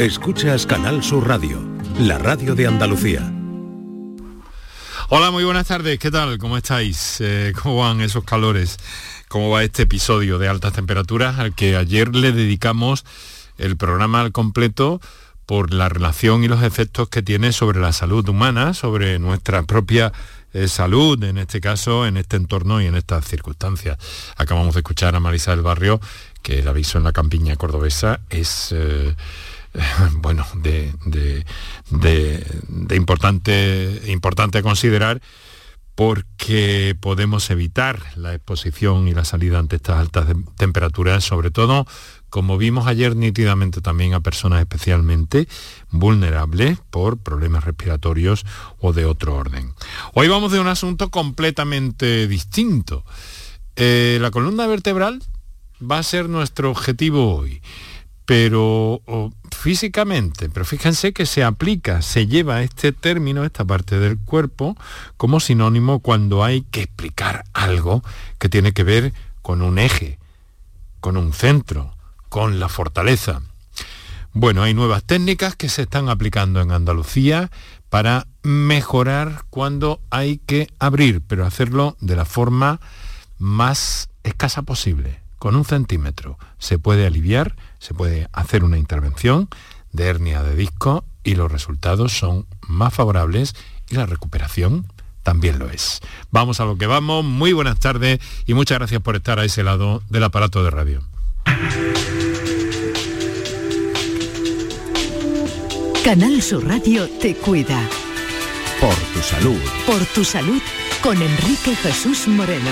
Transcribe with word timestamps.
Escuchas 0.00 0.64
Canal 0.64 1.04
Sur 1.04 1.28
Radio, 1.28 1.62
la 1.98 2.16
radio 2.16 2.54
de 2.54 2.66
Andalucía. 2.66 3.20
Hola, 5.10 5.30
muy 5.30 5.44
buenas 5.44 5.66
tardes. 5.66 5.98
¿Qué 5.98 6.10
tal? 6.10 6.38
¿Cómo 6.38 6.56
estáis? 6.56 7.18
Eh, 7.20 7.52
¿Cómo 7.62 7.76
van 7.76 8.00
esos 8.00 8.24
calores? 8.24 8.78
¿Cómo 9.28 9.50
va 9.50 9.62
este 9.62 9.82
episodio 9.82 10.38
de 10.38 10.48
altas 10.48 10.72
temperaturas 10.72 11.38
al 11.38 11.54
que 11.54 11.76
ayer 11.76 12.16
le 12.16 12.32
dedicamos 12.32 13.04
el 13.58 13.76
programa 13.76 14.22
al 14.22 14.32
completo 14.32 15.02
por 15.44 15.74
la 15.74 15.90
relación 15.90 16.44
y 16.44 16.48
los 16.48 16.62
efectos 16.62 17.10
que 17.10 17.20
tiene 17.20 17.52
sobre 17.52 17.78
la 17.78 17.92
salud 17.92 18.26
humana, 18.26 18.72
sobre 18.72 19.18
nuestra 19.18 19.64
propia 19.64 20.14
eh, 20.54 20.68
salud, 20.68 21.22
en 21.24 21.36
este 21.36 21.60
caso, 21.60 22.06
en 22.06 22.16
este 22.16 22.36
entorno 22.36 22.80
y 22.80 22.86
en 22.86 22.94
estas 22.94 23.26
circunstancias. 23.26 23.98
Acabamos 24.38 24.72
de 24.72 24.80
escuchar 24.80 25.14
a 25.14 25.20
Marisa 25.20 25.50
del 25.50 25.60
Barrio, 25.60 26.00
que 26.40 26.60
el 26.60 26.68
aviso 26.68 26.96
en 26.96 27.04
la 27.04 27.12
campiña 27.12 27.54
cordobesa 27.56 28.20
es... 28.30 28.72
Eh, 28.72 29.14
bueno, 30.16 30.46
de, 30.56 30.92
de, 31.90 32.96
importante, 32.96 34.02
importante 34.06 34.62
considerar 34.62 35.20
porque 35.94 36.96
podemos 36.98 37.50
evitar 37.50 38.00
la 38.16 38.34
exposición 38.34 39.06
y 39.06 39.12
la 39.12 39.24
salida 39.24 39.58
ante 39.58 39.76
estas 39.76 39.98
altas 39.98 40.28
temperaturas, 40.56 41.24
sobre 41.24 41.50
todo, 41.50 41.86
como 42.30 42.56
vimos 42.56 42.86
ayer 42.86 43.16
nítidamente 43.16 43.80
también 43.80 44.14
a 44.14 44.20
personas 44.20 44.60
especialmente 44.60 45.46
vulnerables 45.90 46.78
por 46.90 47.18
problemas 47.18 47.64
respiratorios 47.64 48.46
o 48.78 48.92
de 48.92 49.04
otro 49.04 49.34
orden. 49.34 49.74
Hoy 50.14 50.28
vamos 50.28 50.52
de 50.52 50.60
un 50.60 50.68
asunto 50.68 51.10
completamente 51.10 52.26
distinto. 52.28 53.04
Eh, 53.76 54.18
la 54.20 54.30
columna 54.30 54.66
vertebral 54.66 55.22
va 55.82 55.98
a 55.98 56.02
ser 56.02 56.28
nuestro 56.28 56.70
objetivo 56.70 57.36
hoy 57.36 57.60
pero 58.30 59.02
físicamente, 59.50 60.48
pero 60.50 60.64
fíjense 60.64 61.12
que 61.12 61.26
se 61.26 61.42
aplica, 61.42 62.00
se 62.00 62.28
lleva 62.28 62.62
este 62.62 62.92
término, 62.92 63.42
esta 63.42 63.64
parte 63.64 63.98
del 63.98 64.20
cuerpo, 64.20 64.76
como 65.16 65.40
sinónimo 65.40 65.98
cuando 65.98 66.44
hay 66.44 66.62
que 66.62 66.82
explicar 66.82 67.42
algo 67.52 68.04
que 68.38 68.48
tiene 68.48 68.72
que 68.72 68.84
ver 68.84 69.12
con 69.42 69.62
un 69.62 69.80
eje, 69.80 70.20
con 71.00 71.16
un 71.16 71.32
centro, 71.32 71.96
con 72.28 72.60
la 72.60 72.68
fortaleza. 72.68 73.42
Bueno, 74.32 74.62
hay 74.62 74.74
nuevas 74.74 75.02
técnicas 75.02 75.56
que 75.56 75.68
se 75.68 75.82
están 75.82 76.08
aplicando 76.08 76.60
en 76.60 76.70
Andalucía 76.70 77.50
para 77.88 78.28
mejorar 78.44 79.42
cuando 79.50 80.00
hay 80.08 80.38
que 80.38 80.68
abrir, 80.78 81.20
pero 81.20 81.44
hacerlo 81.44 81.96
de 81.98 82.14
la 82.14 82.26
forma 82.26 82.78
más 83.38 84.08
escasa 84.22 84.62
posible, 84.62 85.19
con 85.40 85.56
un 85.56 85.64
centímetro. 85.64 86.38
Se 86.58 86.78
puede 86.78 87.04
aliviar 87.04 87.56
se 87.80 87.94
puede 87.94 88.28
hacer 88.32 88.62
una 88.62 88.78
intervención 88.78 89.48
de 89.90 90.04
hernia 90.04 90.42
de 90.44 90.54
disco 90.54 91.04
y 91.24 91.34
los 91.34 91.50
resultados 91.50 92.12
son 92.12 92.46
más 92.68 92.94
favorables 92.94 93.56
y 93.88 93.96
la 93.96 94.06
recuperación 94.06 94.86
también 95.24 95.58
lo 95.58 95.68
es. 95.68 96.00
Vamos 96.30 96.60
a 96.60 96.64
lo 96.64 96.76
que 96.78 96.86
vamos, 96.86 97.24
muy 97.24 97.52
buenas 97.52 97.80
tardes 97.80 98.20
y 98.46 98.54
muchas 98.54 98.78
gracias 98.78 99.02
por 99.02 99.16
estar 99.16 99.40
a 99.40 99.44
ese 99.44 99.64
lado 99.64 100.02
del 100.08 100.24
aparato 100.24 100.62
de 100.62 100.70
radio. 100.70 101.02
Canal 106.04 106.40
Sur 106.40 106.66
Radio 106.66 107.08
te 107.20 107.34
cuida. 107.34 107.82
Por 108.80 108.94
tu 108.94 109.20
salud. 109.20 109.60
Por 109.86 110.04
tu 110.06 110.24
salud 110.24 110.60
con 111.02 111.20
Enrique 111.20 111.74
Jesús 111.76 112.28
Moreno. 112.28 112.70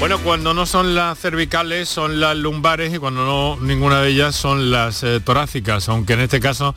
Bueno, 0.00 0.18
cuando 0.20 0.54
no 0.54 0.64
son 0.64 0.94
las 0.94 1.18
cervicales, 1.18 1.86
son 1.86 2.20
las 2.20 2.34
lumbares 2.34 2.94
y 2.94 2.96
cuando 2.96 3.22
no 3.26 3.58
ninguna 3.60 4.00
de 4.00 4.08
ellas 4.08 4.34
son 4.34 4.70
las 4.70 5.02
eh, 5.02 5.20
torácicas, 5.20 5.90
aunque 5.90 6.14
en 6.14 6.20
este 6.20 6.40
caso 6.40 6.74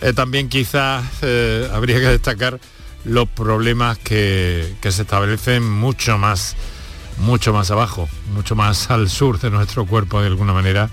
eh, 0.00 0.14
también 0.14 0.48
quizás 0.48 1.04
eh, 1.20 1.68
habría 1.70 1.96
que 2.00 2.06
destacar 2.06 2.58
los 3.04 3.28
problemas 3.28 3.98
que, 3.98 4.74
que, 4.80 4.90
se 4.90 5.02
establecen 5.02 5.70
mucho 5.70 6.16
más, 6.16 6.56
mucho 7.18 7.52
más 7.52 7.70
abajo, 7.70 8.08
mucho 8.32 8.56
más 8.56 8.90
al 8.90 9.10
sur 9.10 9.38
de 9.38 9.50
nuestro 9.50 9.84
cuerpo 9.84 10.22
de 10.22 10.28
alguna 10.28 10.54
manera, 10.54 10.88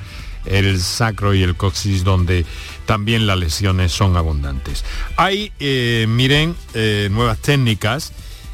el 0.45 0.81
sacro 0.81 1.33
y 1.33 1.43
el 1.43 1.55
coxis, 1.55 2.03
donde 2.03 2.45
también 2.87 3.25
las 3.25 3.37
lesiones 3.37 3.93
son 3.93 4.17
abundantes. 4.17 4.83
Hay, 5.15 5.53
miren, 6.09 6.57
nuevas 7.09 7.37
técnicas 7.37 8.11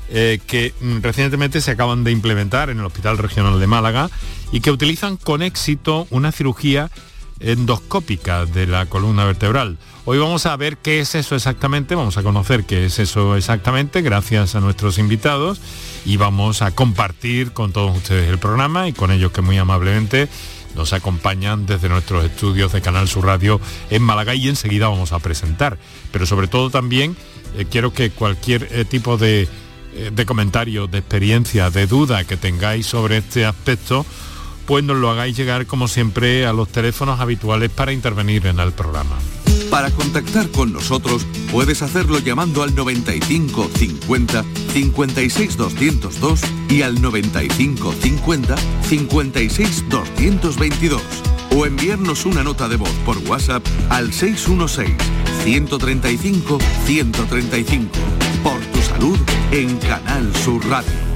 eh, 0.09 0.39
que 0.45 0.73
mm, 0.79 1.01
recientemente 1.01 1.61
se 1.61 1.71
acaban 1.71 2.03
de 2.03 2.11
implementar 2.11 2.69
en 2.69 2.79
el 2.79 2.85
Hospital 2.85 3.17
Regional 3.17 3.59
de 3.59 3.67
Málaga 3.67 4.09
y 4.51 4.61
que 4.61 4.71
utilizan 4.71 5.17
con 5.17 5.41
éxito 5.41 6.07
una 6.09 6.31
cirugía 6.31 6.91
endoscópica 7.39 8.45
de 8.45 8.67
la 8.67 8.85
columna 8.85 9.25
vertebral. 9.25 9.77
Hoy 10.05 10.19
vamos 10.19 10.45
a 10.45 10.55
ver 10.55 10.77
qué 10.77 10.99
es 10.99 11.15
eso 11.15 11.35
exactamente, 11.35 11.95
vamos 11.95 12.17
a 12.17 12.23
conocer 12.23 12.63
qué 12.65 12.85
es 12.85 12.99
eso 12.99 13.35
exactamente 13.35 14.01
gracias 14.01 14.55
a 14.55 14.59
nuestros 14.59 14.99
invitados 14.99 15.59
y 16.05 16.17
vamos 16.17 16.61
a 16.61 16.71
compartir 16.71 17.51
con 17.51 17.73
todos 17.73 17.97
ustedes 17.97 18.29
el 18.29 18.37
programa 18.37 18.87
y 18.87 18.93
con 18.93 19.11
ellos 19.11 19.31
que 19.31 19.41
muy 19.41 19.57
amablemente 19.57 20.29
nos 20.75 20.93
acompañan 20.93 21.65
desde 21.65 21.89
nuestros 21.89 22.25
estudios 22.25 22.71
de 22.73 22.81
Canal 22.81 23.07
Sur 23.07 23.25
Radio 23.25 23.59
en 23.89 24.03
Málaga 24.03 24.35
y 24.35 24.47
enseguida 24.47 24.89
vamos 24.89 25.11
a 25.11 25.19
presentar. 25.19 25.77
Pero 26.11 26.25
sobre 26.25 26.47
todo 26.47 26.69
también 26.69 27.15
eh, 27.57 27.65
quiero 27.69 27.93
que 27.93 28.11
cualquier 28.11 28.67
eh, 28.71 28.85
tipo 28.85 29.17
de 29.17 29.47
de 30.11 30.25
comentarios, 30.25 30.91
de 30.91 30.99
experiencia, 30.99 31.69
de 31.69 31.87
duda 31.87 32.23
que 32.25 32.37
tengáis 32.37 32.85
sobre 32.85 33.17
este 33.17 33.45
aspecto, 33.45 34.05
pues 34.65 34.83
nos 34.83 34.97
lo 34.97 35.09
hagáis 35.09 35.37
llegar 35.37 35.65
como 35.65 35.87
siempre 35.87 36.45
a 36.45 36.53
los 36.53 36.69
teléfonos 36.69 37.19
habituales 37.19 37.69
para 37.69 37.93
intervenir 37.93 38.47
en 38.47 38.59
el 38.59 38.71
programa. 38.71 39.17
Para 39.69 39.91
contactar 39.91 40.49
con 40.51 40.71
nosotros 40.71 41.25
puedes 41.51 41.81
hacerlo 41.81 42.19
llamando 42.19 42.63
al 42.63 42.75
95 42.75 43.69
50 43.75 44.45
56 44.73 45.57
202 45.57 46.41
y 46.69 46.81
al 46.81 47.01
95 47.01 47.93
50 47.93 48.55
56 48.87 49.89
222 49.89 51.01
o 51.51 51.65
enviarnos 51.65 52.25
una 52.25 52.43
nota 52.43 52.67
de 52.67 52.75
voz 52.77 52.91
por 53.05 53.17
WhatsApp 53.29 53.65
al 53.89 54.13
616 54.13 54.95
135 55.43 56.59
135 56.85 57.89
por 58.43 58.59
tu 58.59 58.81
en 59.13 59.77
Canal 59.79 60.35
Sur 60.35 60.61
Radio. 60.69 61.14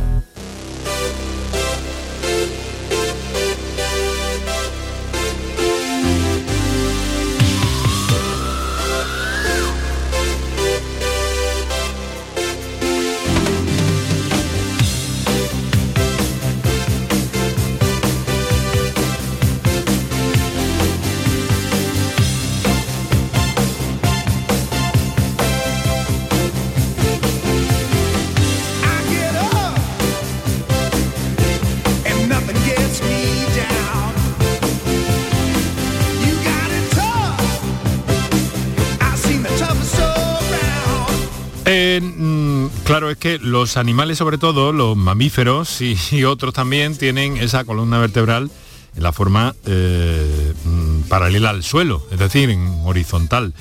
Claro, 43.00 43.12
es 43.12 43.18
que 43.18 43.40
los 43.40 43.78
animales, 43.78 44.18
sobre 44.18 44.38
todo 44.38 44.74
los 44.74 44.98
mamíferos 44.98 45.80
y, 46.12 46.24
otros 46.26 46.54
también, 46.54 46.98
tienen 46.98 47.38
esa 47.38 47.64
columna 47.64 47.98
vertebral 47.98 48.52
en 48.94 49.02
la 49.02 49.14
forma 49.14 49.56
eh, 49.66 50.54
mm, 50.66 51.04
paralela 51.04 51.52
al 51.52 51.64
suelo, 51.64 52.06
es 52.12 52.20
decir, 52.20 52.50
en 52.50 52.82
horizontal. 52.84 53.54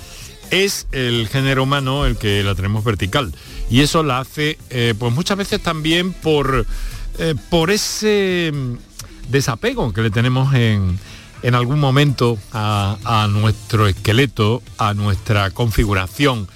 Es 0.50 0.88
el 0.90 1.28
género 1.28 1.62
humano 1.62 2.04
el 2.04 2.16
que 2.16 2.42
la 2.42 2.56
tenemos 2.56 2.82
vertical 2.82 3.32
y 3.70 3.82
eso 3.82 4.02
la 4.02 4.18
hace, 4.18 4.58
eh, 4.70 4.94
pues 4.98 5.14
muchas 5.14 5.38
veces 5.38 5.62
también 5.62 6.12
por, 6.14 6.66
eh, 7.20 7.36
por 7.48 7.70
ese 7.70 8.50
mm, 8.52 9.30
desapego 9.30 9.92
que 9.92 10.02
le 10.02 10.10
tenemos 10.10 10.52
en, 10.52 10.98
en 11.44 11.54
algún 11.54 11.78
momento 11.78 12.38
a, 12.52 13.28
nuestro 13.30 13.86
esqueleto, 13.86 14.64
a 14.78 14.94
nuestra 14.94 15.52
configuración 15.52 16.48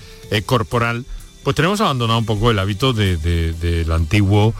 corporal 0.47 1.05
pues 1.43 1.57
tenemos 1.57 1.81
abandonado 1.81 2.19
un 2.19 2.27
poco 2.27 2.51
el 2.51 2.59
hábito 2.59 2.93
del 2.93 3.91
antiguo 3.93 4.55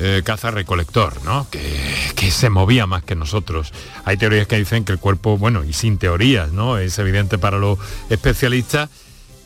eh, 0.00 0.22
caza-recolector, 0.24 1.24
¿no? 1.24 1.48
Que, 1.50 2.30
se 2.30 2.50
movía 2.50 2.86
más 2.86 3.02
que 3.02 3.16
nosotros. 3.16 3.72
Hay 4.04 4.16
teorías 4.16 4.46
que 4.46 4.58
dicen 4.58 4.84
que 4.84 4.92
el 4.92 4.98
cuerpo, 4.98 5.38
bueno, 5.38 5.64
y 5.64 5.72
sin 5.72 5.98
teorías, 5.98 6.52
¿no? 6.52 6.78
Es 6.78 6.98
evidente 6.98 7.38
para 7.38 7.58
los 7.58 7.78
especialistas 8.10 8.90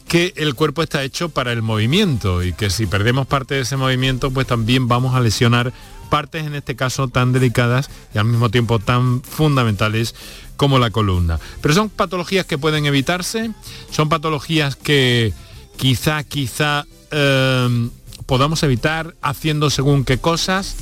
que 0.08 0.34
el 0.36 0.54
cuerpo 0.54 0.82
está 0.82 1.02
hecho 1.04 1.30
para 1.30 1.52
el 1.52 1.62
movimiento 1.62 2.42
y 2.42 2.52
que 2.52 2.68
si 2.68 2.86
perdemos 2.86 3.26
parte 3.26 3.54
de 3.54 3.60
ese 3.60 3.76
movimiento, 3.78 4.30
pues 4.30 4.46
también 4.46 4.88
vamos 4.88 5.14
a 5.14 5.20
lesionar 5.20 5.72
partes 6.10 6.44
en 6.44 6.54
este 6.54 6.76
caso 6.76 7.08
tan 7.08 7.32
delicadas 7.32 7.88
y 8.14 8.18
al 8.18 8.26
mismo 8.26 8.50
tiempo 8.50 8.78
tan 8.78 9.22
fundamentales 9.22 10.14
como 10.58 10.78
la 10.78 10.90
columna. 10.90 11.40
Pero 11.62 11.72
son 11.72 11.88
patologías 11.88 12.44
que 12.44 12.58
pueden 12.58 12.84
evitarse, 12.84 13.52
son 13.90 14.10
patologías 14.10 14.76
que 14.76 15.32
quizá, 15.76 16.22
quizá 16.24 16.86
em, 17.10 17.90
podamos 18.26 18.62
evitar 18.62 19.14
haciendo 19.22 19.70
según 19.70 20.04
qué 20.04 20.18
cosas. 20.18 20.76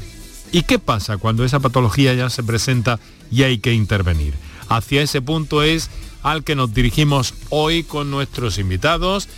¿Y 0.52 0.62
qué 0.62 0.78
pasa 0.78 1.16
cuando 1.16 1.44
esa 1.44 1.60
patología 1.60 2.12
ya 2.14 2.28
se 2.28 2.42
presenta 2.42 2.98
y 3.31 3.44
hay 3.44 3.58
que 3.58 3.72
intervenir? 3.72 4.34
Hacia 4.69 5.02
ese 5.02 5.22
punto 5.22 5.62
es 5.62 5.90
al 6.22 6.44
que 6.44 6.54
nos 6.54 6.75
dirigimos 6.75 7.34
hoy 7.50 7.82
con 7.84 8.10
nuestros 8.10 8.58
invitados 8.58 9.28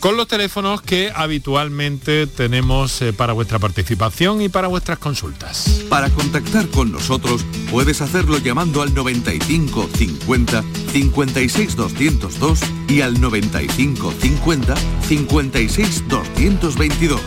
con 0.00 0.16
los 0.16 0.28
teléfonos 0.28 0.82
que 0.82 1.12
habitualmente 1.14 2.26
tenemos 2.26 3.02
eh, 3.02 3.12
para 3.12 3.32
vuestra 3.32 3.58
participación 3.58 4.42
y 4.42 4.48
para 4.48 4.68
vuestras 4.68 4.98
consultas. 4.98 5.84
Para 5.88 6.10
contactar 6.10 6.68
con 6.68 6.92
nosotros 6.92 7.44
puedes 7.70 8.00
hacerlo 8.00 8.38
llamando 8.38 8.82
al 8.82 8.94
95 8.94 9.88
50 9.94 10.64
56 10.92 11.76
202 11.76 12.60
y 12.88 13.00
al 13.00 13.20
95 13.20 14.12
50 14.20 14.74
56 15.08 16.08
222 16.08 17.20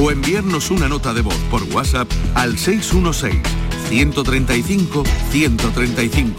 o 0.00 0.10
enviarnos 0.10 0.70
una 0.70 0.88
nota 0.88 1.14
de 1.14 1.22
voz 1.22 1.38
por 1.50 1.62
WhatsApp 1.64 2.10
al 2.34 2.58
616 2.58 3.42
135 3.88 5.04
135 5.30 6.34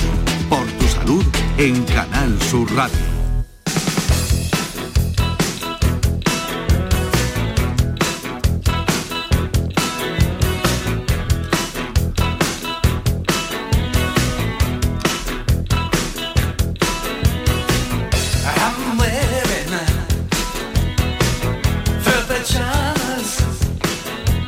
por 0.49 0.65
tu 0.65 0.87
salud 0.87 1.25
en 1.57 1.83
Canal 1.85 2.41
Sur 2.41 2.71
Radio. 2.73 3.14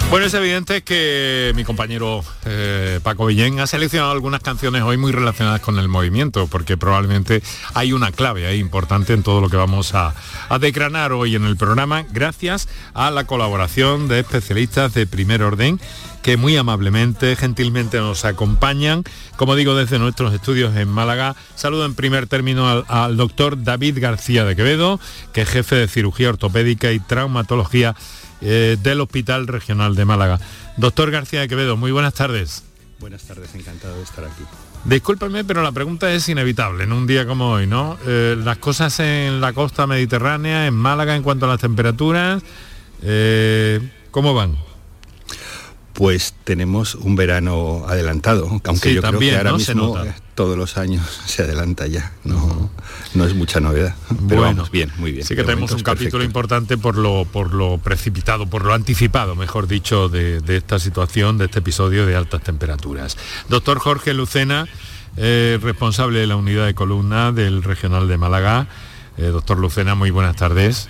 Bueno, 0.09 0.25
es 0.25 0.33
evidente 0.33 0.83
que 0.83 1.51
mi 1.53 1.65
compañero 1.65 2.23
eh, 2.45 3.01
Paco 3.03 3.25
Villén 3.25 3.59
ha 3.59 3.67
seleccionado 3.67 4.13
algunas 4.13 4.39
canciones 4.39 4.81
hoy 4.83 4.95
muy 4.95 5.11
relacionadas 5.11 5.59
con 5.59 5.77
el 5.79 5.89
movimiento, 5.89 6.47
porque 6.47 6.77
probablemente 6.77 7.43
hay 7.73 7.91
una 7.91 8.13
clave 8.13 8.47
ahí 8.47 8.57
importante 8.57 9.11
en 9.11 9.21
todo 9.21 9.41
lo 9.41 9.49
que 9.49 9.57
vamos 9.57 9.93
a, 9.95 10.15
a 10.47 10.59
decranar 10.59 11.11
hoy 11.11 11.35
en 11.35 11.43
el 11.43 11.57
programa, 11.57 12.05
gracias 12.09 12.69
a 12.93 13.11
la 13.11 13.25
colaboración 13.25 14.07
de 14.07 14.21
especialistas 14.21 14.93
de 14.93 15.07
primer 15.07 15.43
orden 15.43 15.77
que 16.21 16.37
muy 16.37 16.55
amablemente, 16.57 17.35
gentilmente 17.35 17.99
nos 17.99 18.25
acompañan, 18.25 19.03
como 19.35 19.55
digo, 19.55 19.75
desde 19.75 19.99
nuestros 19.99 20.33
estudios 20.33 20.75
en 20.75 20.89
Málaga. 20.89 21.35
Saludo 21.55 21.85
en 21.85 21.95
primer 21.95 22.27
término 22.27 22.69
al, 22.69 22.85
al 22.87 23.17
doctor 23.17 23.63
David 23.63 23.99
García 23.99 24.45
de 24.45 24.55
Quevedo, 24.55 24.99
que 25.31 25.41
es 25.41 25.49
jefe 25.49 25.75
de 25.75 25.87
cirugía 25.87 26.29
ortopédica 26.29 26.91
y 26.91 26.99
traumatología 26.99 27.95
eh, 28.41 28.77
del 28.81 29.01
Hospital 29.01 29.47
Regional 29.47 29.95
de 29.95 30.05
Málaga. 30.05 30.39
Doctor 30.77 31.11
García 31.11 31.41
de 31.41 31.47
Quevedo, 31.47 31.77
muy 31.77 31.91
buenas 31.91 32.13
tardes. 32.13 32.63
Buenas 32.99 33.23
tardes, 33.23 33.53
encantado 33.53 33.95
de 33.95 34.03
estar 34.03 34.25
aquí. 34.25 34.43
Discúlpeme, 34.85 35.43
pero 35.43 35.61
la 35.61 35.71
pregunta 35.71 36.11
es 36.13 36.29
inevitable 36.29 36.85
en 36.85 36.93
un 36.93 37.05
día 37.05 37.27
como 37.27 37.51
hoy, 37.51 37.67
¿no? 37.67 37.97
Eh, 38.07 38.35
las 38.43 38.57
cosas 38.57 38.99
en 38.99 39.41
la 39.41 39.53
costa 39.53 39.85
mediterránea, 39.85 40.65
en 40.65 40.73
Málaga, 40.73 41.15
en 41.15 41.23
cuanto 41.23 41.45
a 41.45 41.49
las 41.49 41.59
temperaturas, 41.59 42.41
eh, 43.01 43.81
¿cómo 44.11 44.33
van? 44.33 44.57
Pues 45.93 46.35
tenemos 46.43 46.95
un 46.95 47.15
verano 47.15 47.85
adelantado, 47.87 48.47
aunque 48.63 48.89
Sí, 48.89 48.95
yo 48.95 49.01
también, 49.01 49.33
creo 49.33 49.43
que 49.43 49.47
ahora 49.47 49.51
¿no? 49.51 49.57
Mismo 49.57 49.97
todos 50.35 50.57
los 50.57 50.77
años 50.77 51.21
se 51.25 51.43
adelanta 51.43 51.87
ya. 51.87 52.13
No, 52.23 52.56
no 53.13 53.25
es 53.25 53.33
mucha 53.33 53.59
novedad. 53.59 53.95
Pero 54.07 54.23
Bueno, 54.41 54.41
vamos, 54.41 54.71
bien, 54.71 54.91
muy 54.97 55.11
bien. 55.11 55.25
Sí 55.25 55.35
que 55.35 55.43
tenemos 55.43 55.71
un 55.71 55.81
capítulo 55.81 56.11
perfecto. 56.11 56.25
importante 56.25 56.77
por 56.77 56.97
lo, 56.97 57.25
por 57.25 57.53
lo 57.53 57.77
precipitado, 57.77 58.47
por 58.47 58.65
lo 58.65 58.73
anticipado, 58.73 59.35
mejor 59.35 59.67
dicho, 59.67 60.09
de, 60.09 60.39
de 60.41 60.57
esta 60.57 60.79
situación, 60.79 61.37
de 61.37 61.45
este 61.45 61.59
episodio 61.59 62.05
de 62.05 62.15
altas 62.15 62.41
temperaturas. 62.41 63.17
Doctor 63.49 63.79
Jorge 63.79 64.13
Lucena, 64.13 64.67
eh, 65.17 65.59
responsable 65.61 66.19
de 66.19 66.27
la 66.27 66.35
unidad 66.35 66.65
de 66.65 66.75
columna 66.75 67.31
del 67.31 67.63
Regional 67.63 68.07
de 68.07 68.17
Málaga. 68.17 68.67
Eh, 69.17 69.23
doctor 69.27 69.57
Lucena, 69.57 69.95
muy 69.95 70.11
buenas 70.11 70.35
tardes. 70.35 70.89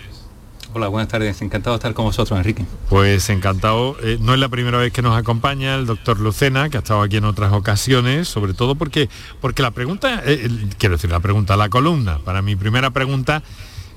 Hola, 0.74 0.90
buenas 0.90 1.08
tardes. 1.08 1.42
Encantado 1.42 1.76
de 1.76 1.78
estar 1.78 1.94
con 1.94 2.06
vosotros, 2.06 2.38
Enrique. 2.38 2.66
Pues 2.90 3.30
encantado. 3.30 3.96
Eh, 4.04 4.18
no 4.20 4.34
es 4.34 4.40
la 4.40 4.50
primera 4.50 4.78
vez 4.78 4.92
que 4.92 5.02
nos 5.02 5.18
acompaña 5.18 5.76
el 5.76 5.86
doctor 5.86 6.20
Lucena, 6.20 6.70
que 6.70 6.78
ha 6.78 6.82
estado 6.82 7.02
aquí 7.02 7.18
en 7.18 7.26
otras 7.26 7.54
ocasiones, 7.54 8.28
sobre 8.28 8.54
todo 8.54 8.76
porque, 8.76 9.10
porque 9.40 9.62
la 9.62 9.72
pregunta, 9.72 10.22
eh, 10.26 10.50
quiero 10.78 10.96
decir, 10.96 11.10
la 11.10 11.22
pregunta, 11.22 11.56
la 11.56 11.70
columna, 11.70 12.20
para 12.20 12.42
mi 12.42 12.56
primera 12.58 12.90
pregunta, 12.90 13.44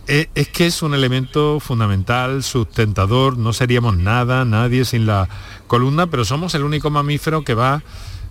eh, 0.06 0.28
es 0.34 0.48
que 0.48 0.66
es 0.66 0.82
un 0.82 0.94
elemento 0.94 1.58
fundamental, 1.58 2.42
sustentador, 2.44 3.36
no 3.36 3.52
seríamos 3.52 3.96
nada, 3.96 4.44
nadie 4.44 4.84
sin 4.84 5.06
la 5.06 5.28
columna, 5.66 6.06
pero 6.06 6.24
somos 6.24 6.54
el 6.54 6.62
único 6.62 6.88
mamífero 6.88 7.42
que 7.42 7.54
va, 7.54 7.82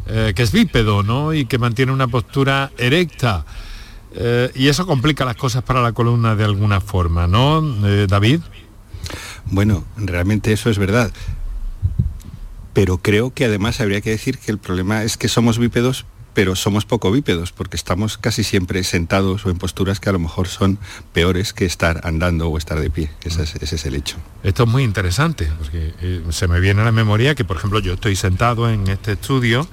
que 0.08 0.42
es 0.42 0.52
bípedo, 0.52 1.04
¿no? 1.04 1.36
Y 1.36 1.46
que 1.46 1.60
mantiene 1.60 1.92
una 1.92 2.08
postura 2.08 2.72
erecta. 2.80 3.46
Eh, 4.14 4.52
y 4.56 4.68
eso 4.68 4.86
complica 4.86 5.26
las 5.26 5.36
cosas 5.36 5.64
para 5.64 5.82
la 5.82 5.92
columna 5.92 6.36
de 6.36 6.44
alguna 6.44 6.82
forma, 6.82 7.28
¿no, 7.28 7.64
eh, 7.88 8.08
David? 8.08 8.42
Bueno, 9.46 9.84
realmente 9.98 10.52
eso 10.52 10.70
es 10.70 10.78
verdad. 10.78 11.12
Pero 12.74 13.00
creo 13.00 13.34
que 13.34 13.46
además 13.46 13.80
habría 13.82 14.02
que 14.02 14.12
decir 14.12 14.38
que 14.38 14.52
el 14.52 14.58
problema 14.58 15.04
es 15.04 15.18
que 15.18 15.28
somos 15.28 15.58
bípedos, 15.58 16.06
pero 16.34 16.56
somos 16.56 16.86
poco 16.86 17.12
bípedos, 17.12 17.52
porque 17.52 17.76
estamos 17.76 18.18
casi 18.18 18.44
siempre 18.44 18.84
sentados 18.84 19.46
o 19.46 19.50
en 19.50 19.58
posturas 19.58 20.00
que 20.00 20.10
a 20.10 20.14
lo 20.14 20.20
mejor 20.20 20.48
son 20.48 20.78
peores 21.12 21.54
que 21.54 21.66
estar 21.66 22.02
andando 22.04 22.48
o 22.48 22.58
estar 22.58 22.80
de 22.80 22.90
pie. 22.90 23.12
Ese 23.24 23.44
es, 23.44 23.56
ese 23.56 23.76
es 23.76 23.86
el 23.86 23.96
hecho. 23.96 24.18
Esto 24.44 24.64
es 24.64 24.70
muy 24.70 24.84
interesante, 24.84 25.52
porque 25.58 25.94
eh, 26.02 26.24
se 26.30 26.48
me 26.48 26.60
viene 26.60 26.82
a 26.82 26.86
la 26.86 26.92
memoria 26.92 27.36
que, 27.36 27.44
por 27.44 27.58
ejemplo, 27.58 27.80
yo 27.80 27.94
estoy 27.94 28.16
sentado 28.16 28.70
en 28.70 28.88
este 28.88 29.14
estudio, 29.14 29.68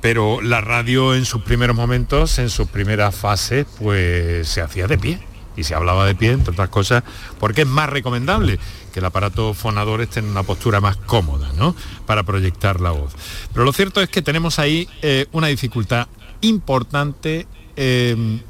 pero 0.00 0.40
la 0.40 0.60
radio 0.60 1.14
en 1.14 1.24
sus 1.24 1.42
primeros 1.42 1.76
momentos, 1.76 2.38
en 2.38 2.50
sus 2.50 2.68
primeras 2.68 3.14
fases, 3.14 3.66
pues 3.78 4.48
se 4.48 4.60
hacía 4.60 4.86
de 4.86 4.98
pie. 4.98 5.20
Y 5.56 5.64
se 5.64 5.74
hablaba 5.74 6.06
de 6.06 6.14
pie, 6.14 6.30
entre 6.30 6.52
otras 6.52 6.68
cosas, 6.68 7.02
porque 7.38 7.62
es 7.62 7.66
más 7.66 7.90
recomendable 7.90 8.58
que 8.94 9.00
el 9.00 9.04
aparato 9.04 9.52
fonador 9.52 10.00
esté 10.00 10.20
en 10.20 10.26
una 10.26 10.42
postura 10.44 10.80
más 10.80 10.96
cómoda, 10.96 11.50
¿no? 11.58 11.74
Para 12.06 12.22
proyectar 12.22 12.80
la 12.80 12.92
voz. 12.92 13.12
Pero 13.52 13.64
lo 13.64 13.72
cierto 13.72 14.00
es 14.00 14.08
que 14.08 14.22
tenemos 14.22 14.58
ahí 14.58 14.88
eh, 15.02 15.26
una 15.32 15.48
dificultad 15.48 16.06
importante 16.40 17.46
eh, 17.76 18.40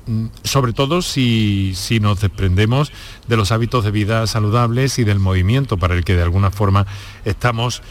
sobre 0.44 0.72
todo 0.72 1.02
si, 1.02 1.72
si 1.76 2.00
nos 2.00 2.20
desprendemos 2.20 2.90
de 3.28 3.36
los 3.36 3.52
hábitos 3.52 3.84
de 3.84 3.90
vida 3.90 4.26
saludables 4.26 4.98
y 4.98 5.04
del 5.04 5.20
movimiento 5.20 5.76
para 5.76 5.94
el 5.94 6.04
que 6.04 6.16
de 6.16 6.22
alguna 6.22 6.50
forma 6.50 6.86
estamos 7.24 7.82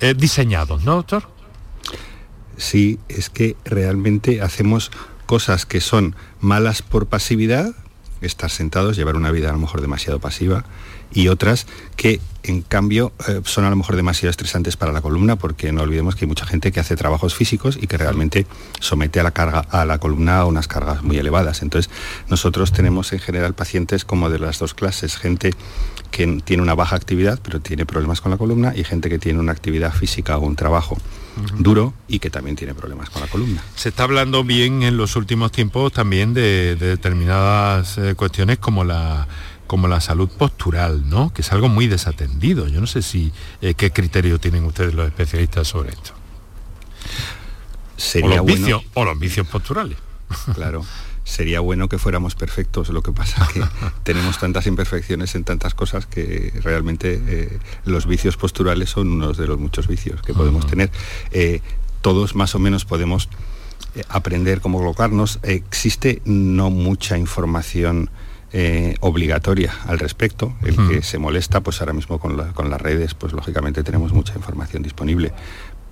eh, 0.00 0.14
diseñados, 0.16 0.84
¿no, 0.84 0.96
doctor? 0.96 1.37
Sí, 2.58 2.98
es 3.08 3.30
que 3.30 3.56
realmente 3.64 4.42
hacemos 4.42 4.90
cosas 5.26 5.64
que 5.64 5.80
son 5.80 6.14
malas 6.40 6.82
por 6.82 7.06
pasividad, 7.06 7.74
estar 8.20 8.50
sentados, 8.50 8.96
llevar 8.96 9.16
una 9.16 9.30
vida 9.30 9.48
a 9.48 9.52
lo 9.52 9.58
mejor 9.58 9.80
demasiado 9.80 10.18
pasiva, 10.18 10.64
y 11.12 11.28
otras 11.28 11.66
que 11.96 12.20
en 12.42 12.62
cambio 12.62 13.12
eh, 13.28 13.40
son 13.44 13.64
a 13.64 13.70
lo 13.70 13.76
mejor 13.76 13.96
demasiado 13.96 14.30
estresantes 14.30 14.76
para 14.76 14.92
la 14.92 15.00
columna, 15.00 15.36
porque 15.36 15.72
no 15.72 15.82
olvidemos 15.82 16.16
que 16.16 16.24
hay 16.24 16.28
mucha 16.28 16.46
gente 16.46 16.72
que 16.72 16.80
hace 16.80 16.96
trabajos 16.96 17.34
físicos 17.34 17.78
y 17.80 17.86
que 17.86 17.96
realmente 17.96 18.46
somete 18.80 19.20
a 19.20 19.22
la 19.22 19.30
carga 19.30 19.60
a 19.60 19.84
la 19.84 19.98
columna 19.98 20.40
a 20.40 20.44
unas 20.44 20.66
cargas 20.66 21.02
muy 21.02 21.16
elevadas. 21.16 21.62
Entonces, 21.62 21.90
nosotros 22.28 22.72
tenemos 22.72 23.12
en 23.12 23.20
general 23.20 23.54
pacientes 23.54 24.04
como 24.04 24.30
de 24.30 24.38
las 24.40 24.58
dos 24.58 24.74
clases, 24.74 25.16
gente 25.16 25.54
que 26.10 26.40
tiene 26.44 26.62
una 26.62 26.74
baja 26.74 26.96
actividad 26.96 27.38
pero 27.42 27.60
tiene 27.60 27.84
problemas 27.84 28.20
con 28.20 28.32
la 28.32 28.38
columna 28.38 28.72
y 28.74 28.82
gente 28.82 29.10
que 29.10 29.18
tiene 29.18 29.38
una 29.38 29.52
actividad 29.52 29.92
física 29.92 30.38
o 30.38 30.40
un 30.40 30.56
trabajo 30.56 30.96
duro 31.58 31.94
y 32.08 32.18
que 32.18 32.30
también 32.30 32.56
tiene 32.56 32.74
problemas 32.74 33.10
con 33.10 33.22
la 33.22 33.28
columna. 33.28 33.62
Se 33.76 33.90
está 33.90 34.04
hablando 34.04 34.44
bien 34.44 34.82
en 34.82 34.96
los 34.96 35.16
últimos 35.16 35.52
tiempos 35.52 35.92
también 35.92 36.34
de, 36.34 36.76
de 36.76 36.86
determinadas 36.88 37.98
eh, 37.98 38.14
cuestiones 38.14 38.58
como 38.58 38.84
la 38.84 39.26
como 39.66 39.86
la 39.86 40.00
salud 40.00 40.28
postural, 40.30 41.08
¿no? 41.10 41.30
Que 41.32 41.42
es 41.42 41.52
algo 41.52 41.68
muy 41.68 41.86
desatendido. 41.88 42.66
Yo 42.68 42.80
no 42.80 42.86
sé 42.86 43.02
si 43.02 43.32
eh, 43.60 43.74
qué 43.74 43.90
criterio 43.90 44.40
tienen 44.40 44.64
ustedes 44.64 44.94
los 44.94 45.06
especialistas 45.06 45.68
sobre 45.68 45.90
esto. 45.90 46.12
o 46.12 48.00
Sería 48.00 48.36
los 48.36 48.40
bueno, 48.40 48.56
vicios, 48.56 48.82
o 48.94 49.04
los 49.04 49.18
vicios 49.18 49.46
posturales. 49.46 49.98
claro, 50.54 50.84
sería 51.28 51.60
bueno 51.60 51.88
que 51.88 51.98
fuéramos 51.98 52.34
perfectos, 52.34 52.88
lo 52.88 53.02
que 53.02 53.12
pasa 53.12 53.46
que 53.52 53.62
tenemos 54.02 54.38
tantas 54.38 54.66
imperfecciones 54.66 55.34
en 55.34 55.44
tantas 55.44 55.74
cosas 55.74 56.06
que 56.06 56.52
realmente 56.62 57.20
eh, 57.26 57.58
los 57.84 58.06
vicios 58.06 58.36
posturales 58.38 58.88
son 58.90 59.08
unos 59.10 59.36
de 59.36 59.46
los 59.46 59.58
muchos 59.58 59.86
vicios 59.88 60.22
que 60.22 60.32
podemos 60.32 60.66
tener. 60.66 60.90
Eh, 61.30 61.60
todos 62.00 62.34
más 62.34 62.54
o 62.54 62.58
menos 62.58 62.84
podemos 62.86 63.28
eh, 63.94 64.02
aprender 64.08 64.60
cómo 64.62 64.78
colocarnos. 64.78 65.38
existe 65.42 66.22
no 66.24 66.70
mucha 66.70 67.18
información 67.18 68.08
eh, 68.54 68.94
obligatoria 69.00 69.74
al 69.86 69.98
respecto. 69.98 70.54
El 70.62 70.74
que 70.88 71.02
se 71.02 71.18
molesta, 71.18 71.60
pues 71.60 71.80
ahora 71.82 71.92
mismo 71.92 72.18
con, 72.18 72.38
la- 72.38 72.52
con 72.54 72.70
las 72.70 72.80
redes, 72.80 73.12
pues 73.12 73.34
lógicamente 73.34 73.82
tenemos 73.84 74.12
mucha 74.14 74.34
información 74.34 74.82
disponible. 74.82 75.32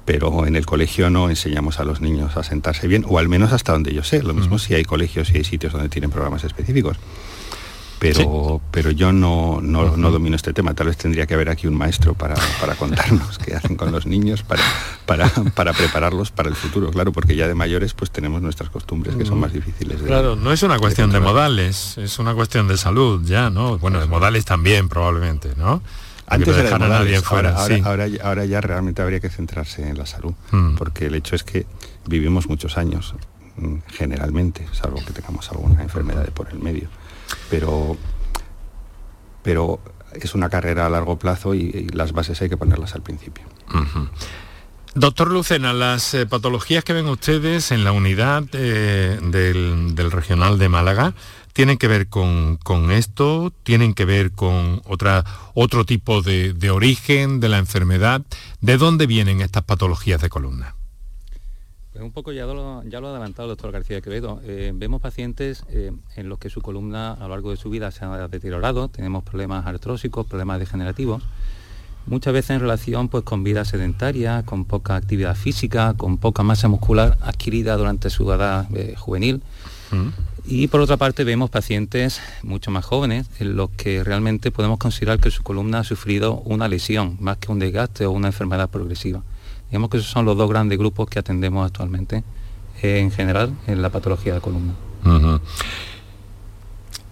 Pero 0.07 0.47
en 0.47 0.57
el 0.57 0.65
colegio 0.65 1.11
no 1.11 1.29
enseñamos 1.29 1.81
a 1.81 1.85
los 1.85 2.01
niños 2.01 2.37
a 2.37 2.45
sentarse 2.45 2.87
bien, 2.87 3.05
o 3.07 3.19
al 3.19 3.29
menos 3.29 3.53
hasta 3.53 3.73
donde 3.73 3.93
yo 3.93 4.05
sé. 4.05 4.23
Lo 4.23 4.33
mismo 4.33 4.59
si 4.59 4.73
hay 4.73 4.85
colegios 4.85 5.31
y 5.33 5.39
hay 5.39 5.45
sitios 5.45 5.73
donde 5.73 5.89
tienen 5.89 6.11
programas 6.11 6.45
específicos. 6.45 6.97
Pero, 7.99 8.61
pero 8.71 8.91
yo 8.91 9.11
no, 9.11 9.61
no, 9.63 9.97
no, 9.97 10.11
domino 10.11 10.37
este 10.37 10.53
tema. 10.53 10.75
Tal 10.75 10.89
vez 10.89 10.99
tendría 10.99 11.27
que 11.27 11.35
haber 11.35 11.49
aquí 11.49 11.67
un 11.67 11.75
maestro 11.75 12.15
para, 12.15 12.35
para 12.61 12.75
contarnos 12.75 13.39
qué 13.39 13.55
hacen 13.55 13.75
con 13.75 13.91
los 13.91 14.07
niños, 14.07 14.43
para, 14.43 14.63
para, 15.07 15.29
para, 15.55 15.73
prepararlos 15.73 16.31
para 16.31 16.51
el 16.51 16.55
futuro, 16.55 16.91
claro, 16.91 17.11
porque 17.13 17.35
ya 17.35 17.49
de 17.49 17.55
mayores 17.55 17.95
pues 17.95 18.11
tenemos 18.11 18.43
nuestras 18.43 18.69
costumbres 18.69 19.17
que 19.17 19.25
son 19.25 19.41
más 19.41 19.53
difíciles. 19.53 20.01
De, 20.01 20.07
claro, 20.07 20.37
no 20.37 20.53
es 20.53 20.63
una 20.63 20.79
cuestión 20.79 21.11
de, 21.11 21.21
de 21.21 21.25
modales, 21.25 21.97
es 21.97 22.19
una 22.19 22.35
cuestión 22.35 22.69
de 22.69 22.77
salud 22.77 23.23
ya, 23.25 23.49
¿no? 23.49 23.79
Bueno, 23.79 23.99
de 23.99 24.07
modales 24.07 24.45
también 24.45 24.89
probablemente, 24.89 25.55
¿no? 25.57 25.83
Antes 26.27 26.57
era 26.57 26.75
a 26.75 26.79
nadie 26.79 27.21
fuera, 27.21 27.57
ahora, 27.57 27.77
ahora, 27.85 28.07
ahora, 28.23 28.45
ya 28.45 28.61
realmente 28.61 29.01
habría 29.01 29.21
que 29.21 29.31
centrarse 29.31 29.89
en 29.89 29.97
la 29.97 30.07
salud, 30.07 30.35
mm. 30.51 30.75
porque 30.75 31.07
el 31.07 31.15
hecho 31.15 31.37
es 31.37 31.45
que 31.45 31.67
vivimos 32.07 32.49
muchos 32.49 32.77
años, 32.79 33.15
mm, 33.57 33.77
generalmente, 33.89 34.67
salvo 34.73 35.05
que 35.05 35.13
tengamos 35.13 35.49
alguna 35.51 35.83
enfermedad 35.83 36.29
por 36.31 36.49
el 36.51 36.59
medio. 36.59 36.89
Pero, 37.49 37.97
pero 39.43 39.81
es 40.13 40.35
una 40.35 40.49
carrera 40.49 40.87
a 40.87 40.91
largo 40.91 41.19
plazo 41.19 41.55
y, 41.55 41.61
y 41.61 41.89
las 41.91 42.13
bases 42.13 42.43
hay 42.43 42.49
que 42.49 42.57
ponerlas 42.57 42.95
al 42.95 43.03
principio. 43.03 43.45
Uh 43.73 43.79
-huh. 43.79 44.09
Doctor 44.97 45.31
Lucena, 45.31 45.75
las 45.75 46.15
eh, 46.15 46.25
patologías 46.25 46.83
que 46.83 46.95
ven 46.95 47.07
ustedes 47.07 47.71
en 47.71 47.85
la 47.85 47.93
unidad 47.93 48.45
eh, 48.55 49.19
del, 49.23 49.95
del, 49.95 50.11
regional 50.11 50.59
de 50.59 50.71
Málaga 50.71 51.13
tienen 51.57 51.79
que 51.79 51.89
ver 51.89 52.09
con, 52.09 52.59
con 52.59 52.91
esto, 52.91 53.51
tienen 53.63 53.95
que 53.95 54.05
ver 54.05 54.31
con 54.31 54.83
otra, 54.85 55.25
otro 55.55 55.87
tipo 55.87 56.21
de, 56.21 56.53
de, 56.53 56.69
origen 56.69 57.41
de 57.41 57.49
la 57.49 57.57
enfermedad. 57.57 58.21
¿De 58.61 58.77
dónde 58.77 59.07
vienen 59.07 59.41
estas 59.41 59.63
patologías 59.63 60.21
de 60.21 60.29
columna? 60.29 60.75
Pues 61.93 62.05
un 62.05 62.13
poco 62.13 62.31
ya 62.33 62.45
lo, 62.45 62.85
ya 62.85 63.01
lo 63.01 63.07
ha 63.07 63.11
adelantado 63.13 63.49
el 63.49 63.53
doctor 63.57 63.73
García 63.73 64.03
Quevedo. 64.03 64.43
Eh, 64.45 64.73
vemos 64.75 65.01
pacientes 65.01 65.65
eh, 65.71 65.93
en 66.17 66.29
los 66.29 66.39
que 66.39 66.51
su 66.51 66.61
columna 66.61 67.15
a 67.15 67.21
lo 67.21 67.29
largo 67.31 67.53
de 67.53 67.57
su 67.57 67.71
vida 67.71 67.91
se 67.91 68.05
ha 68.05 68.29
deteriorado, 68.29 68.89
tenemos 68.89 69.25
problemas 69.25 69.65
artrósicos, 69.67 70.27
problemas 70.27 70.59
degenerativos 70.59 71.23
muchas 72.07 72.33
veces 72.33 72.51
en 72.51 72.61
relación 72.61 73.09
pues, 73.09 73.25
con 73.25 73.45
vida 73.45 73.65
sedentaria, 73.65 74.45
con 74.45 74.65
poca 74.65 74.97
actividad 74.97 75.35
física, 75.35 75.95
con 75.95 76.19
poca 76.19 76.43
masa 76.43 76.69
muscular 76.69 77.19
adquirida 77.21 77.77
durante 77.77 78.11
su 78.11 78.31
edad 78.33 78.69
eh, 78.75 78.95
juvenil. 78.97 79.43
Y 80.45 80.69
por 80.69 80.81
otra 80.81 80.97
parte 80.97 81.25
vemos 81.25 81.51
pacientes 81.51 82.21
mucho 82.43 82.71
más 82.71 82.85
jóvenes 82.85 83.29
en 83.41 83.57
los 83.57 83.71
que 83.71 84.05
realmente 84.05 84.51
podemos 84.51 84.79
considerar 84.79 85.19
que 85.19 85.31
su 85.31 85.43
columna 85.43 85.81
ha 85.81 85.85
sufrido 85.85 86.35
una 86.45 86.69
lesión 86.69 87.17
más 87.21 87.39
que 87.39 87.51
un 87.51 87.59
desgaste 87.59 88.07
o 88.07 88.13
una 88.13 88.29
enfermedad 88.29 88.71
progresiva. 88.71 89.23
Digamos 89.71 89.91
que 89.91 89.97
esos 89.97 90.11
son 90.11 90.25
los 90.25 90.37
dos 90.37 90.49
grandes 90.49 90.79
grupos 90.79 91.09
que 91.09 91.19
atendemos 91.19 91.67
actualmente 91.67 92.23
eh, 92.83 93.01
en 93.01 93.11
general 93.11 93.57
en 93.67 93.83
la 93.83 93.91
patología 93.91 94.35
de 94.35 94.41
columna. 94.41 94.75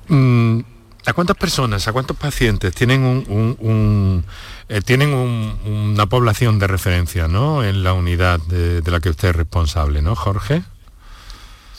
Mm, 0.09 0.61
¿A 1.07 1.13
cuántas 1.13 1.37
personas, 1.37 1.89
a 1.89 1.93
cuántos 1.93 2.17
pacientes 2.17 2.75
tienen 2.75 3.03
un 3.03 4.25
eh, 4.69 4.81
tienen 4.81 5.13
una 5.13 6.07
población 6.07 6.59
de 6.59 6.67
referencia 6.67 7.29
¿no? 7.29 7.63
en 7.63 7.83
la 7.85 7.93
unidad 7.93 8.41
de, 8.41 8.81
de 8.81 8.91
la 8.91 9.01
que 9.01 9.11
usted 9.11 9.29
es 9.29 9.37
responsable, 9.37 10.01
¿no, 10.01 10.15
Jorge? 10.17 10.63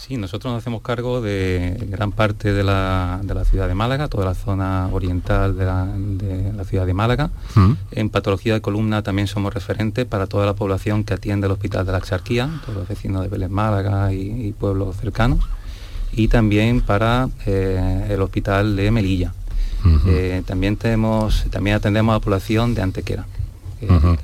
Sí, 0.06 0.18
nosotros 0.18 0.54
nos 0.54 0.62
hacemos 0.62 0.84
cargo 0.84 1.20
de 1.20 1.84
gran 1.90 2.12
parte 2.12 2.54
de 2.54 2.64
la, 2.64 3.20
de 3.24 3.34
la, 3.34 3.44
ciudad 3.44 3.68
de 3.68 3.74
Málaga, 3.74 4.08
toda 4.08 4.26
la 4.26 4.36
zona 4.36 4.88
oriental 4.92 5.58
de 5.58 5.66
la, 5.66 5.88
de 5.88 6.54
la 6.54 6.64
ciudad 6.64 6.86
de 6.86 6.94
Málaga. 6.94 7.32
Mm. 7.56 7.72
En 7.90 8.10
patología 8.12 8.54
de 8.54 8.62
columna 8.62 9.02
también 9.02 9.28
somos 9.28 9.52
referentes 9.52 10.06
para 10.06 10.28
toda 10.28 10.46
la 10.46 10.54
población 10.54 11.06
que 11.06 11.16
atiende 11.16 11.48
el 11.48 11.54
Hospital 11.54 11.88
de 11.88 11.92
la 11.92 11.98
Exarquía, 11.98 12.52
todos 12.64 12.78
los 12.78 12.88
vecinos 12.88 13.24
de 13.24 13.30
Vélez 13.30 13.50
Málaga 13.50 14.14
y, 14.14 14.48
y 14.48 14.52
pueblos 14.52 14.96
cercanos, 14.98 15.40
y 16.12 16.28
también 16.28 16.82
para 16.82 17.30
eh, 17.48 18.06
el 18.12 18.22
Hospital 18.22 18.76
de 18.76 18.92
Melilla. 18.92 19.34
Uh 19.84 19.88
-huh. 19.88 20.02
eh, 20.08 20.44
también, 20.46 20.78
tenemos, 20.78 21.46
también 21.50 21.78
atendemos 21.78 22.14
a 22.14 22.18
la 22.18 22.20
población 22.20 22.76
de 22.76 22.84
Antequera. 22.84 23.26
Uh 23.82 23.88
-huh. 23.88 24.20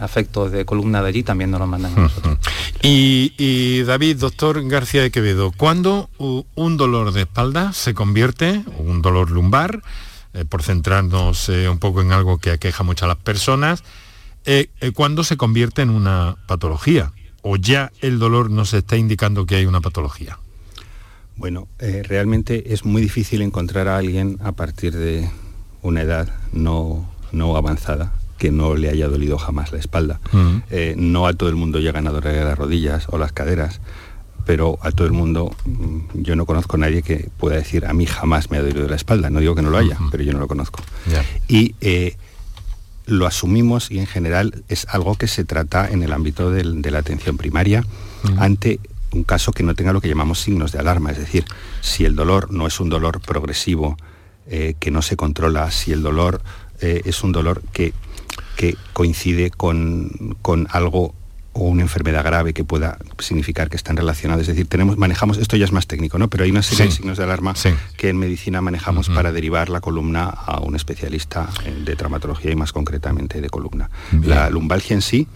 Afectos 0.00 0.52
de 0.52 0.64
columna 0.64 1.02
de 1.02 1.08
allí 1.08 1.22
también 1.22 1.50
nos 1.50 1.60
los 1.60 1.68
mandan 1.68 1.92
a 1.96 2.00
nosotros. 2.02 2.38
Y, 2.82 3.32
y, 3.38 3.82
David, 3.82 4.18
doctor 4.18 4.66
García 4.68 5.02
de 5.02 5.10
Quevedo, 5.10 5.52
¿cuándo 5.56 6.10
un 6.18 6.76
dolor 6.76 7.12
de 7.12 7.22
espalda 7.22 7.72
se 7.72 7.94
convierte, 7.94 8.62
un 8.78 9.00
dolor 9.00 9.30
lumbar, 9.30 9.82
eh, 10.34 10.44
por 10.44 10.62
centrarnos 10.62 11.48
eh, 11.48 11.68
un 11.68 11.78
poco 11.78 12.02
en 12.02 12.12
algo 12.12 12.38
que 12.38 12.50
aqueja 12.50 12.82
mucho 12.82 13.04
a 13.04 13.08
las 13.08 13.16
personas, 13.16 13.84
eh, 14.44 14.68
¿cuándo 14.94 15.24
se 15.24 15.36
convierte 15.36 15.82
en 15.82 15.90
una 15.90 16.36
patología? 16.46 17.12
¿O 17.42 17.56
ya 17.56 17.92
el 18.00 18.18
dolor 18.18 18.50
nos 18.50 18.74
está 18.74 18.96
indicando 18.96 19.46
que 19.46 19.56
hay 19.56 19.66
una 19.66 19.80
patología? 19.80 20.38
Bueno, 21.36 21.68
eh, 21.78 22.02
realmente 22.04 22.72
es 22.72 22.84
muy 22.84 23.02
difícil 23.02 23.42
encontrar 23.42 23.88
a 23.88 23.98
alguien 23.98 24.38
a 24.42 24.52
partir 24.52 24.94
de 24.94 25.28
una 25.82 26.02
edad 26.02 26.28
no, 26.52 27.10
no 27.32 27.56
avanzada 27.56 28.12
que 28.38 28.50
no 28.50 28.74
le 28.74 28.88
haya 28.90 29.08
dolido 29.08 29.38
jamás 29.38 29.72
la 29.72 29.78
espalda. 29.78 30.20
Uh 30.32 30.36
-huh. 30.36 30.62
eh, 30.70 30.94
no 30.96 31.26
a 31.26 31.32
todo 31.32 31.48
el 31.48 31.54
mundo 31.56 31.78
llegan 31.78 32.06
a 32.06 32.10
doler 32.10 32.44
las 32.44 32.58
rodillas 32.58 33.06
o 33.10 33.18
las 33.18 33.32
caderas, 33.32 33.80
pero 34.46 34.78
a 34.82 34.90
todo 34.90 35.06
el 35.06 35.12
mundo 35.12 35.54
mm, 35.64 36.22
yo 36.22 36.36
no 36.36 36.46
conozco 36.46 36.76
a 36.76 36.80
nadie 36.80 37.02
que 37.02 37.30
pueda 37.38 37.56
decir 37.56 37.86
a 37.86 37.92
mí 37.92 38.06
jamás 38.06 38.50
me 38.50 38.58
ha 38.58 38.62
dolido 38.62 38.88
la 38.88 38.96
espalda. 38.96 39.30
No 39.30 39.40
digo 39.40 39.54
que 39.54 39.62
no 39.62 39.70
lo 39.70 39.78
haya, 39.78 39.96
uh 39.98 40.04
-huh. 40.04 40.10
pero 40.10 40.22
yo 40.22 40.32
no 40.32 40.38
lo 40.38 40.48
conozco. 40.48 40.80
Yeah. 41.08 41.24
Y 41.48 41.74
eh, 41.80 42.16
lo 43.06 43.26
asumimos 43.26 43.90
y 43.90 43.98
en 43.98 44.06
general 44.06 44.64
es 44.68 44.86
algo 44.88 45.14
que 45.16 45.28
se 45.28 45.44
trata 45.44 45.88
en 45.90 46.02
el 46.02 46.12
ámbito 46.12 46.50
del, 46.50 46.82
de 46.82 46.90
la 46.90 46.98
atención 46.98 47.36
primaria 47.36 47.80
uh 47.80 48.28
-huh. 48.28 48.42
ante 48.42 48.80
un 49.12 49.24
caso 49.24 49.52
que 49.52 49.62
no 49.62 49.74
tenga 49.74 49.92
lo 49.92 50.00
que 50.00 50.08
llamamos 50.08 50.40
signos 50.40 50.72
de 50.72 50.80
alarma, 50.80 51.12
es 51.12 51.18
decir, 51.18 51.44
si 51.80 52.04
el 52.04 52.16
dolor 52.16 52.50
no 52.50 52.66
es 52.66 52.80
un 52.80 52.88
dolor 52.88 53.20
progresivo, 53.20 53.96
eh, 54.48 54.74
que 54.80 54.90
no 54.90 55.02
se 55.02 55.16
controla, 55.16 55.70
si 55.70 55.92
el 55.92 56.02
dolor 56.02 56.42
es 56.80 57.22
un 57.22 57.32
dolor 57.32 57.62
que, 57.72 57.94
que 58.56 58.76
coincide 58.92 59.50
con, 59.50 60.36
con, 60.42 60.66
algo 60.70 61.14
o 61.52 61.68
una 61.68 61.82
enfermedad 61.82 62.24
grave 62.24 62.52
que 62.52 62.64
pueda 62.64 62.98
significar 63.18 63.70
que 63.70 63.76
están 63.76 63.96
relacionadas. 63.96 64.42
Es 64.42 64.48
decir, 64.48 64.66
tenemos, 64.66 64.98
manejamos, 64.98 65.38
esto 65.38 65.56
ya 65.56 65.64
es 65.64 65.72
más 65.72 65.86
técnico, 65.86 66.18
¿no? 66.18 66.28
Pero 66.28 66.44
hay 66.44 66.50
una 66.50 66.62
serie 66.62 66.86
sí. 66.86 66.90
de 66.90 66.96
signos 66.96 67.18
de 67.18 67.24
alarma 67.24 67.54
sí. 67.54 67.70
que 67.96 68.08
en 68.08 68.18
medicina 68.18 68.60
manejamos 68.60 69.08
uh 69.08 69.12
-huh. 69.12 69.14
para 69.14 69.32
derivar 69.32 69.68
la 69.68 69.80
columna 69.80 70.24
a 70.24 70.60
un 70.60 70.74
especialista 70.74 71.48
de 71.84 71.94
traumatología 71.96 72.50
y 72.50 72.56
más 72.56 72.72
concretamente 72.72 73.40
de 73.40 73.48
columna. 73.50 73.88
Bien. 74.10 74.30
La 74.30 74.50
lumbalgia 74.50 74.94
en 74.94 75.02
sí 75.02 75.28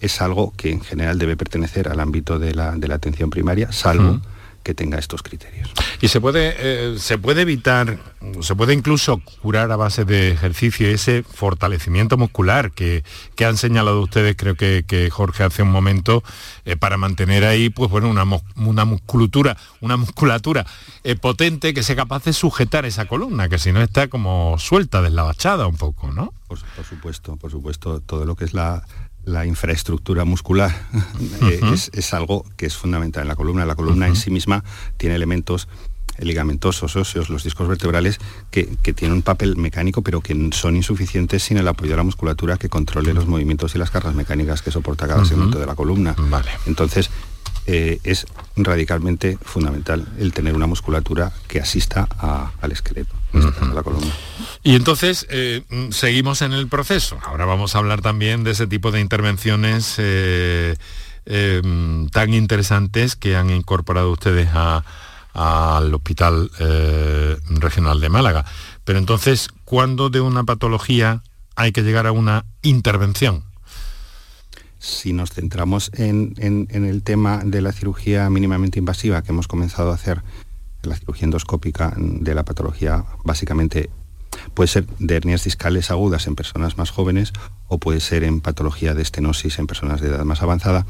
es 0.00 0.20
algo 0.20 0.52
que 0.56 0.72
en 0.72 0.80
general 0.80 1.18
debe 1.18 1.36
pertenecer 1.36 1.88
al 1.88 2.00
ámbito 2.00 2.40
de 2.40 2.54
la, 2.54 2.72
de 2.72 2.88
la 2.88 2.96
atención 2.96 3.30
primaria, 3.30 3.70
salvo... 3.70 4.10
Uh 4.10 4.14
-huh 4.14 4.31
que 4.62 4.74
tenga 4.74 4.98
estos 4.98 5.22
criterios. 5.22 5.70
Y 6.00 6.08
se 6.08 6.20
puede, 6.20 6.54
eh, 6.58 6.98
se 6.98 7.18
puede 7.18 7.42
evitar, 7.42 7.98
se 8.40 8.54
puede 8.54 8.74
incluso 8.74 9.20
curar 9.40 9.70
a 9.70 9.76
base 9.76 10.04
de 10.04 10.30
ejercicio 10.30 10.88
ese 10.88 11.22
fortalecimiento 11.22 12.16
muscular 12.16 12.72
que, 12.72 13.04
que 13.34 13.44
han 13.44 13.56
señalado 13.56 14.00
ustedes, 14.00 14.36
creo 14.36 14.54
que, 14.54 14.84
que 14.86 15.10
Jorge 15.10 15.44
hace 15.44 15.62
un 15.62 15.70
momento, 15.70 16.22
eh, 16.64 16.76
para 16.76 16.96
mantener 16.96 17.44
ahí, 17.44 17.70
pues 17.70 17.90
bueno, 17.90 18.08
una, 18.08 18.24
una 18.56 18.84
musculatura, 18.84 19.56
una 19.80 19.96
musculatura 19.96 20.66
eh, 21.04 21.16
potente 21.16 21.74
que 21.74 21.82
sea 21.82 21.96
capaz 21.96 22.24
de 22.24 22.32
sujetar 22.32 22.84
esa 22.84 23.06
columna, 23.06 23.48
que 23.48 23.58
si 23.58 23.72
no 23.72 23.82
está 23.82 24.08
como 24.08 24.56
suelta, 24.58 25.02
deslabachada 25.02 25.66
un 25.66 25.76
poco, 25.76 26.12
¿no? 26.12 26.32
Por, 26.48 26.58
por 26.76 26.84
supuesto, 26.84 27.36
por 27.36 27.50
supuesto, 27.50 28.00
todo 28.00 28.24
lo 28.24 28.36
que 28.36 28.44
es 28.44 28.54
la, 28.54 28.84
la 29.24 29.46
infraestructura 29.46 30.24
muscular 30.24 30.70
uh 30.92 30.98
-huh. 30.98 31.72
es, 31.74 31.90
es, 31.94 32.14
algo 32.14 32.44
que 32.56 32.66
es 32.66 32.76
fundamental 32.76 33.22
en 33.22 33.28
la 33.28 33.36
columna. 33.36 33.64
La 33.64 33.74
columna 33.74 34.06
uh 34.06 34.08
-huh. 34.08 34.14
en 34.14 34.20
sí 34.20 34.30
misma 34.30 34.64
tiene 34.96 35.14
elementos 35.14 35.68
ligamentosos, 36.18 36.94
óseos, 36.96 37.30
los 37.30 37.42
discos 37.44 37.68
vertebrales, 37.68 38.18
que, 38.50 38.76
que, 38.82 38.92
tienen 38.92 39.16
un 39.16 39.22
papel 39.22 39.56
mecánico, 39.56 40.02
pero 40.02 40.20
que 40.20 40.50
son 40.52 40.76
insuficientes 40.76 41.42
sin 41.42 41.56
el 41.56 41.66
apoyo 41.66 41.90
de 41.92 41.96
la 41.96 42.02
musculatura 42.02 42.58
que 42.58 42.68
controle 42.68 43.14
los 43.14 43.26
movimientos 43.26 43.74
y 43.74 43.78
las 43.78 43.90
cargas 43.90 44.14
mecánicas 44.14 44.62
que 44.62 44.70
soporta 44.70 45.06
cada 45.06 45.20
uh 45.20 45.24
-huh. 45.24 45.28
segmento 45.28 45.58
de 45.58 45.66
la 45.66 45.74
columna. 45.74 46.14
Vale. 46.18 46.50
Entonces, 46.66 47.10
eh, 47.66 48.00
es 48.02 48.26
radicalmente 48.56 49.38
fundamental 49.40 50.06
el 50.18 50.32
tener 50.32 50.54
una 50.54 50.66
musculatura 50.66 51.32
que 51.46 51.60
asista 51.60 52.08
a, 52.18 52.50
al 52.60 52.72
esqueleto, 52.72 53.14
a 53.32 53.66
la 53.72 53.82
columna. 53.82 54.12
Y 54.64 54.76
entonces 54.76 55.26
eh, 55.28 55.62
seguimos 55.90 56.42
en 56.42 56.52
el 56.52 56.68
proceso. 56.68 57.18
Ahora 57.24 57.46
vamos 57.46 57.74
a 57.74 57.78
hablar 57.78 58.00
también 58.00 58.44
de 58.44 58.52
ese 58.52 58.66
tipo 58.66 58.92
de 58.92 59.00
intervenciones 59.00 59.96
eh, 59.98 60.76
eh 61.26 61.62
tan 62.12 62.34
interesantes 62.34 63.16
que 63.16 63.36
han 63.36 63.50
incorporado 63.50 64.12
ustedes 64.12 64.48
al 65.34 65.94
Hospital 65.94 66.50
Regional 67.48 68.00
de 68.00 68.08
Málaga. 68.08 68.44
Pero 68.84 68.98
entonces, 68.98 69.48
¿cuándo 69.64 70.10
de 70.10 70.20
una 70.20 70.44
patología 70.44 71.22
hay 71.56 71.72
que 71.72 71.82
llegar 71.82 72.06
a 72.06 72.12
una 72.12 72.44
intervención? 72.62 73.44
si 74.82 75.12
nos 75.12 75.30
centramos 75.30 75.92
en, 75.94 76.34
en, 76.38 76.66
en, 76.70 76.84
el 76.84 77.04
tema 77.04 77.42
de 77.44 77.62
la 77.62 77.70
cirugía 77.70 78.28
mínimamente 78.30 78.80
invasiva 78.80 79.22
que 79.22 79.30
hemos 79.30 79.46
comenzado 79.46 79.92
a 79.92 79.94
hacer, 79.94 80.24
la 80.82 80.96
cirugía 80.96 81.26
endoscópica 81.26 81.94
de 81.96 82.34
la 82.34 82.44
patología 82.44 83.04
básicamente 83.24 83.90
Puede 84.54 84.68
ser 84.68 84.86
de 84.98 85.16
hernias 85.16 85.44
discales 85.44 85.90
agudas 85.90 86.26
en 86.26 86.34
personas 86.34 86.76
más 86.76 86.90
jóvenes 86.90 87.32
o 87.68 87.78
puede 87.78 88.00
ser 88.00 88.24
en 88.24 88.40
patología 88.40 88.94
de 88.94 89.02
estenosis 89.02 89.58
en 89.58 89.66
personas 89.66 90.00
de 90.00 90.08
edad 90.08 90.24
más 90.24 90.42
avanzada. 90.42 90.86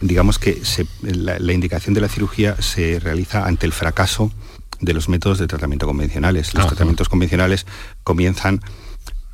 Digamos 0.00 0.38
que 0.38 0.60
la, 1.02 1.52
indicación 1.52 1.94
de 1.94 2.00
la 2.00 2.08
cirugía 2.08 2.56
se 2.60 2.98
realiza 3.00 3.46
ante 3.46 3.66
el 3.66 3.72
fracaso 3.72 4.32
de 4.80 4.94
los 4.94 5.08
métodos 5.08 5.38
de 5.38 5.46
tratamiento 5.46 5.86
convencionales. 5.86 6.54
Los 6.54 6.66
tratamientos 6.66 7.08
convencionales 7.08 7.66
comienzan 8.02 8.60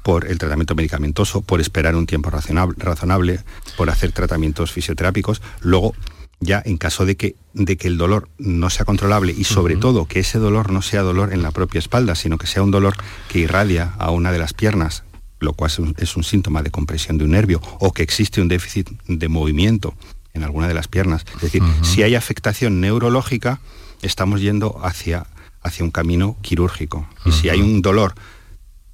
por 0.03 0.27
el 0.27 0.39
tratamiento 0.39 0.75
medicamentoso, 0.75 1.43
por 1.43 1.61
esperar 1.61 1.95
un 1.95 2.07
tiempo 2.07 2.31
razonable, 2.31 3.41
por 3.77 3.91
hacer 3.91 4.13
tratamientos 4.13 4.73
fisioterápicos. 4.73 5.43
Luego, 5.61 5.95
ya 6.41 6.63
en 6.65 6.77
caso 6.77 7.05
de 7.05 7.17
que, 7.17 7.37
de 7.53 7.77
que 7.77 7.89
el 7.89 7.99
dolor 7.99 8.29
no 8.39 8.71
sea 8.71 8.85
controlable 8.85 9.35
y 9.37 9.45
sobre 9.45 9.77
todo 9.77 10.07
que 10.07 10.21
ese 10.21 10.39
dolor 10.39 10.71
no 10.71 10.83
sea 10.83 11.03
dolor 11.03 11.33
en 11.33 11.43
la 11.43 11.51
propia 11.51 11.79
espalda, 11.79 12.15
sino 12.15 12.39
que 12.39 12.47
sea 12.47 12.63
un 12.63 12.71
dolor 12.71 12.95
que 13.29 13.41
irradia 13.41 13.95
a 13.99 14.11
una 14.11 14.31
de 14.31 14.39
las 14.39 14.53
piernas, 14.53 15.05
lo 15.41 15.53
cual 15.53 15.71
es 15.99 16.17
un, 16.17 16.25
síntoma 16.25 16.63
de 16.63 16.71
compresión 16.71 17.19
de 17.19 17.25
un 17.25 17.33
nervio, 17.33 17.61
o 17.81 17.93
que 17.93 18.03
existe 18.03 18.41
un 18.41 18.49
déficit 18.49 18.89
de 19.07 19.29
movimiento 19.29 19.95
en 20.35 20.45
alguna 20.45 20.69
de 20.69 20.75
las 20.75 20.89
piernas. 20.89 21.25
Es 21.37 21.43
decir, 21.43 21.63
si 21.83 22.03
hay 22.03 22.15
afectación 22.15 22.81
neurológica, 22.81 23.61
estamos 24.03 24.41
yendo 24.41 24.79
hacia, 24.85 25.27
hacia 25.63 25.85
un 25.85 25.91
camino 25.91 26.37
quirúrgico. 26.43 27.09
Y 27.25 27.33
si 27.33 27.49
hay 27.49 27.61
un 27.61 27.83
dolor 27.83 28.15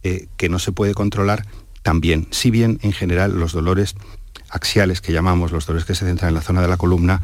eh, 0.03 0.29
que 0.37 0.49
no 0.49 0.59
se 0.59 0.73
puede 0.73 0.95
controlar 0.95 1.47
también. 1.83 2.27
Si 2.31 2.51
bien 2.51 2.79
en 2.83 2.93
general 2.93 3.39
los 3.39 3.53
dolores 3.53 3.95
axiales 4.55 5.01
que 5.01 5.13
llamamos, 5.13 5.53
los 5.53 5.67
dolores 5.67 5.85
que 5.85 5.95
se 5.95 6.07
centran 6.07 6.29
en 6.29 6.35
la 6.35 6.41
zona 6.41 6.63
de 6.63 6.69
la 6.69 6.77
columna, 6.77 7.21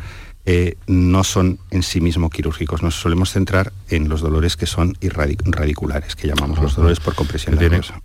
eh, 0.46 0.78
no 0.86 1.22
son 1.22 1.58
en 1.70 1.82
sí 1.82 2.00
mismos 2.00 2.30
quirúrgicos. 2.30 2.82
Nos 2.82 2.94
solemos 2.94 3.30
centrar 3.30 3.72
en 3.88 4.08
los 4.08 4.20
dolores 4.20 4.56
que 4.56 4.66
son 4.66 4.96
radiculares, 5.00 6.16
que 6.16 6.26
llamamos 6.26 6.58
los 6.58 6.74
dolores 6.74 6.98
por 6.98 7.14
compresión 7.14 7.56
nerviosa. 7.56 8.00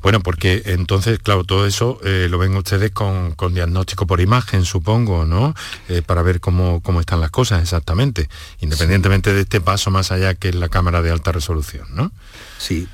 Bueno, 0.00 0.20
porque 0.20 0.62
entonces, 0.66 1.18
claro, 1.18 1.44
todo 1.44 1.66
eso 1.66 2.00
eh, 2.04 2.28
lo 2.30 2.38
ven 2.38 2.56
ustedes 2.56 2.92
con, 2.92 3.34
diagnóstico 3.52 4.06
por 4.06 4.20
imagen, 4.20 4.64
supongo, 4.64 5.24
¿no? 5.24 5.54
para 6.06 6.22
ver 6.22 6.40
cómo, 6.40 6.80
cómo 6.80 7.00
están 7.00 7.20
las 7.20 7.30
cosas 7.30 7.60
exactamente, 7.62 8.28
independientemente 8.60 9.34
de 9.34 9.40
este 9.40 9.60
paso 9.60 9.90
más 9.90 10.12
allá 10.12 10.34
que 10.34 10.50
es 10.50 10.54
la 10.54 10.68
cámara 10.68 11.02
de 11.02 11.10
alta 11.10 11.32
resolución, 11.32 11.86
¿no? 11.92 12.12
Sí, 12.58 12.88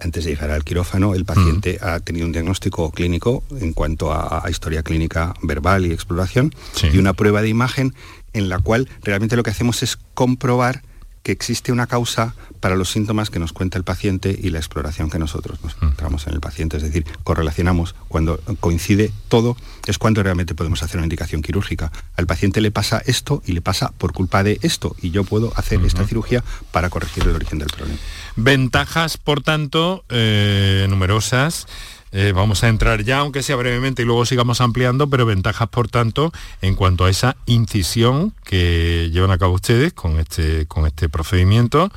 antes 0.00 0.24
de 0.24 0.30
llegar 0.30 0.50
al 0.50 0.64
quirófano, 0.64 1.14
el 1.14 1.24
paciente 1.24 1.78
ha 1.82 2.00
tenido 2.00 2.26
un 2.26 2.32
diagnóstico 2.32 2.90
clínico 2.90 3.44
en 3.60 3.74
cuanto 3.74 4.12
a, 4.12 4.42
historia 4.50 4.82
clínica 4.82 5.34
verbal 5.42 5.86
y 5.86 5.92
exploración 5.92 6.54
y 6.92 6.98
una 6.98 7.12
prueba 7.12 7.42
de 7.42 7.48
imagen 7.48 7.94
en 8.32 8.48
la 8.48 8.58
cual 8.58 8.88
realmente 9.02 9.36
lo 9.36 9.42
que 9.42 9.50
hacemos 9.50 9.82
es 9.82 9.98
comprobar 10.14 10.82
que 11.22 11.32
existe 11.32 11.72
una 11.72 11.86
causa 11.86 12.34
para 12.60 12.76
los 12.76 12.90
síntomas 12.90 13.30
que 13.30 13.38
nos 13.38 13.52
cuenta 13.52 13.78
el 13.78 13.84
paciente 13.84 14.38
y 14.40 14.50
la 14.50 14.58
exploración 14.58 15.10
que 15.10 15.18
nosotros 15.18 15.62
nos 15.62 15.74
mm. 15.76 15.84
encontramos 15.84 16.26
en 16.26 16.34
el 16.34 16.40
paciente. 16.40 16.76
Es 16.76 16.82
decir, 16.82 17.04
correlacionamos 17.24 17.94
cuando 18.08 18.40
coincide 18.60 19.12
todo, 19.28 19.56
es 19.86 19.98
cuando 19.98 20.22
realmente 20.22 20.54
podemos 20.54 20.82
hacer 20.82 20.96
una 20.96 21.06
indicación 21.06 21.42
quirúrgica. 21.42 21.92
Al 22.16 22.26
paciente 22.26 22.60
le 22.60 22.70
pasa 22.70 23.02
esto 23.04 23.42
y 23.46 23.52
le 23.52 23.60
pasa 23.60 23.92
por 23.98 24.12
culpa 24.12 24.42
de 24.42 24.58
esto 24.62 24.96
y 25.00 25.10
yo 25.10 25.24
puedo 25.24 25.52
hacer 25.56 25.80
esta 25.84 26.06
cirugía 26.06 26.44
para 26.72 26.90
corregir 26.90 27.24
el 27.24 27.34
origen 27.34 27.58
del 27.58 27.68
problema. 27.68 27.98
Ventajas, 28.36 29.16
por 29.16 29.42
tanto, 29.42 30.04
eh, 30.08 30.86
numerosas. 30.88 31.66
Eh, 32.12 32.32
vamos 32.34 32.64
a 32.64 32.68
entrar 32.68 33.04
ya, 33.04 33.18
aunque 33.18 33.42
sea 33.42 33.56
brevemente, 33.56 34.02
y 34.02 34.04
luego 34.04 34.26
sigamos 34.26 34.60
ampliando, 34.60 35.08
pero 35.08 35.26
ventajas, 35.26 35.68
por 35.68 35.88
tanto, 35.88 36.32
en 36.60 36.74
cuanto 36.74 37.04
a 37.04 37.10
esa 37.10 37.36
incisión 37.46 38.34
que 38.44 39.10
llevan 39.12 39.30
a 39.30 39.38
cabo 39.38 39.54
ustedes 39.54 39.92
con 39.92 40.18
este, 40.18 40.66
con 40.66 40.86
este 40.86 41.08
procedimiento, 41.08 41.90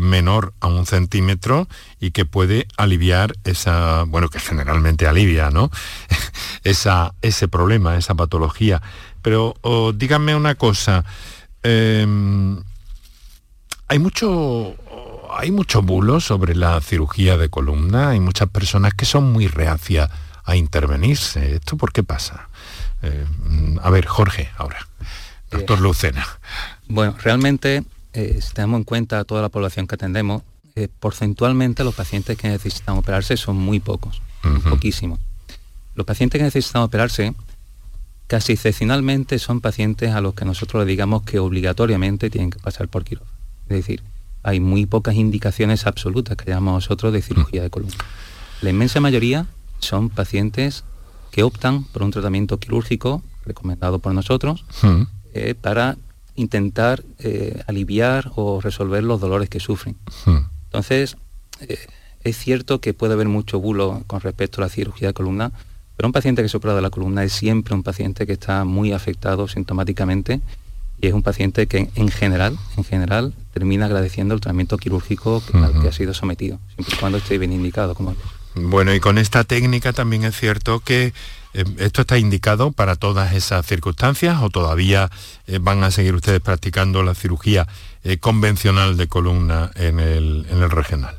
menor 0.00 0.54
a 0.60 0.66
un 0.66 0.86
centímetro 0.86 1.68
y 2.00 2.10
que 2.12 2.24
puede 2.24 2.66
aliviar 2.78 3.34
esa, 3.44 4.04
bueno, 4.04 4.30
que 4.30 4.40
generalmente 4.40 5.06
alivia, 5.06 5.50
¿no? 5.50 5.70
esa, 6.64 7.14
ese 7.20 7.48
problema, 7.48 7.98
esa 7.98 8.14
patología. 8.14 8.80
Pero 9.20 9.54
díganme 9.94 10.34
una 10.34 10.54
cosa, 10.54 11.04
em, 11.62 12.62
hay 13.88 13.98
mucho 13.98 14.74
hay 15.36 15.50
mucho 15.50 15.82
bulo 15.82 16.20
sobre 16.20 16.54
la 16.54 16.80
cirugía 16.80 17.36
de 17.36 17.48
columna, 17.48 18.10
hay 18.10 18.20
muchas 18.20 18.48
personas 18.48 18.94
que 18.94 19.04
son 19.04 19.32
muy 19.32 19.46
reacias 19.46 20.10
a 20.44 20.56
intervenirse. 20.56 21.56
¿Esto 21.56 21.76
por 21.76 21.92
qué 21.92 22.02
pasa? 22.02 22.48
Eh, 23.02 23.26
a 23.82 23.90
ver, 23.90 24.06
Jorge, 24.06 24.50
ahora. 24.56 24.86
Doctor 25.50 25.80
Lucena. 25.80 26.26
Bueno, 26.88 27.16
realmente, 27.22 27.84
eh, 28.12 28.40
si 28.42 28.52
tenemos 28.54 28.78
en 28.78 28.84
cuenta 28.84 29.24
toda 29.24 29.42
la 29.42 29.48
población 29.48 29.86
que 29.86 29.94
atendemos, 29.94 30.42
eh, 30.74 30.88
porcentualmente 31.00 31.84
los 31.84 31.94
pacientes 31.94 32.36
que 32.36 32.48
necesitan 32.48 32.96
operarse 32.96 33.36
son 33.36 33.56
muy 33.56 33.78
pocos, 33.78 34.20
poquísimos. 34.68 35.20
Los 35.94 36.06
pacientes 36.06 36.40
que 36.40 36.44
necesitan 36.44 36.82
operarse, 36.82 37.34
casi 38.26 38.54
excepcionalmente 38.54 39.38
son 39.38 39.60
pacientes 39.60 40.12
a 40.12 40.20
los 40.20 40.34
que 40.34 40.44
nosotros 40.44 40.84
le 40.84 40.90
digamos 40.90 41.22
que 41.22 41.38
obligatoriamente 41.38 42.30
tienen 42.30 42.50
que 42.50 42.58
pasar 42.58 42.88
por 42.88 43.04
quirófano. 43.04 43.30
Es 43.68 43.76
decir, 43.76 44.02
hay 44.44 44.60
muy 44.60 44.86
pocas 44.86 45.16
indicaciones 45.16 45.86
absolutas 45.86 46.36
que 46.36 46.50
llamamos 46.50 46.84
nosotros 46.84 47.12
de 47.12 47.22
cirugía 47.22 47.62
de 47.62 47.70
columna. 47.70 47.96
La 48.60 48.70
inmensa 48.70 49.00
mayoría 49.00 49.46
son 49.80 50.10
pacientes 50.10 50.84
que 51.30 51.42
optan 51.42 51.84
por 51.84 52.02
un 52.02 52.10
tratamiento 52.10 52.58
quirúrgico 52.58 53.22
recomendado 53.44 53.98
por 53.98 54.14
nosotros 54.14 54.64
hmm. 54.82 55.02
eh, 55.32 55.54
para 55.60 55.96
intentar 56.36 57.02
eh, 57.18 57.62
aliviar 57.66 58.32
o 58.36 58.60
resolver 58.60 59.02
los 59.02 59.20
dolores 59.20 59.48
que 59.48 59.60
sufren. 59.60 59.96
Hmm. 60.26 60.46
Entonces, 60.66 61.16
eh, 61.60 61.78
es 62.22 62.36
cierto 62.36 62.80
que 62.80 62.94
puede 62.94 63.14
haber 63.14 63.28
mucho 63.28 63.60
bulo 63.60 64.02
con 64.06 64.20
respecto 64.20 64.60
a 64.60 64.64
la 64.66 64.68
cirugía 64.68 65.08
de 65.08 65.14
columna, 65.14 65.52
pero 65.96 66.08
un 66.08 66.12
paciente 66.12 66.42
que 66.42 66.48
se 66.48 66.56
opera 66.56 66.74
de 66.74 66.82
la 66.82 66.90
columna 66.90 67.24
es 67.24 67.32
siempre 67.32 67.74
un 67.74 67.82
paciente 67.82 68.26
que 68.26 68.34
está 68.34 68.64
muy 68.64 68.92
afectado 68.92 69.48
sintomáticamente 69.48 70.40
y 71.00 71.08
es 71.08 71.14
un 71.14 71.22
paciente 71.22 71.66
que 71.66 71.90
en 71.94 72.08
general, 72.08 72.58
en 72.76 72.84
general, 72.84 73.34
termina 73.52 73.86
agradeciendo 73.86 74.34
el 74.34 74.40
tratamiento 74.40 74.78
quirúrgico 74.78 75.42
que, 75.44 75.58
al 75.58 75.80
que 75.80 75.88
ha 75.88 75.92
sido 75.92 76.14
sometido, 76.14 76.58
siempre 76.74 76.94
y 76.96 76.98
cuando 76.98 77.18
esté 77.18 77.38
bien 77.38 77.52
indicado. 77.52 77.94
Como... 77.94 78.14
Bueno, 78.54 78.94
y 78.94 79.00
con 79.00 79.18
esta 79.18 79.44
técnica 79.44 79.92
también 79.92 80.24
es 80.24 80.38
cierto 80.38 80.80
que 80.80 81.12
eh, 81.54 81.64
esto 81.78 82.02
está 82.02 82.18
indicado 82.18 82.72
para 82.72 82.96
todas 82.96 83.32
esas 83.34 83.64
circunstancias 83.66 84.38
o 84.42 84.50
todavía 84.50 85.10
eh, 85.46 85.58
van 85.60 85.82
a 85.84 85.90
seguir 85.90 86.14
ustedes 86.14 86.40
practicando 86.40 87.02
la 87.02 87.14
cirugía 87.14 87.66
eh, 88.02 88.18
convencional 88.18 88.96
de 88.96 89.06
columna 89.08 89.70
en 89.76 90.00
el, 90.00 90.46
en 90.50 90.62
el 90.62 90.70
regional. 90.70 91.16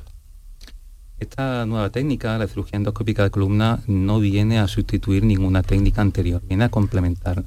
Esta 1.20 1.66
nueva 1.66 1.90
técnica, 1.90 2.38
la 2.38 2.48
cirugía 2.48 2.78
endoscópica 2.78 3.24
de 3.24 3.32
columna, 3.32 3.80
no 3.88 4.20
viene 4.20 4.60
a 4.60 4.68
sustituir 4.68 5.24
ninguna 5.24 5.64
técnica 5.64 6.02
anterior, 6.02 6.42
viene 6.46 6.66
a 6.66 6.70
complementar. 6.70 7.44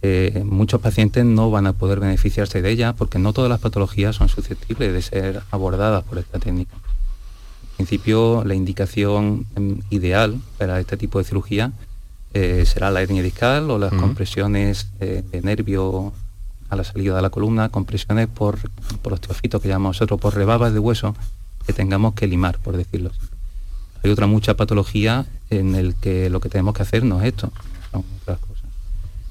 Eh, 0.00 0.42
muchos 0.44 0.80
pacientes 0.80 1.24
no 1.24 1.50
van 1.50 1.66
a 1.66 1.72
poder 1.72 1.98
beneficiarse 1.98 2.62
de 2.62 2.70
ella 2.70 2.92
porque 2.92 3.18
no 3.18 3.32
todas 3.32 3.50
las 3.50 3.58
patologías 3.58 4.14
son 4.14 4.28
susceptibles 4.28 4.92
de 4.92 5.02
ser 5.02 5.42
abordadas 5.50 6.04
por 6.04 6.18
esta 6.18 6.38
técnica. 6.38 6.76
En 7.78 7.86
principio, 7.86 8.44
la 8.44 8.54
indicación 8.54 9.46
em, 9.56 9.80
ideal 9.90 10.40
para 10.56 10.78
este 10.80 10.96
tipo 10.96 11.18
de 11.18 11.24
cirugía 11.24 11.72
eh, 12.34 12.64
será 12.66 12.90
la 12.90 13.02
hernia 13.02 13.22
discal 13.22 13.70
o 13.70 13.78
las 13.78 13.92
compresiones 13.92 14.88
eh, 15.00 15.24
de 15.30 15.40
nervio 15.42 16.12
a 16.68 16.76
la 16.76 16.84
salida 16.84 17.16
de 17.16 17.22
la 17.22 17.30
columna, 17.30 17.70
compresiones 17.70 18.28
por, 18.28 18.58
por 19.00 19.14
osteofitos 19.14 19.62
que 19.62 19.68
llamamos 19.68 19.96
nosotros, 19.96 20.20
por 20.20 20.34
rebabas 20.34 20.72
de 20.72 20.78
hueso 20.78 21.14
que 21.66 21.72
tengamos 21.72 22.14
que 22.14 22.26
limar, 22.26 22.58
por 22.58 22.76
decirlo 22.76 23.10
así. 23.10 23.20
Hay 24.02 24.10
otra 24.10 24.26
mucha 24.26 24.54
patología 24.54 25.26
en 25.50 25.74
el 25.74 25.94
que 25.94 26.30
lo 26.30 26.40
que 26.40 26.48
tenemos 26.48 26.74
que 26.74 26.82
hacer 26.82 27.04
no 27.04 27.20
es 27.20 27.28
esto, 27.28 27.50
son 27.90 28.04
otras 28.22 28.38
cosas. 28.38 28.57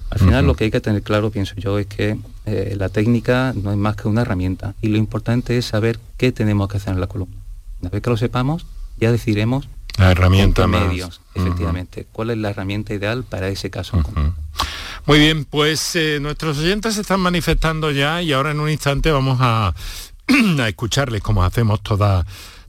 Al 0.10 0.20
final 0.20 0.46
lo 0.46 0.56
que 0.56 0.66
hay 0.66 0.72
que 0.72 0.80
tener 0.80 1.04
claro, 1.04 1.32
pienso 1.32 1.56
yo, 1.56 1.78
es 1.80 1.88
que 1.88 2.18
eh, 2.46 2.76
la 2.78 2.90
técnica 2.90 3.54
no 3.56 3.72
es 3.72 3.78
más 3.78 3.96
que 3.96 4.08
una 4.08 4.22
herramienta 4.22 4.74
y 4.82 4.88
lo 4.88 4.98
importante 4.98 5.58
es 5.58 5.66
saber 5.66 6.00
qué 6.18 6.32
tenemos 6.32 6.70
que 6.70 6.78
hacer 6.78 6.94
en 6.94 7.02
la 7.02 7.08
columna. 7.08 7.36
Una 7.82 7.90
vez 7.90 8.02
que 8.02 8.10
lo 8.10 8.18
sepamos, 8.18 8.66
ya 9.00 9.12
decidiremos 9.12 9.68
la 9.98 10.12
herramienta 10.12 10.68
medios, 10.68 11.22
efectivamente, 11.34 12.08
cuál 12.12 12.30
es 12.30 12.38
la 12.38 12.52
herramienta 12.52 12.94
ideal 12.94 13.24
para 13.24 13.50
ese 13.50 13.70
caso. 13.70 14.02
Muy 15.06 15.20
bien, 15.20 15.46
pues 15.46 15.96
eh, 15.96 16.20
nuestros 16.22 16.60
oyentes 16.60 16.96
se 16.96 17.02
están 17.02 17.20
manifestando 17.20 17.92
ya 17.92 18.22
y 18.22 18.34
ahora 18.34 18.52
en 18.52 18.60
un 18.60 18.70
instante 18.70 19.12
vamos 19.12 19.40
a, 19.42 19.74
a 20.60 20.68
escucharles 20.68 21.22
como 21.22 21.44
hacemos 21.44 21.82
todas 21.82 22.26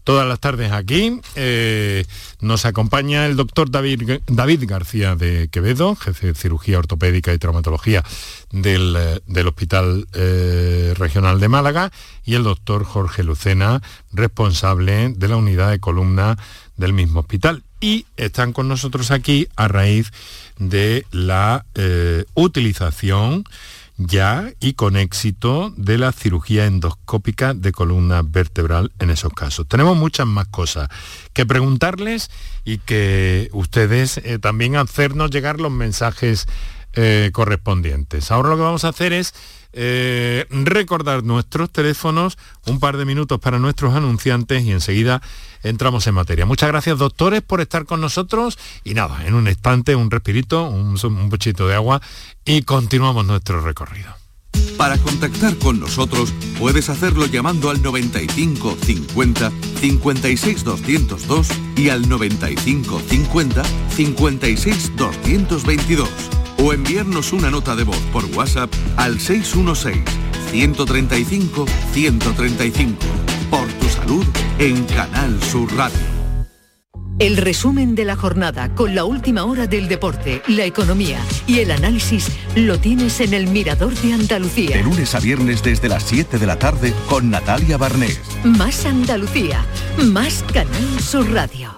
todas 0.08 0.26
las 0.26 0.40
tardes 0.40 0.72
aquí. 0.72 1.20
Eh, 1.34 2.06
nos 2.40 2.64
acompaña 2.64 3.26
el 3.26 3.36
doctor 3.36 3.70
David, 3.70 4.64
García 4.66 5.16
de 5.16 5.48
Quevedo, 5.48 5.96
jefe 5.96 6.28
de 6.28 6.34
cirugía 6.34 6.78
ortopédica 6.78 7.34
y 7.34 7.38
traumatología 7.38 8.02
del, 8.50 8.96
eh, 8.96 9.44
Hospital 9.46 10.08
eh, 10.14 10.94
Regional 10.96 11.40
de 11.40 11.48
Málaga, 11.48 11.92
y 12.24 12.36
el 12.36 12.44
doctor 12.44 12.84
Jorge 12.84 13.22
Lucena, 13.22 13.82
responsable 14.10 15.12
de 15.14 15.28
la 15.28 15.36
unidad 15.36 15.72
de 15.72 15.78
columna 15.78 16.38
del 16.78 16.94
mismo 16.94 17.20
hospital. 17.20 17.62
Y 17.78 18.06
están 18.16 18.54
con 18.54 18.66
nosotros 18.66 19.10
aquí 19.10 19.46
a 19.56 19.68
raíz 19.68 20.10
de 20.56 21.04
la 21.10 21.66
utilización 22.32 23.44
ya 23.98 24.52
y 24.60 24.74
con 24.74 24.96
éxito 24.96 25.74
de 25.76 25.98
la 25.98 26.12
cirugía 26.12 26.66
endoscópica 26.66 27.52
de 27.52 27.72
columna 27.72 28.22
vertebral 28.22 28.92
en 29.00 29.10
esos 29.10 29.32
casos. 29.32 29.66
Tenemos 29.66 29.96
muchas 29.96 30.26
más 30.26 30.46
cosas 30.48 30.88
que 31.32 31.44
preguntarles 31.44 32.30
y 32.64 32.78
que 32.78 33.50
ustedes 33.52 34.18
eh, 34.18 34.38
también 34.38 34.76
hacernos 34.76 35.30
llegar 35.30 35.60
los 35.60 35.72
mensajes 35.72 36.46
eh, 36.94 37.30
correspondientes. 37.32 38.30
Ahora 38.30 38.50
lo 38.50 38.56
que 38.56 38.62
vamos 38.62 38.84
a 38.84 38.88
hacer 38.88 39.12
es 39.12 39.34
eh, 39.72 40.46
recordar 40.50 41.24
nuestros 41.24 41.70
teléfonos, 41.70 42.38
un 42.66 42.80
par 42.80 42.96
de 42.96 43.04
minutos 43.04 43.38
para 43.40 43.58
nuestros 43.58 43.94
anunciantes 43.94 44.64
y 44.64 44.72
enseguida 44.72 45.22
entramos 45.62 46.06
en 46.06 46.14
materia. 46.14 46.46
Muchas 46.46 46.68
gracias 46.68 46.98
doctores 46.98 47.42
por 47.42 47.60
estar 47.60 47.84
con 47.84 48.00
nosotros 48.00 48.58
y 48.84 48.94
nada, 48.94 49.26
en 49.26 49.34
un 49.34 49.48
instante 49.48 49.94
un 49.94 50.10
respirito, 50.10 50.68
un, 50.68 50.98
un 51.02 51.28
bochito 51.28 51.68
de 51.68 51.74
agua 51.74 52.00
y 52.44 52.62
continuamos 52.62 53.26
nuestro 53.26 53.60
recorrido. 53.60 54.14
Para 54.76 54.96
contactar 54.98 55.56
con 55.58 55.80
nosotros 55.80 56.32
puedes 56.58 56.88
hacerlo 56.88 57.26
llamando 57.26 57.70
al 57.70 57.82
95 57.82 58.76
50 58.80 59.52
56 59.80 60.64
202 60.64 61.48
y 61.76 61.88
al 61.90 62.08
95 62.08 63.00
50 63.08 63.62
56 63.90 64.96
222 64.96 66.08
o 66.62 66.72
enviarnos 66.72 67.32
una 67.32 67.50
nota 67.50 67.74
de 67.76 67.84
voz 67.84 68.00
por 68.12 68.24
WhatsApp 68.36 68.72
al 68.96 69.20
616 69.20 70.02
135 70.50 71.66
135 71.92 72.96
por 73.50 73.66
tu 73.74 73.88
salud 73.88 74.26
en 74.58 74.84
Canal 74.84 75.42
Sur 75.42 75.72
Radio. 75.76 76.18
El 77.18 77.36
resumen 77.36 77.96
de 77.96 78.04
la 78.04 78.14
jornada 78.14 78.74
con 78.76 78.94
la 78.94 79.04
última 79.04 79.44
hora 79.44 79.66
del 79.66 79.88
deporte, 79.88 80.40
la 80.46 80.64
economía 80.64 81.18
y 81.48 81.58
el 81.58 81.72
análisis 81.72 82.28
lo 82.54 82.78
tienes 82.78 83.20
en 83.20 83.34
el 83.34 83.48
Mirador 83.48 83.92
de 83.94 84.12
Andalucía. 84.12 84.76
De 84.76 84.84
lunes 84.84 85.16
a 85.16 85.20
viernes 85.20 85.64
desde 85.64 85.88
las 85.88 86.04
7 86.04 86.38
de 86.38 86.46
la 86.46 86.60
tarde 86.60 86.94
con 87.08 87.28
Natalia 87.28 87.76
Barnés. 87.76 88.20
Más 88.44 88.86
Andalucía, 88.86 89.64
más 89.96 90.44
Canal 90.52 91.00
Sur 91.00 91.28
Radio. 91.32 91.77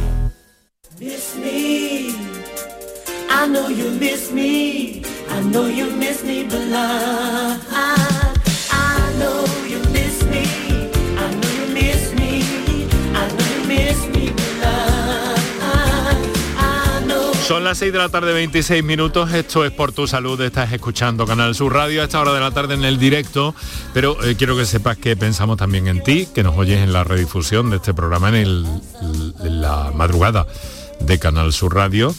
I 3.43 3.47
know 3.47 3.69
you 3.69 3.89
miss 3.99 4.31
me. 4.31 5.01
I 5.29 5.41
know 5.51 5.67
you 5.67 5.89
miss 5.97 6.23
me, 6.23 6.43
but 6.43 6.61
I, 6.71 7.57
I 8.71 9.13
know 9.17 9.45
you 9.67 9.79
miss 9.91 10.23
me. 10.25 10.43
I 11.17 11.31
know 11.33 11.49
you 11.57 11.73
miss 11.73 12.13
me. 12.13 12.43
I 13.15 13.27
know 13.27 13.45
you 13.55 13.67
miss 13.67 14.07
me. 14.13 14.31
Son 17.47 17.63
las 17.65 17.79
6 17.79 17.91
de 17.91 17.97
la 17.99 18.07
tarde, 18.09 18.31
26 18.31 18.83
minutos. 18.83 19.33
Esto 19.33 19.65
es 19.65 19.71
por 19.71 19.91
tu 19.91 20.07
salud. 20.07 20.39
Estás 20.39 20.71
escuchando 20.71 21.25
Canal 21.25 21.53
Sur 21.55 21.73
Radio 21.73 22.01
a 22.01 22.05
esta 22.05 22.21
hora 22.21 22.33
de 22.33 22.39
la 22.39 22.51
tarde 22.51 22.75
en 22.75 22.85
el 22.85 22.97
directo. 22.97 23.53
Pero 23.93 24.23
eh, 24.23 24.35
quiero 24.37 24.55
que 24.55 24.65
sepas 24.65 24.97
que 24.97 25.17
pensamos 25.17 25.57
también 25.57 25.87
en 25.87 26.01
ti, 26.03 26.27
que 26.33 26.43
nos 26.43 26.55
oyes 26.57 26.79
en 26.79 26.93
la 26.93 27.03
redifusión 27.03 27.69
de 27.69 27.77
este 27.77 27.93
programa 27.93 28.29
en, 28.29 28.35
el- 28.35 28.65
en 29.43 29.61
la 29.61 29.91
madrugada 29.93 30.47
de 31.01 31.19
Canal 31.19 31.51
Sur 31.51 31.73
Radio. 31.75 32.13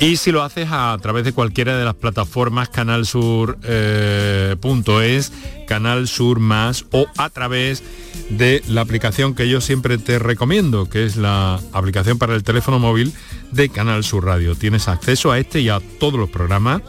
Y 0.00 0.16
si 0.16 0.32
lo 0.32 0.42
haces 0.42 0.68
a 0.70 0.96
través 1.02 1.26
de 1.26 1.34
cualquiera 1.34 1.76
de 1.76 1.84
las 1.84 1.94
plataformas 1.94 2.70
canalsur.es, 2.70 5.32
Canal 5.68 6.08
Sur 6.08 6.40
Más 6.40 6.86
o 6.90 7.06
a 7.18 7.28
través 7.28 7.82
de 8.30 8.62
la 8.66 8.80
aplicación 8.80 9.34
que 9.34 9.46
yo 9.46 9.60
siempre 9.60 9.98
te 9.98 10.18
recomiendo, 10.18 10.88
que 10.88 11.04
es 11.04 11.16
la 11.16 11.60
aplicación 11.72 12.16
para 12.16 12.34
el 12.34 12.42
teléfono 12.42 12.78
móvil 12.78 13.12
de 13.52 13.68
Canal 13.68 14.02
Sur 14.02 14.24
Radio. 14.24 14.54
Tienes 14.54 14.88
acceso 14.88 15.32
a 15.32 15.38
este 15.38 15.60
y 15.60 15.68
a 15.68 15.80
todos 15.98 16.18
los 16.18 16.30
programas 16.30 16.80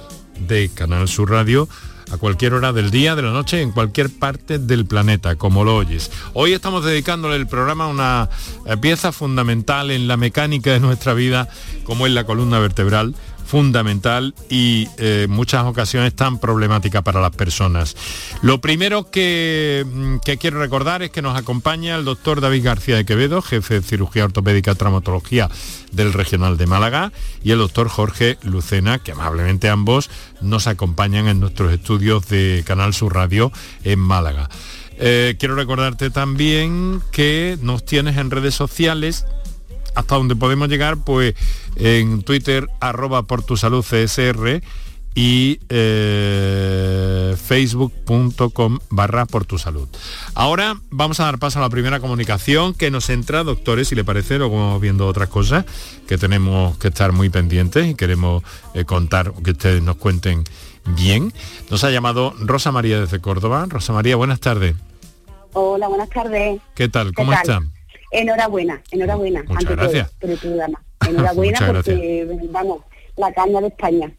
de 0.47 0.69
Canal 0.73 1.09
Sur 1.09 1.31
Radio 1.31 1.67
a 2.11 2.17
cualquier 2.17 2.53
hora 2.53 2.73
del 2.73 2.91
día, 2.91 3.15
de 3.15 3.21
la 3.21 3.31
noche, 3.31 3.61
en 3.61 3.71
cualquier 3.71 4.09
parte 4.09 4.59
del 4.59 4.85
planeta, 4.85 5.35
como 5.35 5.63
lo 5.63 5.75
oyes. 5.75 6.11
Hoy 6.33 6.53
estamos 6.53 6.83
dedicándole 6.83 7.37
el 7.37 7.47
programa 7.47 7.85
a 7.85 7.87
una 7.87 8.29
eh, 8.65 8.77
pieza 8.77 9.11
fundamental 9.11 9.91
en 9.91 10.07
la 10.07 10.17
mecánica 10.17 10.71
de 10.71 10.79
nuestra 10.79 11.13
vida, 11.13 11.47
como 11.83 12.05
es 12.05 12.13
la 12.13 12.25
columna 12.25 12.59
vertebral, 12.59 13.15
fundamental 13.45 14.33
y 14.49 14.87
eh, 14.97 15.27
muchas 15.29 15.65
ocasiones 15.65 16.15
tan 16.15 16.39
problemática 16.39 17.01
para 17.01 17.21
las 17.21 17.35
personas. 17.35 17.95
Lo 18.41 18.61
primero 18.61 19.11
que, 19.11 19.85
mm, 19.85 20.17
que 20.25 20.37
quiero 20.37 20.59
recordar 20.59 21.03
es 21.03 21.11
que 21.11 21.21
nos 21.21 21.37
acompaña 21.37 21.95
el 21.95 22.05
doctor 22.05 22.41
David 22.41 22.63
García 22.63 22.95
de 22.95 23.05
Quevedo, 23.05 23.41
jefe 23.41 23.75
de 23.75 23.81
cirugía 23.81 24.25
ortopédica 24.25 24.75
traumatología 24.75 25.49
del 25.91 26.13
Regional 26.13 26.57
de 26.57 26.67
Málaga, 26.67 27.11
y 27.43 27.51
el 27.51 27.57
doctor 27.57 27.89
Jorge 27.89 28.37
Lucena, 28.43 28.99
que 28.99 29.11
amablemente 29.11 29.69
ambos 29.69 30.09
nos 30.41 30.67
acompañan 30.67 31.27
en 31.27 31.39
nuestros 31.39 31.73
estudios 31.73 32.27
de 32.27 32.63
Canal 32.65 32.93
Sur 32.93 33.15
Radio 33.15 33.51
en 33.83 33.99
Málaga. 33.99 34.49
Eh, 35.03 35.35
quiero 35.39 35.55
recordarte 35.55 36.11
también 36.11 37.01
que 37.11 37.57
nos 37.61 37.83
tienes 37.83 38.17
en 38.17 38.29
redes 38.29 38.53
sociales 38.53 39.25
hasta 39.95 40.15
donde 40.15 40.35
podemos 40.35 40.69
llegar, 40.69 40.97
pues 41.03 41.35
en 41.75 42.23
Twitter, 42.23 42.67
arroba 42.79 43.23
por 43.23 43.43
tu 43.43 43.57
salud 43.57 43.83
CSR 43.83 44.61
y 45.13 45.59
eh, 45.67 47.35
facebook.com 47.37 48.79
barra 48.89 49.25
por 49.25 49.45
tu 49.45 49.57
salud. 49.57 49.87
Ahora 50.35 50.77
vamos 50.89 51.19
a 51.19 51.25
dar 51.25 51.37
paso 51.37 51.59
a 51.59 51.61
la 51.61 51.69
primera 51.69 51.99
comunicación 51.99 52.73
que 52.73 52.91
nos 52.91 53.09
entra, 53.09 53.43
doctores, 53.43 53.89
si 53.89 53.95
le 53.95 54.05
parece, 54.05 54.37
luego 54.37 54.57
vamos 54.57 54.81
viendo 54.81 55.07
otras 55.07 55.27
cosas 55.29 55.65
que 56.07 56.17
tenemos 56.17 56.77
que 56.77 56.87
estar 56.89 57.11
muy 57.11 57.29
pendientes 57.29 57.87
y 57.87 57.95
queremos 57.95 58.43
eh, 58.73 58.85
contar, 58.85 59.33
que 59.43 59.51
ustedes 59.51 59.81
nos 59.83 59.97
cuenten 59.97 60.45
bien. 60.95 61.33
Nos 61.69 61.83
ha 61.83 61.91
llamado 61.91 62.33
Rosa 62.39 62.71
María 62.71 62.99
desde 62.99 63.19
Córdoba. 63.19 63.65
Rosa 63.67 63.93
María, 63.93 64.15
buenas 64.15 64.39
tardes. 64.39 64.75
Hola, 65.53 65.89
buenas 65.89 66.09
tardes. 66.09 66.61
¿Qué 66.75 66.87
tal? 66.87 67.07
¿Qué 67.07 67.13
¿Cómo 67.15 67.33
tal? 67.33 67.69
Enhorabuena, 68.11 68.81
enhorabuena. 68.91 69.43
Muchas 69.43 69.57
ante 69.57 69.75
gracias. 69.75 70.11
programa. 70.19 70.81
Enhorabuena 71.07 71.59
porque, 71.67 72.27
vamos, 72.49 72.81
la 73.17 73.33
caña 73.33 73.61
de 73.61 73.67
España. 73.67 74.11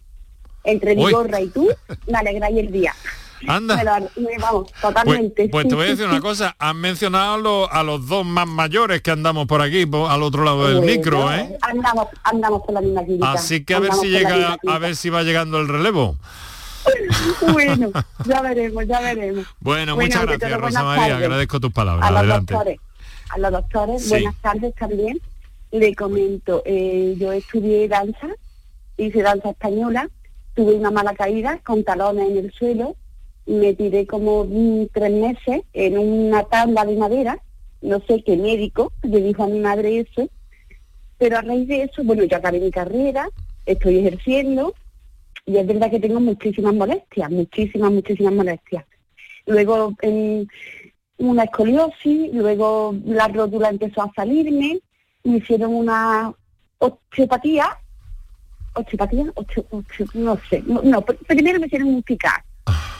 Entre 0.64 0.94
mi 0.96 1.04
Uy. 1.04 1.12
gorra 1.12 1.40
y 1.40 1.48
tú, 1.48 1.68
me 2.06 2.18
alegráis 2.18 2.56
el 2.58 2.70
día. 2.72 2.94
Anda. 3.48 3.76
Me 3.76 3.82
lo- 3.84 3.92
me- 4.16 4.38
vamos, 4.40 4.70
Pues, 4.70 4.80
totalmente. 4.80 5.48
pues 5.48 5.66
te 5.66 5.74
voy 5.74 5.86
a 5.86 5.88
decir 5.90 6.06
una 6.06 6.20
cosa, 6.20 6.54
han 6.60 6.76
mencionado 6.80 7.38
lo- 7.38 7.72
a 7.72 7.82
los 7.82 8.06
dos 8.06 8.24
más 8.24 8.46
mayores 8.46 9.02
que 9.02 9.10
andamos 9.10 9.48
por 9.48 9.60
aquí, 9.60 9.82
al 9.82 10.22
otro 10.22 10.44
lado 10.44 10.68
del 10.68 10.76
Bueno, 10.78 10.92
micro, 10.92 11.32
¿eh? 11.32 11.58
Andamos, 11.60 12.06
andamos 12.22 12.62
por 12.62 12.74
la 12.74 12.80
misma 12.80 13.04
clínica. 13.04 13.32
Así 13.32 13.64
que 13.64 13.74
a 13.74 13.80
ver 13.80 13.92
si 13.94 14.08
llega, 14.10 14.56
a 14.64 14.78
ver 14.78 14.94
si 14.94 15.10
va 15.10 15.24
llegando 15.24 15.58
el 15.58 15.66
relevo. 15.66 16.16
Bueno, 17.52 17.90
ya 18.24 18.42
veremos, 18.42 18.86
ya 18.86 19.00
veremos. 19.00 19.44
Bueno, 19.60 19.94
Bueno, 19.94 19.96
muchas 19.96 20.22
gracias, 20.26 20.60
Rosa 20.60 20.82
María, 20.84 21.02
tardes. 21.08 21.24
agradezco 21.24 21.60
tus 21.60 21.72
palabras. 21.72 22.06
a 22.06 22.10
los 22.10 22.18
Adelante. 22.20 22.54
doctores, 22.54 22.80
a 23.32 23.38
los 23.38 23.50
doctores, 23.52 24.02
Sí. 24.02 24.10
buenas 24.10 24.36
tardes 24.40 24.74
también. 24.74 25.18
Le 25.70 25.94
comento, 25.94 26.62
eh, 26.66 27.14
yo 27.18 27.32
estudié 27.32 27.88
danza, 27.88 28.28
hice 28.98 29.22
danza 29.22 29.50
española, 29.50 30.08
tuve 30.54 30.74
una 30.74 30.90
mala 30.90 31.14
caída 31.14 31.60
con 31.64 31.82
talones 31.82 32.28
en 32.28 32.36
el 32.36 32.52
suelo, 32.52 32.94
me 33.46 33.72
tiré 33.74 34.06
como 34.06 34.44
mm, 34.44 34.86
tres 34.92 35.10
meses 35.12 35.62
en 35.72 35.98
una 35.98 36.44
tabla 36.44 36.84
de 36.84 36.96
madera, 36.96 37.38
no 37.80 38.00
sé 38.06 38.22
qué 38.22 38.36
médico 38.36 38.92
le 39.02 39.20
dijo 39.22 39.44
a 39.44 39.48
mi 39.48 39.58
madre 39.60 40.00
eso, 40.00 40.28
pero 41.18 41.38
a 41.38 41.40
raíz 41.42 41.66
de 41.68 41.84
eso, 41.84 42.04
bueno, 42.04 42.24
yo 42.24 42.36
acabé 42.36 42.60
mi 42.60 42.70
carrera, 42.70 43.28
estoy 43.64 43.98
ejerciendo, 43.98 44.74
y 45.46 45.56
es 45.56 45.66
verdad 45.66 45.90
que 45.90 46.00
tengo 46.00 46.20
muchísimas 46.20 46.74
molestias, 46.74 47.30
muchísimas, 47.30 47.90
muchísimas 47.90 48.34
molestias. 48.34 48.84
Luego 49.46 49.94
em, 50.02 50.46
una 51.18 51.44
escoliosis, 51.44 52.32
luego 52.32 52.94
la 53.04 53.28
rótula 53.28 53.68
empezó 53.68 54.02
a 54.02 54.12
salirme, 54.14 54.80
me 55.24 55.36
hicieron 55.38 55.74
una 55.74 56.32
osteopatía, 56.78 57.66
osteopatía, 58.74 59.24
osteo- 59.34 59.66
osteo- 59.70 60.14
no 60.14 60.38
sé, 60.48 60.62
no, 60.66 60.80
no, 60.82 61.02
pr- 61.04 61.18
primero 61.26 61.60
me 61.60 61.66
hicieron 61.66 61.88
un 61.88 62.02
picar 62.02 62.42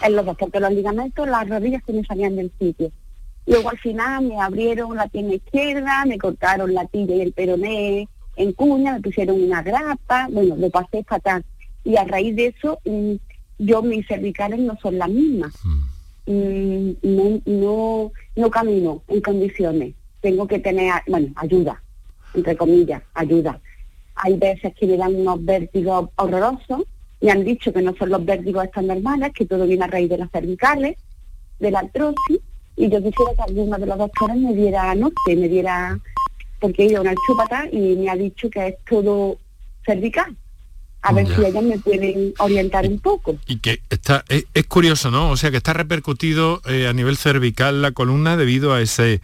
en 0.03 0.17
los 0.17 0.25
dos, 0.27 0.37
porque 0.39 0.61
los 0.61 0.73
ligamentos, 0.73 1.27
las 1.29 1.49
rodillas 1.49 1.83
se 1.87 1.93
me 1.93 2.05
salían 2.05 2.37
del 2.37 2.53
sitio. 2.59 2.91
Luego 3.47 3.71
al 3.71 3.79
final 3.79 4.25
me 4.25 4.41
abrieron 4.41 4.97
la 4.97 5.09
pierna 5.09 5.35
izquierda, 5.35 6.05
me 6.05 6.19
cortaron 6.19 6.73
la 6.75 6.87
tibia 6.87 7.17
y 7.17 7.21
el 7.23 7.33
peroné 7.33 8.09
en 8.37 8.53
cuña, 8.53 8.95
me 8.95 9.01
pusieron 9.01 9.43
una 9.43 9.63
grapa, 9.63 10.29
bueno, 10.31 10.55
lo 10.57 10.71
pasé 10.71 11.03
fatal. 11.05 11.45
Y 11.85 11.97
a 11.97 12.05
raíz 12.05 12.37
de 12.37 12.47
eso, 12.57 12.79
mm, 12.85 13.15
yo 13.59 13.83
mis 13.83 14.07
cervicales 14.07 14.61
no 14.61 14.77
son 14.81 14.99
las 14.99 15.09
mismas. 15.09 15.53
Mm, 15.65 15.81
no, 16.27 17.41
no, 17.45 18.13
no 18.37 18.51
camino 18.51 19.03
en 19.09 19.21
condiciones. 19.21 19.95
Tengo 20.21 20.47
que 20.47 20.59
tener, 20.59 20.93
bueno, 21.09 21.29
ayuda, 21.37 21.83
entre 22.35 22.57
comillas, 22.57 23.03
ayuda. 23.15 23.61
Hay 24.15 24.37
veces 24.37 24.75
que 24.75 24.87
me 24.87 24.97
dan 24.97 25.15
unos 25.15 25.45
vértigos 25.45 26.11
horrorosos. 26.17 26.83
Me 27.21 27.31
han 27.31 27.45
dicho 27.45 27.73
que 27.73 27.83
no 27.83 27.95
son 27.97 28.11
los 28.11 28.25
vértigos 28.25 28.65
estos 28.65 28.85
normales, 28.85 29.33
que 29.33 29.47
todo 29.47 29.67
viene 29.67 29.85
a 29.85 29.89
raíz 29.89 30.09
de 30.09 30.19
las 30.19 30.31
cervicales, 30.31 30.97
de 31.59 31.71
la 31.71 31.81
artrosis. 31.81 32.41
Y 32.77 32.89
yo 32.89 33.03
quisiera 33.03 33.35
que 33.37 33.43
alguno 33.43 33.79
de 33.79 33.87
los 33.87 33.99
doctores 33.99 34.37
me 34.37 34.55
diera 34.55 34.95
norte, 34.95 35.37
me 35.37 35.49
diera, 35.49 35.99
porque 36.61 36.83
he 36.83 36.87
ido 36.87 36.99
a 36.99 37.03
una 37.03 37.15
chupata 37.27 37.69
y 37.71 37.97
me 37.97 38.09
ha 38.11 38.17
dicho 38.17 38.49
que 38.49 38.69
es 38.69 38.75
todo 38.89 39.39
cervical. 39.85 40.37
A 41.03 41.13
ver 41.13 41.27
Ya. 41.29 41.37
si 41.37 41.45
ellos 41.47 41.65
me 41.65 41.79
pueden 41.79 42.33
orientar 42.39 42.87
un 42.87 43.01
poco. 43.01 43.37
Y 43.47 43.59
que 43.59 43.81
está, 43.91 44.25
es, 44.29 44.47
es 44.55 44.67
curioso, 44.67 45.11
¿no? 45.11 45.31
O 45.31 45.37
sea, 45.37 45.51
que 45.51 45.57
está 45.57 45.73
repercutido 45.73 46.63
eh, 46.67 46.87
a 46.87 46.93
nivel 46.93 47.17
cervical 47.17 47.83
la 47.83 47.91
columna 47.93 48.37
debido 48.37 48.73
a 48.73 48.81
ese 48.81 49.21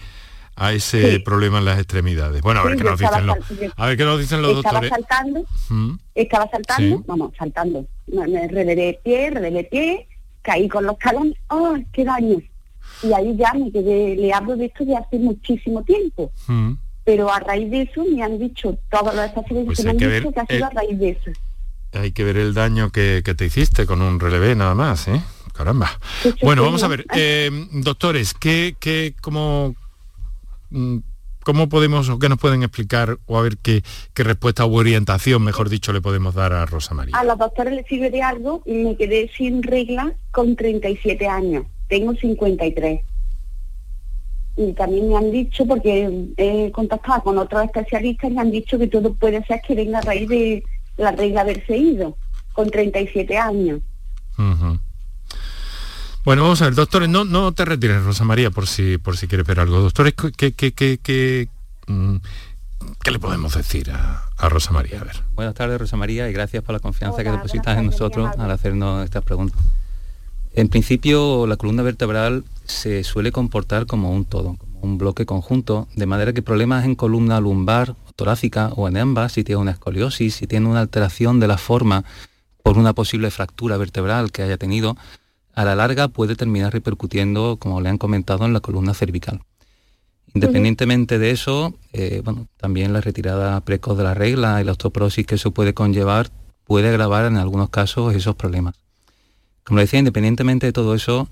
a 0.60 0.72
ese 0.72 1.12
Sí. 1.12 1.18
problema 1.20 1.58
en 1.60 1.66
las 1.66 1.78
extremidades. 1.78 2.42
Bueno, 2.42 2.58
a 2.58 2.64
ver 2.64 2.72
Sí, 2.72 2.78
qué 2.82 2.84
nos 2.90 2.98
dicen 2.98 3.26
los, 3.28 3.36
a 3.76 3.86
ver 3.86 3.96
qué 3.96 4.04
nos 4.04 4.18
dicen 4.18 4.42
los 4.42 4.56
estaba 4.56 4.80
doctores. 4.80 4.90
saltando, 4.90 5.44
Mm, 5.68 5.94
estaba 6.16 6.50
saltando, 6.50 6.96
Sí. 6.96 7.02
vamos, 7.06 7.32
saltando. 7.38 7.86
Me, 8.08 8.26
me 8.26 8.48
revelé 8.48 8.98
pie, 9.04 9.30
revelé 9.30 9.62
pie, 9.64 10.08
caí 10.42 10.68
con 10.68 10.84
los 10.84 10.98
talones, 10.98 11.36
¡oh, 11.50 11.76
qué 11.92 12.04
daño! 12.04 12.42
Y 13.04 13.12
ahí 13.12 13.36
ya 13.36 13.52
me 13.54 13.70
quedé, 13.70 14.16
le 14.16 14.32
hablo 14.32 14.56
de 14.56 14.64
esto 14.64 14.84
de 14.84 14.96
hace 14.96 15.16
muchísimo 15.20 15.84
tiempo. 15.84 16.32
mm. 16.48 16.72
Pero 17.04 17.32
a 17.32 17.38
raíz 17.38 17.70
de 17.70 17.82
eso 17.82 18.04
me 18.04 18.20
han 18.24 18.36
dicho, 18.40 18.76
todos 18.90 19.14
los 19.14 19.24
especialistas 19.26 19.76
Pues 19.76 19.84
me 19.84 19.90
han 19.92 19.98
que 19.98 20.08
dicho 20.08 20.24
ver, 20.24 20.34
que 20.34 20.40
ha 20.40 20.46
sido 20.46 20.58
eh, 20.66 20.68
a 20.70 20.70
raíz 20.74 20.98
de 20.98 21.08
eso. 21.10 21.30
Hay 21.92 22.12
que 22.12 22.24
ver 22.24 22.36
el 22.36 22.54
daño 22.54 22.90
que, 22.90 23.22
que 23.24 23.34
te 23.34 23.46
hiciste 23.46 23.86
con 23.86 24.02
un 24.02 24.20
relevé 24.20 24.54
nada 24.54 24.74
más, 24.74 25.08
¿eh? 25.08 25.22
Caramba. 25.58 25.90
Bueno, 26.42 26.62
vamos 26.62 26.84
a 26.84 26.88
ver, 26.88 27.04
eh, 27.16 27.50
doctores, 27.72 28.32
¿qué, 28.32 28.76
qué, 28.78 29.14
cómo, 29.20 29.74
mm, 30.70 30.98
cómo 31.42 31.68
podemos 31.68 32.08
o 32.10 32.18
qué 32.20 32.28
nos 32.28 32.38
pueden 32.38 32.62
explicar 32.62 33.18
o 33.26 33.36
a 33.36 33.42
ver 33.42 33.58
qué, 33.58 33.82
qué 34.14 34.22
respuesta 34.22 34.64
o 34.64 34.72
orientación, 34.72 35.42
mejor 35.42 35.68
dicho, 35.68 35.92
le 35.92 36.00
podemos 36.00 36.36
dar 36.36 36.52
a 36.52 36.64
Rosa 36.64 36.94
María? 36.94 37.16
A 37.16 37.24
los 37.24 37.38
doctores 37.38 37.72
les 37.74 37.86
sirve 37.86 38.10
de 38.10 38.22
algo 38.22 38.62
y 38.66 38.74
me 38.74 38.96
quedé 38.96 39.30
sin 39.36 39.64
regla 39.64 40.12
con 40.30 40.54
37 40.54 41.26
años. 41.26 41.66
Tengo 41.88 42.14
53. 42.14 43.00
Y 44.58 44.72
también 44.74 45.08
me 45.08 45.16
han 45.16 45.32
dicho, 45.32 45.66
porque 45.66 46.28
he 46.36 46.70
contactado 46.70 47.22
con 47.24 47.38
otros 47.38 47.64
especialistas, 47.64 48.30
me 48.30 48.42
han 48.42 48.52
dicho 48.52 48.78
que 48.78 48.86
todo 48.86 49.12
puede 49.14 49.44
ser 49.46 49.60
que 49.66 49.74
venga 49.74 49.98
a 49.98 50.02
raíz 50.02 50.28
de 50.28 50.62
la 50.98 51.12
regla 51.12 51.40
haberse 51.40 51.76
ido, 51.76 52.16
con 52.52 52.70
37 52.70 53.38
años. 53.38 53.80
Ujú. 54.36 54.78
Bueno, 56.24 56.42
vamos 56.42 56.60
a 56.60 56.66
ver, 56.66 56.74
doctores, 56.74 57.08
no, 57.08 57.24
no 57.24 57.52
te 57.52 57.64
retires, 57.64 58.02
Rosa 58.04 58.24
María, 58.24 58.50
por 58.50 58.66
si, 58.66 58.98
por 58.98 59.16
si 59.16 59.26
quieres 59.26 59.46
ver 59.46 59.60
algo. 59.60 59.80
Doctores, 59.80 60.12
¿qué, 60.36 60.52
qué, 60.52 60.72
qué, 60.72 60.98
qué, 61.02 61.48
mm, 61.86 62.16
qué 63.02 63.10
le 63.10 63.18
podemos 63.18 63.54
decir 63.54 63.90
a, 63.90 64.24
a 64.36 64.48
Rosa 64.48 64.72
María? 64.72 65.00
A 65.00 65.04
ver. 65.04 65.22
Buenas 65.34 65.54
tardes, 65.54 65.80
Rosa 65.80 65.96
María, 65.96 66.28
y 66.28 66.32
gracias 66.32 66.62
por 66.62 66.74
la 66.74 66.80
confianza 66.80 67.22
que 67.22 67.30
Hola, 67.30 67.38
depositas 67.38 67.76
buenas 67.76 67.80
en 67.80 67.86
nosotros 67.86 68.30
al 68.36 68.50
hacernos 68.50 69.04
estas 69.04 69.24
preguntas. 69.24 69.58
En 70.52 70.68
principio, 70.68 71.46
la 71.46 71.56
columna 71.56 71.82
vertebral 71.82 72.44
se 72.64 73.04
suele 73.04 73.32
comportar 73.32 73.86
como 73.86 74.12
un 74.12 74.24
todo, 74.24 74.56
como 74.56 74.80
un 74.80 74.98
bloque 74.98 75.24
conjunto, 75.24 75.88
de 75.94 76.06
manera 76.06 76.32
que 76.32 76.42
problemas 76.42 76.84
en 76.84 76.94
columna 76.94 77.40
lumbar, 77.40 77.94
torácica 78.18 78.72
o 78.74 78.88
en 78.88 78.96
ambas, 78.96 79.32
si 79.32 79.44
tiene 79.44 79.62
una 79.62 79.70
escoliosis, 79.70 80.34
si 80.34 80.48
tiene 80.48 80.66
una 80.66 80.80
alteración 80.80 81.38
de 81.38 81.46
la 81.46 81.56
forma 81.56 82.04
por 82.64 82.76
una 82.76 82.92
posible 82.92 83.30
fractura 83.30 83.76
vertebral 83.76 84.32
que 84.32 84.42
haya 84.42 84.58
tenido, 84.58 84.96
a 85.54 85.64
la 85.64 85.76
larga 85.76 86.08
puede 86.08 86.34
terminar 86.34 86.72
repercutiendo, 86.72 87.58
como 87.58 87.80
le 87.80 87.88
han 87.88 87.96
comentado, 87.96 88.44
en 88.44 88.52
la 88.52 88.60
columna 88.60 88.92
cervical. 88.92 89.42
Independientemente 90.34 91.18
de 91.20 91.30
eso, 91.30 91.74
eh, 91.92 92.20
bueno, 92.24 92.48
también 92.58 92.92
la 92.92 93.00
retirada 93.00 93.60
precoz 93.60 93.96
de 93.96 94.04
la 94.04 94.14
regla 94.14 94.60
y 94.60 94.64
la 94.64 94.72
osteoporosis 94.72 95.24
que 95.24 95.36
eso 95.36 95.52
puede 95.52 95.72
conllevar 95.72 96.30
puede 96.64 96.88
agravar 96.88 97.24
en 97.24 97.36
algunos 97.36 97.70
casos 97.70 98.14
esos 98.14 98.34
problemas. 98.34 98.74
Como 99.62 99.78
decía, 99.78 100.00
independientemente 100.00 100.66
de 100.66 100.72
todo 100.72 100.94
eso, 100.94 101.28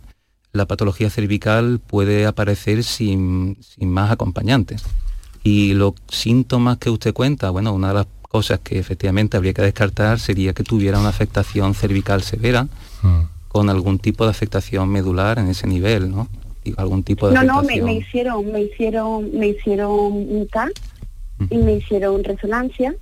la 0.53 0.67
patología 0.67 1.11
cervical 1.11 1.81
puede 1.81 2.27
aparecer 2.27 2.85
sin, 2.85 3.59
sin 3.61 3.91
más 3.91 4.11
acompañantes. 4.11 4.85
Y 5.47 5.75
los 5.75 5.95
síntomas 6.09 6.79
que 6.79 6.91
usted 6.91 7.15
cuenta, 7.15 7.51
bueno, 7.51 7.73
una 7.73 7.89
de 7.89 7.95
las 7.95 8.07
cosas 8.23 8.59
que 8.65 8.81
efectivamente 8.81 9.37
habría 9.37 9.55
que 9.55 9.63
descartar 9.63 10.19
sería 10.19 10.53
que 10.53 10.65
tuviera 10.65 10.99
una 10.99 11.09
afectación 11.11 11.73
cervical 11.75 12.23
severa 12.23 12.67
Mm. 13.03 13.21
con 13.47 13.71
algún 13.71 14.01
tipo 14.01 14.25
de 14.25 14.31
afectación 14.31 14.89
medular 14.89 15.39
en 15.39 15.47
ese 15.49 15.69
nivel, 15.69 16.11
¿no? 16.11 16.27
Y 16.65 16.75
algún 16.77 17.05
tipo 17.05 17.29
de 17.29 17.35
No, 17.35 17.45
no, 17.45 17.63
me, 17.63 17.75
hicieron, 17.95 18.51
me 18.51 18.61
hicieron, 18.63 19.31
me 19.39 19.47
hicieron 19.49 19.91
un 19.93 20.49
TAC 20.51 20.73
y 21.51 21.59
me 21.59 21.75
hicieron 21.75 22.25
resonancia 22.25 22.95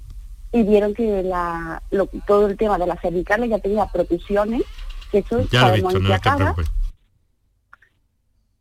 y 0.53 0.63
vieron 0.65 0.93
que 0.93 1.23
la, 1.23 1.83
lo- 1.91 2.11
todo 2.27 2.47
el 2.49 2.59
tema 2.59 2.77
de 2.77 2.87
las 2.87 3.01
cervicales 3.01 3.49
ya 3.49 3.59
tenía 3.59 3.87
protusiones, 3.87 4.63
que 5.11 5.19
eso 5.19 5.49
Ya 5.51 5.63
lo 5.69 5.75
he 5.75 5.81
visto, 5.81 5.99
no 5.99 6.21
te 6.21 6.31
preocupes. 6.37 6.67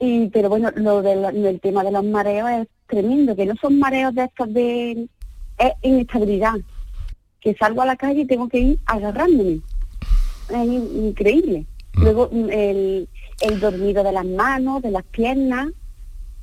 Y, 0.05 0.27
pero 0.29 0.49
bueno, 0.49 0.69
lo 0.75 1.01
del, 1.01 1.21
del 1.41 1.59
tema 1.61 1.81
de 1.83 1.91
los 1.91 2.03
mareos 2.03 2.49
es 2.49 2.67
tremendo, 2.87 3.35
que 3.37 3.45
no 3.45 3.53
son 3.61 3.79
mareos 3.79 4.13
de 4.13 4.25
estos 4.25 4.53
de 4.53 5.07
es 5.57 5.71
inestabilidad. 5.81 6.55
Que 7.39 7.55
salgo 7.55 7.81
a 7.81 7.85
la 7.85 7.95
calle 7.95 8.21
y 8.21 8.25
tengo 8.25 8.49
que 8.49 8.59
ir 8.59 8.79
agarrándome. 8.85 9.61
Es 10.49 10.65
in- 10.65 11.05
increíble. 11.07 11.65
Luego 11.93 12.29
mm, 12.31 12.49
el, 12.49 13.07
el 13.41 13.59
dormido 13.61 14.03
de 14.03 14.11
las 14.11 14.25
manos, 14.25 14.81
de 14.81 14.91
las 14.91 15.03
piernas. 15.05 15.67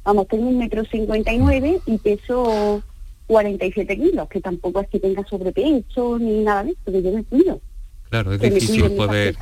Vamos, 0.04 0.26
tengo 0.28 0.48
un 0.48 0.58
metro 0.58 0.82
cincuenta 0.86 1.30
y 1.30 1.38
nueve 1.38 1.80
y 1.84 1.98
peso 1.98 2.82
47 3.26 3.96
kilos, 3.98 4.28
que 4.28 4.40
tampoco 4.40 4.80
es 4.80 4.88
que 4.88 4.98
tenga 5.00 5.22
sobrepeso 5.28 6.18
ni 6.18 6.42
nada 6.44 6.64
de 6.64 6.70
eso, 6.70 6.80
que 6.92 7.02
yo 7.02 7.12
me 7.12 7.24
cuido. 7.24 7.60
Claro, 8.08 8.32
es 8.32 8.40
que 8.40 8.50
difícil 8.50 8.90
poder 8.92 9.36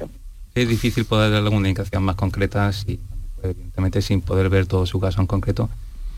es 0.57 0.68
difícil 0.68 1.04
poder 1.04 1.31
darle 1.31 1.50
una 1.50 1.68
indicación 1.68 2.02
más 2.02 2.16
concreta, 2.16 2.72
si, 2.72 2.98
pues, 3.40 3.55
evidentemente 3.55 4.03
sin 4.03 4.20
poder 4.20 4.48
ver 4.48 4.66
todo 4.66 4.87
su 4.87 5.01
caso 5.01 5.20
en 5.20 5.27
concreto. 5.27 5.68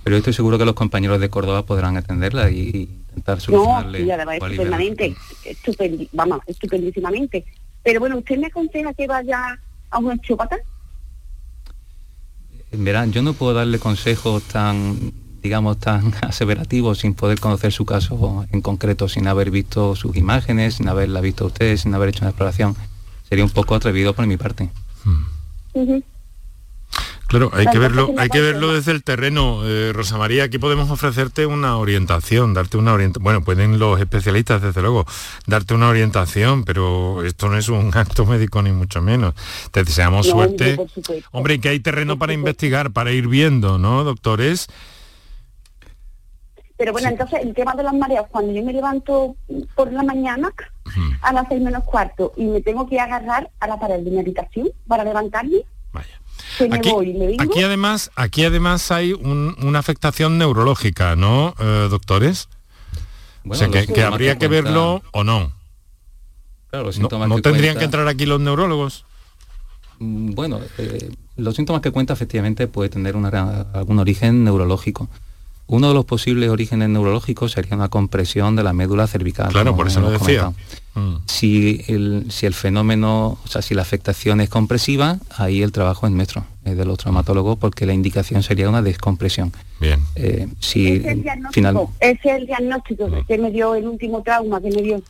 Pero 0.03 0.15
yo 0.17 0.19
estoy 0.19 0.33
seguro 0.33 0.57
que 0.59 0.65
los 0.65 0.75
compañeros 0.75 1.21
de 1.21 1.29
Córdoba 1.29 1.65
podrán 1.65 1.97
atenderla 1.97 2.51
y, 2.51 2.59
y 2.61 2.81
intentar 3.09 3.37
No, 3.37 3.41
solucionarle. 3.43 4.05
sí, 4.05 4.11
además 4.11 4.39
o 4.41 4.45
aliviarle. 4.45 4.87
estupendamente, 4.87 5.17
estupendi- 5.45 6.09
vamos, 6.13 6.41
estupendísimamente. 6.47 7.45
Pero 7.83 8.01
bueno, 8.01 8.17
¿usted 8.19 8.39
me 8.39 8.47
aconseja 8.47 8.95
que 8.95 9.07
vaya 9.07 9.59
a 9.91 9.99
un 9.99 10.11
osteópata? 10.13 10.57
Verán, 12.73 13.13
yo 13.13 13.23
no 13.23 13.33
puedo 13.35 13.53
darle 13.55 13.79
consejos 13.79 14.43
tan, 14.45 15.13
digamos, 15.43 15.79
tan 15.79 16.13
aseverativos 16.23 16.99
sin 16.99 17.15
poder 17.15 17.41
conocer 17.41 17.73
su 17.73 17.85
caso 17.85 18.47
en 18.53 18.61
concreto, 18.63 19.09
sin 19.09 19.27
haber 19.27 19.51
visto 19.51 19.97
sus 19.97 20.17
imágenes, 20.17 20.75
sin 20.75 20.89
haberla 20.89 21.21
visto 21.21 21.45
a 21.45 21.47
usted, 21.49 21.77
sin 21.77 21.95
haber 21.95 22.11
hecho 22.11 22.21
una 22.23 22.31
exploración. 22.31 22.77
Sería 23.29 23.45
un 23.45 23.51
poco 23.51 23.75
atrevido 23.75 24.15
por 24.15 24.27
mi 24.27 24.37
parte. 24.37 24.71
Ujú. 25.75 26.03
Claro, 27.31 27.49
hay 27.53 27.67
que 27.69 27.79
verlo, 27.79 28.09
¿qué 28.09 28.13
me 28.15 28.23
hay 28.23 28.29
que 28.29 28.41
verlo 28.41 28.75
desde 28.75 28.91
el 28.91 29.05
terreno, 29.05 29.61
eh, 29.65 29.93
Rosa 29.93 30.19
María. 30.19 30.43
Aquí 30.43 30.59
podemos 30.59 30.91
ofrecerte 30.91 31.47
una 31.47 31.77
orientación, 31.77 32.55
darte 32.55 32.77
una 32.77 32.93
orientación. 32.93 33.23
Bueno, 33.23 33.43
pueden 33.43 33.79
los 33.79 34.01
especialistas, 34.01 34.61
desde 34.61 34.83
luego, 34.83 35.07
darte 35.47 35.75
una 35.75 35.89
orientación, 35.89 36.65
pero 36.65 37.23
esto 37.25 37.49
no 37.49 37.57
es 37.57 37.69
un 37.69 37.93
acto 37.97 38.27
médico 38.27 38.61
ni 38.63 38.73
mucho 38.73 39.01
menos. 39.01 39.35
Te 39.71 39.85
deseamos 39.85 40.27
No, 40.27 40.33
suerte. 40.33 40.77
hombre, 41.31 41.61
que 41.61 41.69
hay 41.69 41.79
terreno 41.79 42.19
para 42.19 42.33
investigar, 42.33 42.91
para 42.91 43.13
ir 43.13 43.29
viendo, 43.29 43.79
¿no, 43.79 44.03
doctores? 44.03 44.67
Pero 46.77 46.91
bueno, 46.93 47.11
entonces 47.11 47.41
el 47.45 47.55
tema 47.55 47.75
de 47.75 47.85
los 47.85 47.93
mareos, 47.93 48.27
cuando 48.29 48.53
yo 48.53 48.65
me 48.65 48.73
levanto 48.73 49.37
por 49.77 49.93
la 49.93 50.03
mañana 50.03 50.51
a 51.23 51.33
las 51.33 51.47
seis 51.49 51.61
menos 51.61 51.85
cuarto 51.85 52.33
y 52.37 52.45
me 52.47 52.61
tengo 52.61 52.89
que 52.89 52.99
agarrar 52.99 53.51
a 53.61 53.69
la 53.69 53.79
pared 53.79 54.01
de 54.01 54.11
mi 54.11 54.19
habitación 54.19 54.69
para 54.89 55.05
levantarme, 55.05 55.59
Vaya. 55.93 56.20
Que 56.59 56.69
me 56.69 56.77
Aquí, 56.77 56.91
voy 56.91 57.37
aquí 57.39 57.63
además, 57.63 58.11
aquí 58.17 58.45
además 58.45 58.91
hay 58.91 59.13
un- 59.13 59.57
una 59.63 59.79
afectación 59.79 60.39
neurológica, 60.39 61.17
¿no, 61.17 61.55
eh, 61.59 61.89
doctores? 61.91 62.49
Bueno, 63.45 63.67
o 63.69 63.73
sea, 63.73 63.87
que, 63.87 64.03
habría 64.03 64.39
que 64.39 64.49
verlo 64.49 65.03
o 65.13 65.25
no. 65.25 65.53
Claro, 66.71 66.87
los 66.87 66.97
¿No, 66.99 67.03
síntomas 67.03 67.29
no 67.29 67.37
que 67.37 67.43
tendrían 67.43 67.75
cuenta- 67.75 67.79
que 67.81 67.85
entrar 67.87 68.09
aquí 68.09 68.27
los 68.27 68.41
neurólogos? 68.41 69.05
Mm, 69.99 70.31
Bueno, 70.35 70.61
eh, 70.79 71.11
los 71.37 71.57
síntomas 71.57 71.83
que 71.83 71.91
cuenta 71.91 72.13
efectivamente 72.13 72.67
puede 72.69 72.91
tener 72.91 73.17
una- 73.17 73.67
algún 73.73 73.99
origen 73.99 74.45
neurológico. 74.45 75.09
Uno 75.73 75.87
de 75.87 75.95
los 75.95 76.05
posibles 76.05 76.51
orígenes 76.51 76.89
neurológicos 76.89 77.53
sería 77.53 77.77
una 77.77 77.89
compresión 77.89 78.57
de 78.57 78.65
la 78.65 78.73
médula 78.73 79.07
cervical. 79.07 79.53
Claro, 79.53 79.77
por 79.77 79.87
eso 79.87 80.01
lo 80.01 80.11
decía. 80.11 80.53
comentado. 80.53 80.55
Mm. 80.97 81.17
Si 81.27 81.85
el, 81.87 82.27
si 82.29 82.47
el 82.47 82.55
fenómeno, 82.55 83.39
o 83.45 83.47
sea, 83.47 83.63
si 83.63 83.75
la 83.75 83.83
afectación 83.83 84.41
es 84.41 84.49
compresiva, 84.49 85.21
ahí 85.37 85.63
el 85.63 85.71
trabajo 85.71 86.09
es 86.09 86.13
nuestro, 86.13 86.45
es 86.65 86.77
de 86.77 86.85
los 86.85 86.99
traumatólogos, 86.99 87.57
porque 87.57 87.87
la 87.87 87.93
indicación 87.93 88.43
sería 88.43 88.69
una 88.69 88.83
descompresión. 88.83 89.53
Bien. 89.81 90.01
Eh, 90.17 90.49
si 90.59 90.89
es 90.89 91.07
el 91.07 91.23
diagnóstico, 91.23 91.53
final, 91.53 91.87
es 92.01 92.19
el 92.25 92.47
diagnóstico 92.47 93.09
que 93.29 93.39
me 93.39 93.53
dio 93.53 93.77
el 93.77 93.87
último 93.87 94.23
trauma 94.25 94.61
que 94.61 94.71
me 94.71 94.83
dio. 94.83 95.01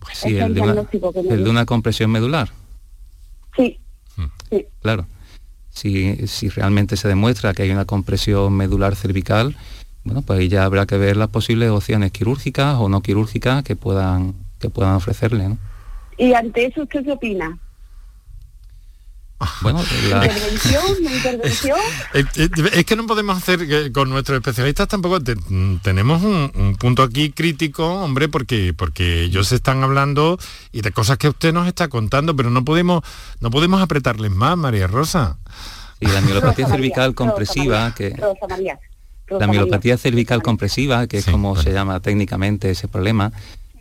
pues 0.00 0.18
sí, 0.18 0.36
el 0.36 0.42
el 0.42 0.54
de, 0.54 0.60
una, 0.60 0.72
diagnóstico 0.72 1.12
que 1.14 1.22
me 1.22 1.30
el 1.30 1.44
de 1.44 1.48
una 1.50 1.64
compresión 1.64 2.10
medular. 2.10 2.50
Sí, 3.56 3.78
sí. 4.50 4.66
Claro. 4.82 5.06
Si, 5.70 6.26
si 6.26 6.50
realmente 6.50 6.98
se 6.98 7.08
demuestra 7.08 7.54
que 7.54 7.62
hay 7.62 7.70
una 7.70 7.86
compresión 7.86 8.52
medular 8.52 8.94
cervical, 8.96 9.56
bueno, 10.04 10.22
pues 10.22 10.38
ahí 10.40 10.48
ya 10.48 10.64
habrá 10.64 10.86
que 10.86 10.96
ver 10.98 11.16
las 11.16 11.28
posibles 11.28 11.70
opciones 11.70 12.12
quirúrgicas 12.12 12.76
o 12.78 12.88
no 12.88 13.00
quirúrgicas 13.02 13.62
que 13.64 13.74
puedan, 13.76 14.34
que 14.58 14.68
puedan 14.70 14.94
ofrecerle. 14.94 15.48
¿no? 15.48 15.58
Y 16.18 16.32
ante 16.34 16.66
eso, 16.66 16.82
¿usted 16.82 17.04
qué 17.04 17.12
opina? 17.12 17.58
Bueno, 19.60 19.82
la- 20.08 20.24
¿Intervención? 20.24 20.82
¿No 21.02 21.10
intervención? 21.14 21.78
Es 22.72 22.84
que 22.86 22.96
no 22.96 23.06
podemos 23.06 23.36
hacer 23.36 23.60
eh, 23.68 23.92
con 23.92 24.08
nuestros 24.08 24.36
especialistas 24.38 24.88
tampoco 24.88 25.20
te- 25.20 25.34
mm, 25.36 25.80
tenemos 25.82 26.22
un, 26.22 26.50
un 26.54 26.76
punto 26.76 27.02
aquí 27.02 27.30
crítico, 27.30 27.86
hombre, 28.02 28.28
porque 28.28 28.72
porque 28.72 29.22
ellos 29.24 29.52
están 29.52 29.82
hablando 29.82 30.38
y 30.72 30.80
de 30.80 30.92
cosas 30.92 31.18
que 31.18 31.28
usted 31.28 31.52
nos 31.52 31.66
está 31.66 31.88
contando, 31.88 32.34
pero 32.34 32.48
no 32.48 32.64
podemos 32.64 33.02
no 33.40 33.50
podemos 33.50 33.82
apretarles 33.82 34.30
más, 34.30 34.56
María 34.56 34.86
Rosa. 34.86 35.36
y 36.00 36.06
la 36.06 36.20
María, 36.22 36.66
cervical 36.66 37.10
Rosa 37.10 37.14
compresiva, 37.16 37.80
María, 37.80 37.94
que 37.94 38.10
Rosa 38.16 38.46
María. 38.48 38.78
La 39.28 39.46
María. 39.46 39.62
miopatía 39.62 39.96
cervical 39.96 40.42
compresiva, 40.42 41.06
que 41.06 41.18
es 41.18 41.24
como 41.26 41.50
bueno. 41.50 41.62
se 41.62 41.72
llama 41.72 42.00
técnicamente 42.00 42.70
ese 42.70 42.88
problema, 42.88 43.32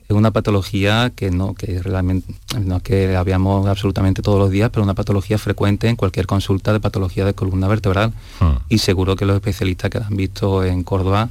es 0.07 0.15
una 0.15 0.31
patología 0.31 1.11
que 1.15 1.31
no 1.31 1.53
que 1.53 1.81
realmente 1.81 2.33
no 2.59 2.77
es 2.77 2.83
que 2.83 3.07
la 3.07 3.23
veamos 3.23 3.67
absolutamente 3.67 4.21
todos 4.21 4.39
los 4.39 4.49
días, 4.51 4.69
pero 4.69 4.83
una 4.83 4.93
patología 4.93 5.37
frecuente 5.37 5.87
en 5.87 5.95
cualquier 5.95 6.27
consulta 6.27 6.73
de 6.73 6.79
patología 6.79 7.25
de 7.25 7.33
columna 7.33 7.67
vertebral. 7.67 8.13
Hmm. 8.39 8.57
y 8.69 8.77
seguro 8.79 9.15
que 9.15 9.25
los 9.25 9.35
especialistas 9.35 9.89
que 9.89 9.99
la 9.99 10.07
han 10.07 10.17
visto 10.17 10.63
en 10.63 10.83
Córdoba 10.83 11.29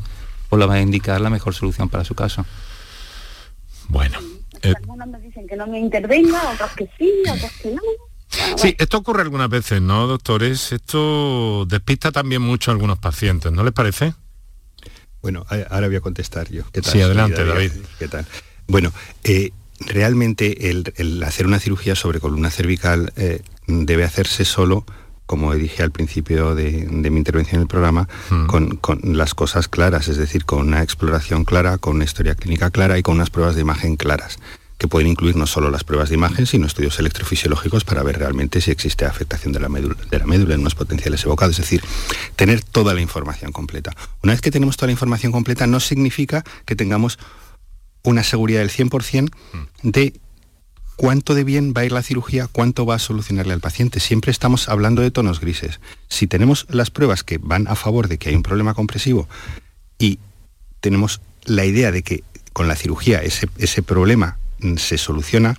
os 0.51 0.59
la 0.59 0.66
van 0.66 0.79
a 0.79 0.83
indicar 0.83 1.20
la 1.20 1.31
mejor 1.31 1.55
solución 1.55 1.88
para 1.88 2.05
su 2.05 2.14
caso. 2.14 2.44
Bueno. 3.88 4.18
eh, 4.62 4.75
Algunos 4.77 5.09
me 5.09 5.20
dicen 5.20 5.46
que 5.46 5.57
no 5.57 5.66
me 5.66 5.79
intervenga, 5.79 6.40
otros 6.53 6.70
que 6.72 6.90
sí, 6.98 7.11
otros 7.31 7.53
que 7.62 7.70
no. 7.72 7.81
Bueno, 8.38 8.59
sí, 8.59 8.75
esto 8.79 8.99
ocurre 8.99 9.23
algunas 9.23 9.49
veces, 9.49 9.81
¿no, 9.83 10.07
doctores? 10.07 10.73
Esto 10.73 11.64
despista 11.66 12.12
también 12.12 12.42
mucho 12.42 12.71
a 12.71 12.75
algunos 12.75 12.99
pacientes, 12.99 13.53
¿no 13.53 13.62
les 13.64 13.73
parece? 13.73 14.14
Bueno, 15.21 15.45
ahora 15.71 15.87
voy 15.87 15.97
a 15.97 16.01
contestar 16.01 16.49
yo. 16.51 16.64
¿Qué 16.73 16.83
tal? 16.83 16.92
Sí, 16.92 17.01
adelante, 17.01 17.45
David. 17.45 17.71
¿Qué 17.99 18.09
tal? 18.09 18.27
Bueno, 18.66 18.92
eh, 19.23 19.53
realmente 19.81 20.71
el, 20.71 20.92
el 20.97 21.23
hacer 21.23 21.47
una 21.47 21.59
cirugía 21.61 21.95
sobre 21.95 22.21
columna 22.21 22.51
cervical 22.51 23.12
eh, 23.16 23.42
debe 23.66 24.05
hacerse 24.05 24.45
solo, 24.45 24.85
como 25.27 25.55
dije 25.55 25.83
al 25.83 25.92
principio 25.92 26.55
de, 26.55 26.87
de 26.90 27.11
mi 27.11 27.18
intervención 27.18 27.57
en 27.57 27.62
el 27.62 27.68
programa, 27.68 28.09
Mm. 28.31 28.47
con, 28.47 28.77
con 28.77 29.01
las 29.16 29.35
cosas 29.35 29.68
claras, 29.68 30.09
es 30.09 30.16
decir, 30.16 30.45
con 30.45 30.66
una 30.66 30.83
exploración 30.83 31.45
clara, 31.45 31.79
con 31.79 31.97
una 31.97 32.05
historia 32.05 32.35
clínica 32.35 32.71
clara 32.71 32.99
y 32.99 33.03
con 33.03 33.14
unas 33.16 33.31
pruebas 33.31 33.55
de 33.55 33.61
imagen 33.61 33.97
claras 33.97 34.38
que 34.83 34.88
pueden 34.88 35.07
incluir 35.07 35.37
no 35.37 35.47
solo 35.47 35.71
las 35.71 35.85
pruebas 35.85 36.09
de 36.09 36.16
imagen, 36.16 36.45
sino 36.45 36.66
estudios 36.66 36.99
electrofisiológicos 36.99 37.85
para 37.85 38.03
ver 38.03 38.18
realmente 38.18 38.61
si 38.61 38.73
existe 38.73 39.05
afectación 39.05 39.53
de 39.53 39.61
la 39.61 39.68
médula, 39.68 39.95
de 40.11 40.18
la 40.18 40.27
médula 40.27 40.55
en 40.55 40.61
unos 40.61 40.75
potenciales 40.75 41.25
evocados, 41.25 41.57
es 41.57 41.64
decir, 41.64 41.85
tener 42.35 42.64
toda 42.64 42.92
la 42.92 43.01
información 43.01 43.53
completa. 43.53 43.92
Una 44.25 44.33
vez 44.33 44.40
que 44.40 44.51
tenemos 44.51 44.77
toda 44.77 44.88
la 44.88 44.92
información 44.92 45.31
completa, 45.31 45.68
no 45.68 45.79
significa 45.79 46.42
que 46.64 46.75
tengamos 46.75 47.21
una 48.03 48.25
seguridad 48.25 48.59
del 48.59 48.71
100% 48.71 49.31
de 49.85 50.14
cuánto 50.97 51.37
de 51.37 51.45
bien 51.45 51.73
va 51.77 51.83
a 51.83 51.85
ir 51.85 51.92
la 51.92 52.03
cirugía, 52.03 52.49
cuánto 52.51 52.85
va 52.85 52.97
a 52.97 52.99
solucionarle 52.99 53.53
al 53.53 53.61
paciente. 53.61 54.01
Siempre 54.01 54.33
estamos 54.33 54.68
hablando 54.68 55.01
de 55.01 55.12
tonos 55.12 55.38
grises. 55.38 55.79
Si 56.09 56.27
tenemos 56.27 56.66
las 56.71 56.90
pruebas 56.90 57.23
que 57.23 57.38
van 57.38 57.68
a 57.68 57.77
favor 57.77 58.09
de 58.09 58.18
que 58.18 58.31
hay 58.31 58.35
un 58.35 58.42
problema 58.42 58.75
compresivo 58.75 59.29
y 59.97 60.18
tenemos 60.81 61.21
la 61.45 61.64
idea 61.64 61.92
de 61.92 62.03
que 62.03 62.25
con 62.53 62.66
la 62.66 62.75
cirugía 62.75 63.23
ese, 63.23 63.83
problema 63.83 64.38
se 64.77 64.98
soluciona, 64.98 65.57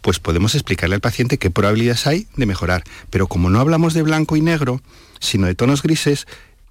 pues 0.00 0.18
podemos 0.18 0.54
explicarle 0.54 0.94
al 0.94 1.00
paciente 1.00 1.38
qué 1.38 1.50
probabilidades 1.50 2.06
hay 2.06 2.26
de 2.36 2.46
mejorar. 2.46 2.84
Pero 3.10 3.26
como 3.26 3.50
no 3.50 3.60
hablamos 3.60 3.94
de 3.94 4.02
blanco 4.02 4.36
y 4.36 4.40
negro, 4.40 4.80
sino 5.20 5.46
de 5.46 5.54
tonos 5.54 5.82
grises, 5.82 6.26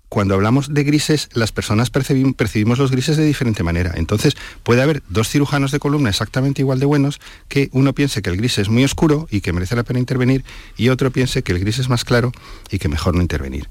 cuando 0.08 0.36
hablamos 0.36 0.74
de 0.74 0.84
grises, 0.84 1.30
las 1.34 1.52
personas 1.52 1.92
percibim- 1.92 2.36
percibimos 2.36 2.78
los 2.78 2.92
grises 2.92 3.18
de 3.18 3.26
diferente 3.26 3.64
manera. 3.64 3.94
Entonces, 3.96 4.38
puede 4.64 4.82
haber 4.82 5.02
dos 5.10 5.28
cirujanos 5.28 5.72
de 5.72 5.80
columna 5.80 6.10
exactamente 6.10 6.62
igual 6.62 6.80
de 6.80 6.86
buenos, 6.86 7.20
que 7.50 7.70
uno 7.74 7.94
piense 7.94 8.22
que 8.22 8.30
el 8.30 8.38
gris 8.38 8.60
es 8.60 8.70
muy 8.70 8.84
oscuro 8.84 9.28
y 9.32 9.42
que 9.42 9.52
merece 9.52 9.76
la 9.76 9.84
pena 9.84 10.00
intervenir, 10.00 10.46
y 10.78 10.90
otro 10.90 11.12
piense 11.12 11.42
que 11.42 11.52
el 11.52 11.60
gris 11.60 11.80
es 11.80 11.90
más 11.90 12.06
claro 12.06 12.32
y 12.70 12.78
que 12.78 12.88
mejor 12.88 13.16
no 13.16 13.22
intervenir. 13.22 13.68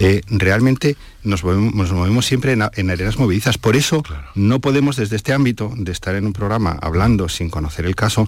Eh, 0.00 0.20
realmente 0.28 0.96
nos 1.22 1.42
movemos, 1.44 1.74
nos 1.74 1.92
movemos 1.92 2.26
siempre 2.26 2.52
en, 2.52 2.62
en 2.74 2.90
arenas 2.90 3.18
movedizas. 3.18 3.58
Por 3.58 3.74
eso 3.76 4.02
no 4.34 4.60
podemos 4.60 4.96
desde 4.96 5.16
este 5.16 5.32
ámbito 5.32 5.72
de 5.76 5.92
estar 5.92 6.14
en 6.14 6.26
un 6.26 6.32
programa 6.32 6.78
hablando 6.82 7.28
sin 7.28 7.48
conocer 7.50 7.86
el 7.86 7.94
caso 7.96 8.26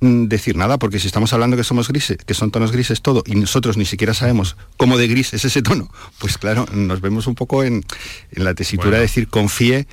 mm, 0.00 0.24
decir 0.26 0.56
nada, 0.56 0.78
porque 0.78 0.98
si 0.98 1.06
estamos 1.08 1.32
hablando 1.32 1.56
que 1.56 1.64
somos 1.64 1.88
grises, 1.88 2.18
que 2.24 2.34
son 2.34 2.50
tonos 2.50 2.72
grises 2.72 3.02
todo, 3.02 3.22
y 3.26 3.34
nosotros 3.34 3.76
ni 3.76 3.84
siquiera 3.84 4.14
sabemos 4.14 4.56
cómo 4.76 4.96
de 4.96 5.08
gris 5.08 5.34
es 5.34 5.44
ese 5.44 5.60
tono, 5.62 5.90
pues 6.18 6.38
claro, 6.38 6.66
nos 6.72 7.00
vemos 7.00 7.26
un 7.26 7.34
poco 7.34 7.64
en, 7.64 7.84
en 8.32 8.44
la 8.44 8.54
tesitura 8.54 8.90
Bueno. 8.90 8.96
de 8.98 9.02
decir 9.02 9.28
confíe 9.28 9.86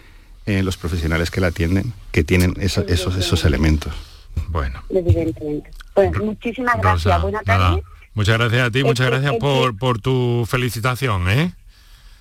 en 0.45 0.65
los 0.65 0.77
profesionales 0.77 1.31
que 1.31 1.41
la 1.41 1.47
atienden, 1.47 1.93
que 2.11 2.23
tienen 2.23 2.55
esa- 2.59 2.81
esos, 2.87 3.15
esos 3.15 3.45
elementos. 3.45 3.93
Bueno. 4.49 4.81
Evidentemente. 4.89 5.69
Pues 5.93 6.11
muchísimas 6.19 6.75
gracias. 6.81 7.21
Buenas 7.21 7.43
tardes. 7.43 7.83
Muchas 8.19 8.37
gracias 8.37 8.67
a 8.67 8.69
ti, 8.69 8.83
muchas 8.83 9.07
gracias 9.07 9.31
es 9.31 9.39
por, 9.39 9.77
por 9.77 10.01
tu 10.01 10.45
felicitación, 10.45 11.29
¿eh? 11.29 11.53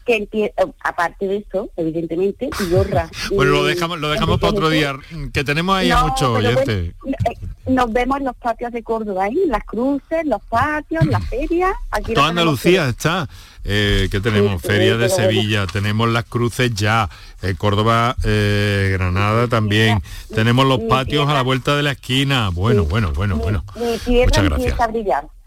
Que 0.07 0.17
empie- 0.23 0.53
eh, 0.57 0.73
aparte 0.85 1.27
de 1.27 1.39
esto, 1.39 1.71
evidentemente, 1.77 2.49
y 2.61 2.71
Yorra. 2.71 3.11
Bueno, 3.33 3.51
lo 3.51 3.65
dejamos, 3.65 3.99
lo 3.99 4.09
dejamos 4.09 4.39
para 4.39 4.53
otro 4.53 4.71
día, 4.71 4.95
que 5.33 5.43
tenemos 5.43 5.75
ahí 5.77 5.91
a 5.91 5.97
No, 5.97 6.09
muchos 6.09 6.39
pero 6.39 6.49
oyentes. 6.51 6.95
bueno, 7.03 7.17
eh, 7.29 7.47
nos 7.67 7.93
vemos 7.93 8.19
en 8.19 8.27
los 8.27 8.37
patios 8.37 8.71
de 8.71 8.83
Córdoba, 8.85 9.25
ahí, 9.25 9.37
las 9.49 9.65
cruces, 9.65 10.25
los 10.25 10.41
patios, 10.49 11.05
las 11.07 11.25
ferias. 11.29 11.73
Aquí 11.91 12.15
Toda 12.15 12.29
Andalucía 12.29 12.89
está. 12.89 13.29
Eh, 13.65 14.09
que 14.11 14.21
tenemos 14.21 14.63
Sí, 14.63 14.69
Feria 14.69 14.97
de 14.97 15.09
bueno. 15.09 15.15
Sevilla, 15.15 15.67
tenemos 15.67 16.09
las 16.09 16.25
cruces 16.25 16.73
ya, 16.75 17.11
eh, 17.43 17.55
Córdoba, 17.59 18.15
eh, 18.25 18.89
Granada 18.93 19.47
también, 19.49 20.01
tenemos 20.35 20.65
los 20.65 20.79
mi 20.79 20.89
patios 20.89 21.29
a 21.29 21.35
la 21.35 21.43
vuelta 21.43 21.77
de 21.77 21.83
la 21.83 21.91
esquina. 21.91 22.49
Bueno, 22.51 22.85
bueno, 22.85 23.13
bueno, 23.13 23.37
bueno. 23.37 23.65
Muchas 24.07 24.45
gracias. 24.45 24.75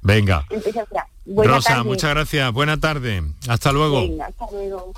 Venga. 0.02 0.46
Rosa, 1.26 1.70
tarde. 1.76 1.84
muchas 1.84 2.10
gracias. 2.12 2.52
Buena 2.52 2.80
tarde. 2.80 3.24
Hasta 3.48 3.72
luego. 3.72 4.02
Venga, 4.02 4.26
hasta 4.26 4.46
luego. 4.52 4.94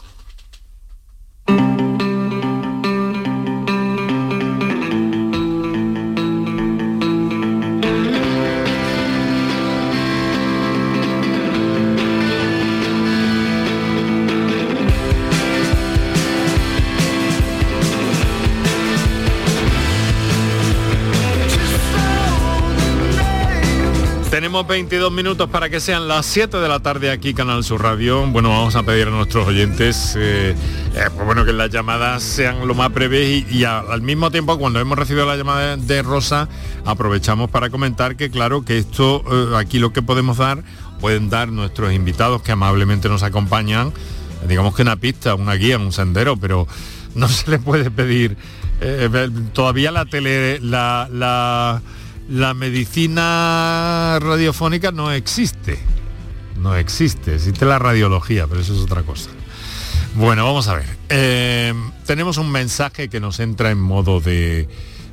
Tenemos 24.53 24.69
22 24.69 25.11
minutos 25.11 25.49
para 25.49 25.67
que 25.67 25.79
sean 25.79 26.07
las 26.07 26.27
7 26.27 26.57
de 26.57 26.67
la 26.67 26.79
tarde 26.79 27.09
aquí 27.09 27.33
Canal 27.33 27.63
Sur 27.63 27.81
Radio. 27.81 28.23
Bueno, 28.27 28.49
vamos 28.49 28.75
a 28.75 28.83
pedir 28.83 29.07
a 29.07 29.09
nuestros 29.09 29.47
oyentes 29.47 30.15
eh, 30.15 30.51
eh, 30.93 31.09
pues 31.11 31.25
bueno, 31.25 31.43
que 31.43 31.51
las 31.53 31.71
llamadas 31.71 32.21
sean 32.21 32.67
lo 32.67 32.75
más 32.75 32.93
breves 32.93 33.51
y, 33.51 33.63
al 33.63 34.03
mismo 34.03 34.29
tiempo 34.29 34.59
cuando 34.59 34.79
hemos 34.79 34.95
recibido 34.95 35.25
la 35.25 35.37
llamada 35.37 35.75
de 35.75 36.03
Rosa 36.03 36.49
aprovechamos 36.85 37.49
para 37.49 37.71
comentar 37.71 38.15
que 38.15 38.29
claro 38.29 38.63
que 38.63 38.77
esto 38.77 39.23
eh, 39.27 39.57
aquí 39.57 39.79
lo 39.79 39.91
que 39.91 40.03
podemos 40.03 40.37
dar 40.37 40.63
pueden 41.01 41.31
dar 41.31 41.47
nuestros 41.47 41.91
invitados 41.91 42.43
que 42.43 42.51
amablemente 42.51 43.09
nos 43.09 43.23
acompañan 43.23 43.91
digamos 44.47 44.75
que 44.75 44.83
una 44.83 44.97
pista, 44.97 45.33
una 45.33 45.55
guía, 45.55 45.79
un 45.79 45.91
sendero, 45.91 46.37
pero 46.37 46.67
no 47.15 47.27
se 47.27 47.49
le 47.49 47.57
puede 47.57 47.89
pedir 47.89 48.37
todavía 49.53 49.91
la 49.91 50.05
tele, 50.05 50.59
la, 50.59 51.07
la, 51.11 51.81
la 52.29 52.53
medicina 52.53 54.17
radiofónica 54.21 54.91
no 54.91 55.11
existe. 55.11 55.79
No 56.59 56.75
existe, 56.75 57.35
existe 57.35 57.65
la 57.65 57.79
radiología, 57.79 58.47
pero 58.47 58.61
eso 58.61 58.73
es 58.73 58.81
otra 58.81 59.03
cosa. 59.03 59.29
Bueno, 60.15 60.45
vamos 60.45 60.67
a 60.67 60.75
ver. 60.75 60.85
Eh, 61.09 61.73
tenemos 62.05 62.37
un 62.37 62.51
mensaje 62.51 63.09
que 63.09 63.19
nos 63.19 63.39
entra 63.39 63.71
en 63.71 63.79
modo 63.79 64.19
de, 64.19 64.67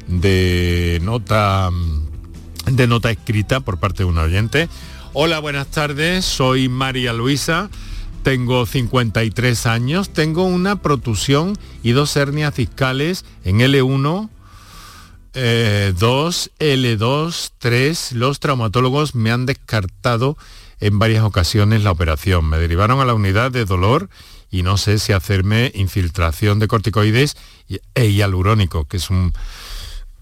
de 0.06 1.00
nota 1.02 1.70
de 2.66 2.86
nota 2.86 3.10
escrita 3.10 3.60
por 3.60 3.78
parte 3.78 4.02
de 4.02 4.04
un 4.04 4.18
oyente. 4.18 4.68
Hola, 5.12 5.40
buenas 5.40 5.68
tardes, 5.68 6.24
soy 6.24 6.68
María 6.68 7.12
Luisa, 7.12 7.68
tengo 8.22 8.66
53 8.66 9.66
años, 9.66 10.10
tengo 10.10 10.44
una 10.44 10.82
protusión 10.82 11.58
y 11.82 11.92
dos 11.92 12.14
hernias 12.16 12.54
discales 12.54 13.24
en 13.44 13.58
L1, 13.58 14.28
2, 15.34 16.50
L2, 16.58 17.50
3. 17.58 18.12
Los 18.12 18.40
traumatólogos 18.40 19.14
me 19.14 19.30
han 19.30 19.46
descartado 19.46 20.36
en 20.80 20.98
varias 20.98 21.24
ocasiones 21.24 21.84
la 21.84 21.92
operación. 21.92 22.48
Me 22.48 22.58
derivaron 22.58 23.00
a 23.00 23.04
la 23.04 23.14
unidad 23.14 23.50
de 23.50 23.64
dolor 23.64 24.08
y 24.50 24.62
no 24.62 24.76
sé 24.76 24.98
si 24.98 25.12
hacerme 25.12 25.70
infiltración 25.74 26.58
de 26.58 26.68
corticoides 26.68 27.36
e 27.94 28.10
hialurónico, 28.10 28.86
que 28.86 28.96
es 28.96 29.10
un... 29.10 29.32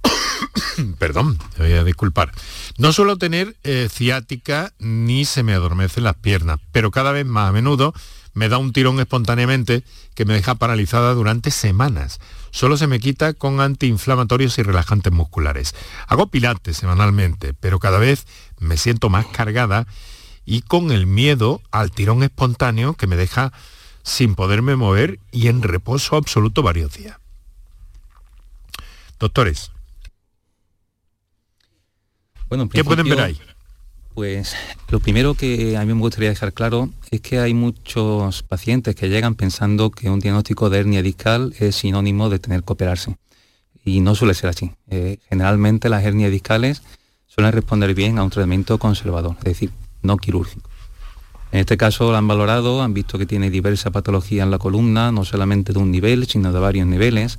Perdón, 0.98 1.38
voy 1.56 1.72
a 1.72 1.84
disculpar. 1.84 2.32
No 2.76 2.92
suelo 2.92 3.16
tener 3.16 3.56
eh, 3.64 3.88
ciática 3.90 4.72
ni 4.78 5.24
se 5.24 5.42
me 5.42 5.54
adormecen 5.54 6.04
las 6.04 6.16
piernas, 6.16 6.60
pero 6.72 6.90
cada 6.90 7.12
vez 7.12 7.24
más 7.26 7.48
a 7.48 7.52
menudo 7.52 7.94
me 8.38 8.48
da 8.48 8.56
un 8.58 8.72
tirón 8.72 9.00
espontáneamente 9.00 9.82
que 10.14 10.24
me 10.24 10.34
deja 10.34 10.54
paralizada 10.54 11.12
durante 11.12 11.50
semanas. 11.50 12.20
Solo 12.52 12.76
se 12.76 12.86
me 12.86 13.00
quita 13.00 13.34
con 13.34 13.60
antiinflamatorios 13.60 14.58
y 14.58 14.62
relajantes 14.62 15.12
musculares. 15.12 15.74
Hago 16.06 16.28
pilates 16.28 16.76
semanalmente, 16.76 17.52
pero 17.52 17.80
cada 17.80 17.98
vez 17.98 18.26
me 18.58 18.76
siento 18.76 19.10
más 19.10 19.26
cargada 19.26 19.86
y 20.46 20.62
con 20.62 20.92
el 20.92 21.06
miedo 21.06 21.60
al 21.72 21.90
tirón 21.90 22.22
espontáneo 22.22 22.94
que 22.94 23.08
me 23.08 23.16
deja 23.16 23.52
sin 24.04 24.36
poderme 24.36 24.76
mover 24.76 25.18
y 25.32 25.48
en 25.48 25.60
reposo 25.60 26.16
absoluto 26.16 26.62
varios 26.62 26.94
días. 26.94 27.18
Doctores. 29.18 29.72
Bueno, 32.48 32.68
¿Qué 32.68 32.84
pueden 32.84 33.08
ver 33.08 33.20
ahí? 33.20 33.40
Pues 34.18 34.56
lo 34.88 34.98
primero 34.98 35.34
que 35.34 35.76
a 35.76 35.84
mí 35.84 35.94
me 35.94 36.00
gustaría 36.00 36.30
dejar 36.30 36.52
claro 36.52 36.90
es 37.12 37.20
que 37.20 37.38
hay 37.38 37.54
muchos 37.54 38.42
pacientes 38.42 38.96
que 38.96 39.08
llegan 39.08 39.36
pensando 39.36 39.92
que 39.92 40.10
un 40.10 40.18
diagnóstico 40.18 40.70
de 40.70 40.80
hernia 40.80 41.02
discal 41.02 41.54
es 41.60 41.76
sinónimo 41.76 42.28
de 42.28 42.40
tener 42.40 42.64
que 42.64 42.72
operarse. 42.72 43.16
Y 43.84 44.00
no 44.00 44.16
suele 44.16 44.34
ser 44.34 44.50
así. 44.50 44.72
Eh, 44.90 45.18
generalmente 45.28 45.88
las 45.88 46.02
hernias 46.02 46.32
discales 46.32 46.82
suelen 47.28 47.52
responder 47.52 47.94
bien 47.94 48.18
a 48.18 48.24
un 48.24 48.30
tratamiento 48.30 48.76
conservador, 48.78 49.36
es 49.38 49.44
decir, 49.44 49.70
no 50.02 50.16
quirúrgico. 50.16 50.68
En 51.52 51.60
este 51.60 51.76
caso 51.76 52.10
la 52.10 52.18
han 52.18 52.26
valorado, 52.26 52.82
han 52.82 52.94
visto 52.94 53.18
que 53.18 53.26
tiene 53.26 53.50
diversa 53.50 53.92
patología 53.92 54.42
en 54.42 54.50
la 54.50 54.58
columna, 54.58 55.12
no 55.12 55.24
solamente 55.24 55.72
de 55.72 55.78
un 55.78 55.92
nivel, 55.92 56.26
sino 56.26 56.52
de 56.52 56.58
varios 56.58 56.88
niveles 56.88 57.38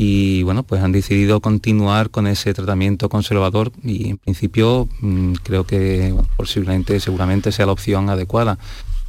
y 0.00 0.44
bueno, 0.44 0.62
pues 0.62 0.80
han 0.80 0.92
decidido 0.92 1.40
continuar 1.40 2.10
con 2.10 2.28
ese 2.28 2.54
tratamiento 2.54 3.08
conservador 3.08 3.72
y 3.82 4.10
en 4.10 4.18
principio 4.18 4.88
mm, 5.00 5.32
creo 5.42 5.64
que 5.64 6.14
posiblemente, 6.36 7.00
seguramente 7.00 7.50
sea 7.50 7.66
la 7.66 7.72
opción 7.72 8.08
adecuada, 8.08 8.58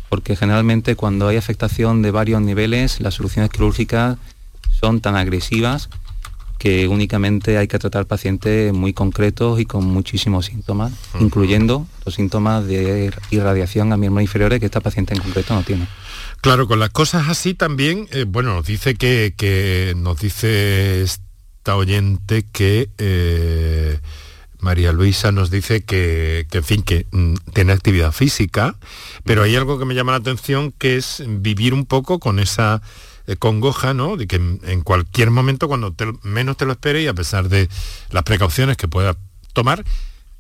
porque 0.10 0.36
generalmente 0.36 0.96
cuando 0.96 1.28
hay 1.28 1.38
afectación 1.38 2.02
de 2.02 2.10
varios 2.10 2.42
niveles, 2.42 3.02
las 3.02 3.14
soluciones 3.14 3.52
quirúrgicas 3.52 4.18
son 4.82 5.00
tan 5.00 5.16
agresivas 5.16 5.90
que 6.60 6.90
únicamente 6.90 7.58
hay 7.58 7.68
que 7.68 7.80
tratar 7.80 8.06
pacientes 8.06 8.74
muy 8.74 8.92
concretos 8.94 9.60
y 9.62 9.66
con 9.66 9.86
muchísimos 9.86 10.48
síntomas, 10.48 10.92
incluyendo 11.20 11.88
los 12.06 12.16
síntomas 12.16 12.68
de 12.68 13.12
irradiación 13.32 13.94
a 13.94 13.98
miembros 13.98 14.24
inferiores 14.24 14.60
que 14.60 14.66
esta 14.66 14.82
paciente 14.82 15.16
en 15.16 15.22
concreto 15.22 15.56
no 15.56 15.64
tiene. 15.64 15.88
Claro, 16.42 16.68
con 16.68 16.80
las 16.80 16.90
cosas 16.90 17.30
así 17.30 17.54
también, 17.54 18.08
eh, 18.12 18.26
bueno, 18.28 18.54
nos 18.54 18.66
dice 18.66 18.96
que, 18.96 19.94
nos 19.96 20.20
dice 20.20 21.02
esta 21.02 21.78
oyente 21.78 22.46
que 22.52 22.90
eh, 22.98 24.00
María 24.60 24.92
Luisa 24.92 25.32
nos 25.32 25.50
dice 25.50 25.82
que, 25.82 26.46
en 26.52 26.64
fin, 26.66 26.84
que 26.84 27.06
mm, 27.12 27.36
tiene 27.54 27.72
actividad 27.72 28.12
física, 28.12 28.76
pero 29.24 29.44
hay 29.44 29.56
algo 29.56 29.80
que 29.80 29.86
me 29.86 29.96
llama 29.96 30.12
la 30.12 30.18
atención 30.18 30.74
que 30.78 30.98
es 30.98 31.24
vivir 31.26 31.74
un 31.74 31.86
poco 31.86 32.20
con 32.20 32.40
esa 32.40 32.82
congoja, 33.38 33.94
¿no? 33.94 34.18
De 34.18 34.28
que 34.28 34.38
en, 34.38 34.82
cualquier 34.82 35.32
momento, 35.32 35.68
cuando 35.68 35.94
menos 36.24 36.58
te 36.58 36.66
lo 36.66 36.72
esperes 36.72 37.04
y 37.04 37.08
a 37.08 37.14
pesar 37.14 37.50
de 37.50 37.70
las 38.12 38.24
precauciones 38.24 38.78
que 38.78 38.88
pueda 38.88 39.16
tomar, 39.54 39.84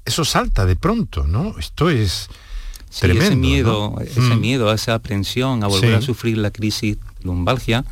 eso 0.06 0.26
salta 0.26 0.66
de 0.66 0.76
pronto, 0.76 1.28
¿no? 1.28 1.56
Esto 1.60 1.90
es 1.90 2.30
ese 2.90 3.36
miedo, 3.36 3.96
ese 4.02 4.22
mm. 4.22 4.40
miedo, 4.40 4.74
esa 4.74 4.96
aprensión 4.96 5.64
a 5.64 5.68
volver 5.68 5.96
a 5.96 6.02
sufrir 6.02 6.38
la 6.38 6.52
crisis 6.52 6.98
lumbalgia 7.24 7.86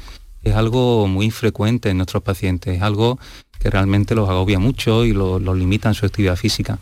es 0.48 0.56
algo 0.56 1.08
muy 1.08 1.32
frecuente 1.32 1.90
en 1.90 1.98
nuestros 1.98 2.24
pacientes, 2.24 2.78
es 2.78 2.82
algo 2.82 3.20
que 3.60 3.70
realmente 3.70 4.16
los 4.16 4.30
agobia 4.30 4.60
mucho 4.60 5.04
y 5.04 5.14
los 5.14 5.42
limita 5.58 5.90
en 5.90 5.96
su 5.96 6.06
actividad 6.06 6.36
física. 6.36 6.80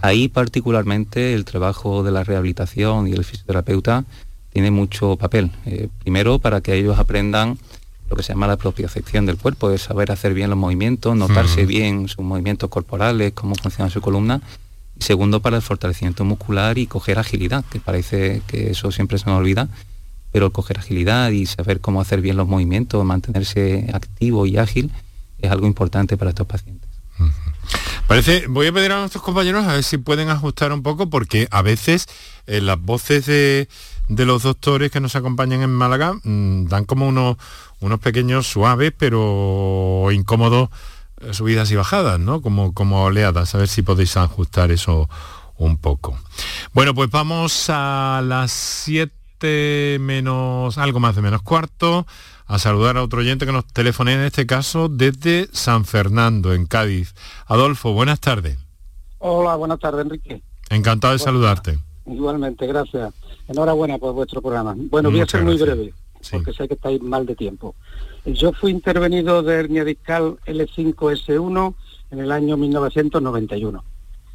Ahí 0.00 0.28
particularmente 0.28 1.34
el 1.34 1.44
trabajo 1.44 2.02
de 2.02 2.12
la 2.12 2.24
rehabilitación 2.24 3.08
y 3.08 3.12
el 3.12 3.24
fisioterapeuta 3.24 4.04
tiene 4.54 4.70
mucho 4.70 5.16
papel. 5.16 5.50
Eh, 5.66 5.88
primero 5.98 6.38
para 6.38 6.62
que 6.62 6.74
ellos 6.74 6.98
aprendan 6.98 7.58
lo 8.08 8.16
que 8.16 8.22
se 8.22 8.32
llama 8.32 8.46
la 8.46 8.56
propiocepción 8.56 9.26
del 9.26 9.36
cuerpo, 9.36 9.70
es 9.70 9.82
saber 9.82 10.10
hacer 10.10 10.32
bien 10.32 10.48
los 10.48 10.58
movimientos, 10.58 11.14
notarse 11.14 11.64
mm. 11.64 11.66
bien 11.66 12.08
sus 12.08 12.24
movimientos 12.24 12.70
corporales, 12.70 13.32
cómo 13.34 13.54
funciona 13.54 13.90
su 13.90 14.00
columna 14.00 14.40
segundo, 15.00 15.40
para 15.40 15.56
el 15.56 15.62
fortalecimiento 15.62 16.24
muscular 16.24 16.78
y 16.78 16.86
coger 16.86 17.18
agilidad, 17.18 17.64
que 17.70 17.80
parece 17.80 18.42
que 18.46 18.70
eso 18.70 18.92
siempre 18.92 19.18
se 19.18 19.26
nos 19.26 19.38
olvida, 19.38 19.68
pero 20.32 20.50
coger 20.50 20.78
agilidad 20.78 21.30
y 21.30 21.46
saber 21.46 21.80
cómo 21.80 22.00
hacer 22.00 22.20
bien 22.20 22.36
los 22.36 22.46
movimientos, 22.46 23.04
mantenerse 23.04 23.90
activo 23.92 24.46
y 24.46 24.56
ágil, 24.56 24.90
es 25.38 25.50
algo 25.50 25.66
importante 25.66 26.16
para 26.16 26.30
estos 26.30 26.46
pacientes. 26.46 26.88
Parece, 28.06 28.46
voy 28.48 28.66
a 28.66 28.72
pedir 28.72 28.92
a 28.92 29.00
nuestros 29.00 29.22
compañeros 29.22 29.64
a 29.66 29.74
ver 29.74 29.84
si 29.84 29.98
pueden 29.98 30.28
ajustar 30.28 30.72
un 30.72 30.82
poco, 30.82 31.08
porque 31.08 31.48
a 31.50 31.62
veces 31.62 32.06
eh, 32.46 32.60
las 32.60 32.80
voces 32.80 33.26
de, 33.26 33.68
los 34.08 34.42
doctores 34.42 34.90
que 34.90 35.00
nos 35.00 35.16
acompañan 35.16 35.62
en 35.62 35.74
Málaga 35.74 36.14
mm, 36.22 36.66
dan 36.66 36.84
como 36.84 37.08
unos, 37.08 37.36
unos 37.80 38.00
pequeños 38.00 38.46
suaves, 38.46 38.92
pero 38.96 40.08
incómodos 40.12 40.70
subidas 41.32 41.70
y 41.70 41.76
bajadas, 41.76 42.20
¿no? 42.20 42.42
Como, 42.42 42.74
como 42.74 43.04
oleadas, 43.04 43.54
a 43.54 43.58
ver 43.58 43.68
si 43.68 43.82
podéis 43.82 44.16
ajustar 44.16 44.70
eso 44.70 45.08
un 45.56 45.78
poco. 45.78 46.18
Bueno, 46.72 46.94
pues 46.94 47.10
vamos 47.10 47.66
a 47.68 48.22
las 48.24 48.50
7 48.52 49.98
menos, 50.00 50.78
algo 50.78 51.00
más 51.00 51.16
de 51.16 51.22
menos 51.22 51.42
cuarto, 51.42 52.06
a 52.46 52.58
saludar 52.58 52.96
a 52.96 53.02
otro 53.02 53.20
oyente 53.20 53.46
que 53.46 53.52
nos 53.52 53.66
telefone 53.66 54.14
en 54.14 54.20
este 54.20 54.46
caso 54.46 54.88
desde 54.88 55.48
San 55.52 55.84
Fernando, 55.84 56.52
en 56.52 56.66
Cádiz. 56.66 57.14
Adolfo, 57.46 57.92
buenas 57.92 58.20
tardes. 58.20 58.58
Hola, 59.18 59.56
buenas 59.56 59.78
tardes, 59.78 60.04
Enrique. 60.04 60.42
Encantado 60.68 61.12
de 61.12 61.18
saludarte. 61.18 61.78
Igualmente, 62.06 62.66
gracias. 62.66 63.14
Enhorabuena 63.48 63.98
por 63.98 64.14
vuestro 64.14 64.42
programa. 64.42 64.74
Bueno, 64.76 65.10
voy 65.10 65.20
a 65.20 65.26
ser 65.26 65.42
muy 65.42 65.56
breve, 65.56 65.94
porque 66.30 66.52
sé 66.52 66.68
que 66.68 66.74
estáis 66.74 67.00
mal 67.00 67.26
de 67.26 67.34
tiempo. 67.34 67.74
Yo 68.24 68.52
fui 68.52 68.70
intervenido 68.70 69.42
de 69.42 69.54
hernia 69.54 69.84
discal 69.84 70.38
L5S1 70.46 71.74
en 72.10 72.18
el 72.20 72.32
año 72.32 72.56
1991 72.56 73.84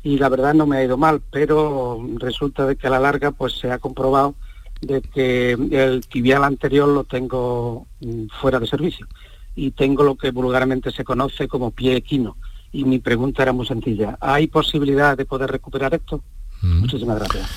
y 0.03 0.17
la 0.17 0.29
verdad 0.29 0.53
no 0.53 0.65
me 0.65 0.77
ha 0.77 0.83
ido 0.83 0.97
mal, 0.97 1.21
pero 1.31 1.99
resulta 2.17 2.65
de 2.65 2.75
que 2.75 2.87
a 2.87 2.91
la 2.91 2.99
larga 2.99 3.31
pues 3.31 3.53
se 3.53 3.71
ha 3.71 3.79
comprobado 3.79 4.35
de 4.81 5.01
que 5.01 5.51
el 5.51 6.05
tibial 6.07 6.43
anterior 6.43 6.87
lo 6.87 7.03
tengo 7.03 7.85
mm, 7.99 8.27
fuera 8.39 8.59
de 8.59 8.67
servicio 8.67 9.07
y 9.55 9.71
tengo 9.71 10.03
lo 10.03 10.15
que 10.15 10.31
vulgarmente 10.31 10.91
se 10.91 11.03
conoce 11.03 11.47
como 11.47 11.71
pie 11.71 11.97
equino. 11.97 12.37
Y 12.71 12.85
mi 12.85 12.99
pregunta 12.99 13.41
era 13.41 13.51
muy 13.51 13.65
sencilla, 13.65 14.17
¿hay 14.21 14.47
posibilidad 14.47 15.17
de 15.17 15.25
poder 15.25 15.51
recuperar 15.51 15.93
esto? 15.95 16.23
Mm. 16.61 16.79
Muchísimas 16.79 17.19
gracias. 17.19 17.49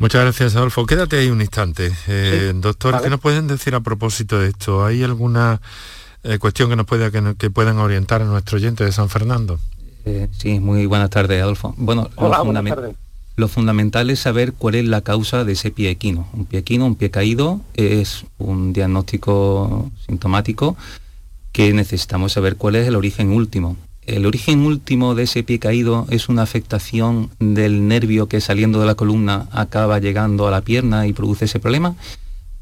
Muchas 0.00 0.22
gracias, 0.22 0.56
Adolfo. 0.56 0.86
Quédate 0.86 1.18
ahí 1.18 1.28
un 1.28 1.42
instante. 1.42 1.92
Eh, 2.08 2.52
doctor, 2.54 3.02
¿qué 3.02 3.10
nos 3.10 3.20
pueden 3.20 3.46
decir 3.46 3.74
a 3.74 3.80
propósito 3.80 4.38
de 4.38 4.48
esto? 4.48 4.82
¿Hay 4.82 5.02
alguna 5.02 5.60
eh, 6.22 6.38
cuestión 6.38 6.70
que 6.70 6.76
nos 6.76 6.86
pueda 6.86 7.10
que, 7.10 7.50
puedan 7.50 7.78
orientar 7.78 8.22
a 8.22 8.24
nuestro 8.24 8.56
oyente 8.56 8.82
de 8.82 8.92
San 8.92 9.10
Fernando? 9.10 9.60
Eh, 10.06 10.28
sí, 10.38 10.58
muy 10.58 10.86
buenas 10.86 11.10
tardes, 11.10 11.42
Adolfo. 11.42 11.74
Bueno, 11.76 12.08
lo, 13.36 13.48
fundamental 13.48 14.08
es 14.08 14.20
saber 14.20 14.54
cuál 14.54 14.76
es 14.76 14.86
la 14.86 15.02
causa 15.02 15.44
de 15.44 15.52
ese 15.52 15.70
pie 15.70 15.90
equino. 15.90 16.26
Un 16.32 16.46
pie 16.46 16.60
equino, 16.60 16.86
un 16.86 16.94
pie 16.94 17.10
caído, 17.10 17.60
es 17.74 18.24
un 18.38 18.72
diagnóstico 18.72 19.90
sintomático 20.06 20.78
que 21.52 21.74
necesitamos 21.74 22.32
saber 22.32 22.56
cuál 22.56 22.76
es 22.76 22.88
el 22.88 22.96
origen 22.96 23.32
último 23.32 23.76
el 24.06 24.26
origen 24.26 24.60
último 24.60 25.14
de 25.14 25.24
ese 25.24 25.42
pie 25.42 25.58
caído 25.58 26.06
es 26.10 26.28
una 26.28 26.42
afectación 26.42 27.30
del 27.38 27.86
nervio 27.86 28.26
que 28.26 28.40
saliendo 28.40 28.80
de 28.80 28.86
la 28.86 28.94
columna 28.94 29.46
acaba 29.52 29.98
llegando 29.98 30.48
a 30.48 30.50
la 30.50 30.62
pierna 30.62 31.06
y 31.06 31.12
produce 31.12 31.44
ese 31.44 31.60
problema. 31.60 31.94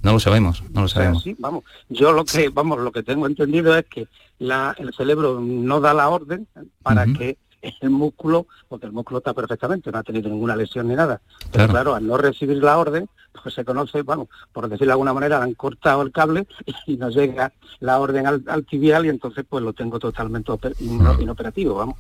No 0.03 0.13
lo 0.13 0.21
sabemos, 0.21 0.63
no 0.73 0.83
lo 0.83 0.89
sabemos. 0.89 1.23
Sí, 1.23 1.35
vamos, 1.39 1.65
yo 1.89 2.13
lo 2.13 2.25
que 2.25 2.49
vamos, 2.51 2.79
lo 2.79 2.93
que 2.93 3.03
tengo 3.03 3.27
entendido 3.27 3.77
es 3.77 3.85
que 3.87 4.07
el 4.39 4.95
cerebro 4.97 5.41
no 5.41 5.81
da 5.81 5.95
la 5.95 6.09
orden 6.09 6.47
para 6.83 7.05
que 7.07 7.39
el 7.61 7.91
músculo, 7.91 8.47
porque 8.69 8.87
el 8.87 8.93
músculo 8.93 9.19
está 9.19 9.35
perfectamente, 9.35 9.91
no 9.91 9.99
ha 9.99 10.05
tenido 10.05 10.31
ninguna 10.31 10.55
lesión 10.55 10.87
ni 10.87 10.95
nada. 10.95 11.21
Pero 11.51 11.69
claro, 11.69 11.95
al 11.95 12.07
no 12.07 12.17
recibir 12.17 12.59
la 12.59 12.79
orden, 12.79 13.09
pues 13.43 13.55
se 13.55 13.65
conoce, 13.65 14.03
bueno, 14.03 14.29
por 14.53 14.69
decirlo 14.69 14.87
de 14.87 14.93
alguna 14.93 15.13
manera, 15.13 15.43
han 15.43 15.55
cortado 15.55 16.03
el 16.03 16.13
cable 16.13 16.47
y 16.87 16.97
nos 16.97 17.15
llega 17.15 17.53
la 17.81 17.99
orden 17.99 18.27
al, 18.27 18.65
tibial 18.65 19.07
y 19.07 19.09
entonces 19.09 19.45
pues 19.49 19.63
lo 19.63 19.73
tengo 19.73 19.99
totalmente 19.99 20.53
inoperativo, 20.81 21.75
vamos. 21.75 21.97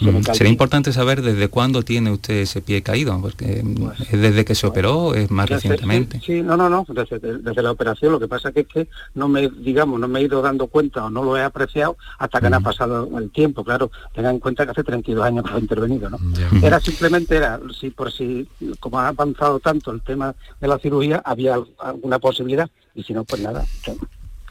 Mm, 0.00 0.22
sería 0.32 0.52
importante 0.52 0.92
saber 0.92 1.22
desde 1.22 1.48
cuándo 1.48 1.82
tiene 1.82 2.10
usted 2.10 2.34
ese 2.34 2.60
pie 2.60 2.82
caído, 2.82 3.18
porque 3.20 3.64
pues, 3.78 4.00
es 4.00 4.20
desde 4.20 4.44
que 4.44 4.54
se 4.54 4.66
operó, 4.66 5.14
es 5.14 5.30
más 5.30 5.48
recientemente. 5.48 6.20
Sí, 6.24 6.42
no, 6.42 6.56
no, 6.56 6.68
no, 6.68 6.84
desde, 6.88 7.62
la 7.62 7.70
operación, 7.70 8.12
lo 8.12 8.20
que 8.20 8.28
pasa 8.28 8.52
que 8.52 8.60
es 8.60 8.66
que 8.66 8.88
no 9.14 9.28
me, 9.28 9.48
digamos, 9.48 9.98
no 9.98 10.08
me 10.08 10.20
he 10.20 10.24
ido 10.24 10.42
dando 10.42 10.66
cuenta 10.66 11.04
o 11.04 11.10
no 11.10 11.22
lo 11.22 11.36
he 11.36 11.42
apreciado 11.42 11.96
hasta 12.18 12.40
que 12.40 12.50
me 12.50 12.56
ha 12.56 12.60
pasado 12.60 13.08
el 13.18 13.30
tiempo, 13.30 13.64
claro, 13.64 13.90
tengan 14.14 14.34
en 14.34 14.40
cuenta 14.40 14.64
que 14.64 14.72
hace 14.72 14.84
32 14.84 15.24
años 15.24 15.44
que 15.44 15.56
he 15.56 15.60
intervenido, 15.60 16.10
¿no? 16.10 16.18
Era 16.62 16.80
simplemente, 16.80 17.36
era, 17.36 17.60
si 17.78 17.90
por 17.90 18.12
si, 18.12 18.48
como 18.80 18.98
ha 18.98 19.08
avanzado 19.08 19.60
tanto 19.60 19.90
el 19.90 20.00
tema 20.02 20.34
de 20.60 20.68
la 20.68 20.78
cirugía, 20.82 21.22
había 21.24 21.56
alguna 21.78 22.18
posibilidad, 22.18 22.68
y 22.94 23.02
si 23.02 23.14
no, 23.14 23.24
pues 23.24 23.40
nada. 23.40 23.64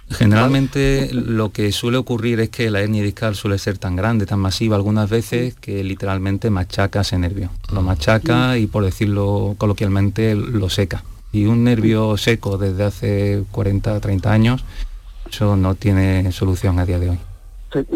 Generalmente 0.09 1.09
lo 1.13 1.51
que 1.51 1.71
suele 1.71 1.97
ocurrir 1.97 2.39
es 2.41 2.49
que 2.49 2.69
la 2.69 2.81
hernia 2.81 3.03
discal 3.03 3.35
suele 3.35 3.57
ser 3.57 3.77
tan 3.77 3.95
grande, 3.95 4.25
tan 4.25 4.39
masiva 4.39 4.75
algunas 4.75 5.09
veces 5.09 5.55
que 5.55 5.83
literalmente 5.83 6.49
machaca 6.49 7.01
ese 7.01 7.17
nervio. 7.17 7.49
Lo 7.71 7.81
machaca 7.81 8.57
y 8.57 8.67
por 8.67 8.83
decirlo 8.83 9.55
coloquialmente 9.57 10.35
lo 10.35 10.69
seca. 10.69 11.03
Y 11.31 11.45
un 11.45 11.63
nervio 11.63 12.17
seco 12.17 12.57
desde 12.57 12.83
hace 12.83 13.43
40, 13.51 13.99
30 14.01 14.31
años, 14.31 14.65
eso 15.29 15.55
no 15.55 15.75
tiene 15.75 16.29
solución 16.33 16.79
a 16.79 16.85
día 16.85 16.99
de 16.99 17.11
hoy. 17.11 17.19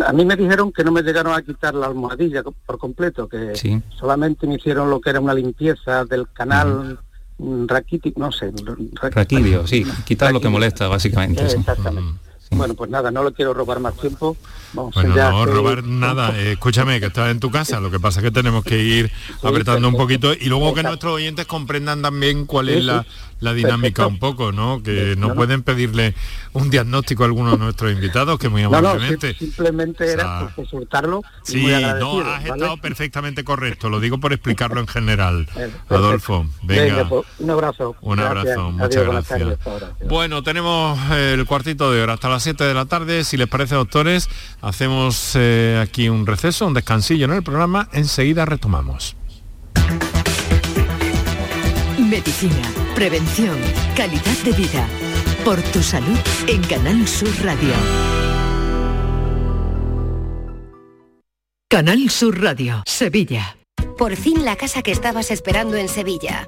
A 0.06 0.14
mí 0.14 0.24
me 0.24 0.38
dijeron 0.38 0.72
que 0.72 0.86
no 0.86 0.92
me 0.94 1.02
llegaron 1.02 1.34
a 1.34 1.42
quitar 1.42 1.76
la 1.76 1.88
almohadilla 1.88 2.44
por 2.44 2.78
completo, 2.78 3.28
que 3.28 3.82
solamente 3.90 4.48
me 4.48 4.56
hicieron 4.56 4.90
lo 4.90 5.02
que 5.02 5.10
era 5.10 5.20
una 5.20 5.34
limpieza 5.34 6.06
del 6.06 6.32
canal 6.32 6.98
raquítico, 7.40 8.20
no 8.20 8.32
sé. 8.32 8.52
Raquidio, 9.12 9.68
sí, 9.68 9.86
quitar 10.06 10.32
lo 10.32 10.42
que 10.42 10.50
molesta 10.50 10.88
básicamente. 10.88 11.46
exactamente. 11.46 12.26
Bueno, 12.52 12.74
pues 12.76 12.90
nada, 12.90 13.12
no 13.12 13.24
le 13.24 13.34
quiero 13.34 13.54
robar 13.54 13.80
más 13.80 13.96
tiempo. 13.98 14.38
Vamos, 14.74 14.94
bueno, 14.94 15.16
no 15.16 15.46
robar 15.46 15.84
nada. 15.84 16.34
Eh, 16.36 16.54
escúchame, 16.54 17.00
que 17.00 17.08
estás 17.08 17.32
en 17.32 17.40
tu 17.40 17.50
casa. 17.50 17.80
Lo 17.80 17.90
que 17.90 18.00
pasa 18.00 18.20
es 18.20 18.26
que 18.26 18.32
tenemos 18.32 18.64
que 18.64 18.82
ir 18.82 19.12
apretando 19.42 19.88
un 19.88 19.96
poquito 19.96 20.34
y 20.34 20.46
luego 20.46 20.74
que 20.74 20.84
nuestros 20.84 21.14
oyentes 21.14 21.46
comprendan 21.46 22.02
también 22.02 22.46
cuál 22.46 22.70
es 22.70 22.84
la, 22.84 23.06
la 23.40 23.54
dinámica 23.54 24.08
un 24.08 24.20
poco, 24.20 24.52
¿no? 24.52 24.82
Que 24.82 25.16
no, 25.18 25.34
pueden 25.36 25.64
pedirle 25.64 26.16
un 26.54 26.70
diagnóstico 26.70 27.24
a 27.24 27.26
alguno 27.28 27.52
de 27.52 27.58
nuestros 27.58 27.92
invitados, 27.92 28.40
que 28.40 28.50
muy 28.50 28.64
amablemente. 28.64 29.34
simplemente 29.34 30.12
era 30.12 30.52
consultarlo. 30.56 31.22
Sí, 31.44 31.66
no, 32.00 32.22
has 32.22 32.46
estado 32.46 32.78
perfectamente 32.78 33.44
correcto, 33.44 33.90
lo 33.90 34.00
digo 34.00 34.20
por 34.20 34.34
explicarlo 34.34 34.80
en 34.80 34.88
general. 34.88 35.48
Adolfo, 35.90 36.46
venga. 36.64 37.08
Pues, 37.08 37.26
un 37.40 37.50
abrazo. 37.50 37.96
Un 38.02 38.20
abrazo, 38.20 38.72
muchas 38.72 39.04
gracias. 39.06 39.60
Bueno, 40.08 40.44
tenemos 40.44 41.00
el 41.12 41.46
cuartito 41.46 41.92
de 41.92 42.02
hora 42.02 42.14
hasta 42.14 42.30
las 42.30 42.44
7 42.44 42.64
de 42.64 42.74
la 42.74 42.86
tarde. 42.86 43.24
Si 43.24 43.38
les 43.38 43.48
parece, 43.48 43.76
doctores, 43.76 44.30
hacemos 44.62 45.34
eh, 45.36 45.80
aquí 45.82 46.10
un 46.10 46.26
receso, 46.26 46.68
un 46.68 46.74
descansillo 46.74 47.26
en 47.26 47.34
el 47.34 47.44
programa. 47.44 47.90
Enseguida 47.94 48.46
retomamos. 48.46 49.16
Medicina, 52.10 52.72
prevención, 52.94 53.58
calidad 53.96 54.38
de 54.44 54.52
vida. 54.52 54.88
Por 55.44 55.60
tu 55.62 55.82
salud 55.82 56.18
en 56.48 56.62
Canal 56.62 57.08
Sur 57.08 57.30
Radio. 57.44 57.74
Canal 61.68 62.10
Sur 62.12 62.42
Radio, 62.42 62.84
Sevilla. 62.86 63.58
Por 63.98 64.16
fin 64.16 64.46
la 64.46 64.56
casa 64.56 64.84
que 64.84 64.92
estabas 64.92 65.32
esperando 65.32 65.78
en 65.78 65.90
Sevilla. 65.90 66.48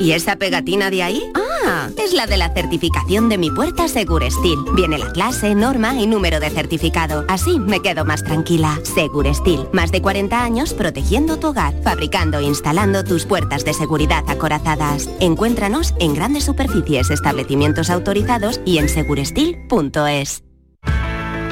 ¿Y 0.00 0.12
esa 0.12 0.36
pegatina 0.36 0.90
de 0.90 1.02
ahí? 1.02 1.22
Ah, 1.34 1.88
es 2.02 2.12
la 2.12 2.26
de 2.26 2.36
la 2.36 2.52
certificación 2.52 3.28
de 3.28 3.38
mi 3.38 3.50
puerta 3.50 3.88
Segurestil. 3.88 4.58
Viene 4.74 4.98
la 4.98 5.10
clase, 5.12 5.54
norma 5.54 5.94
y 5.94 6.06
número 6.06 6.40
de 6.40 6.50
certificado. 6.50 7.24
Así 7.28 7.58
me 7.58 7.80
quedo 7.80 8.04
más 8.04 8.24
tranquila. 8.24 8.78
Segurestil, 8.82 9.68
más 9.72 9.92
de 9.92 10.02
40 10.02 10.42
años 10.42 10.74
protegiendo 10.74 11.38
tu 11.38 11.48
hogar, 11.48 11.74
fabricando 11.82 12.38
e 12.38 12.44
instalando 12.44 13.04
tus 13.04 13.24
puertas 13.24 13.64
de 13.64 13.72
seguridad 13.72 14.24
acorazadas. 14.28 15.08
Encuéntranos 15.20 15.94
en 16.00 16.14
grandes 16.14 16.44
superficies, 16.44 17.10
establecimientos 17.10 17.90
autorizados 17.90 18.60
y 18.64 18.78
en 18.78 18.88
segurestil.es. 18.88 20.42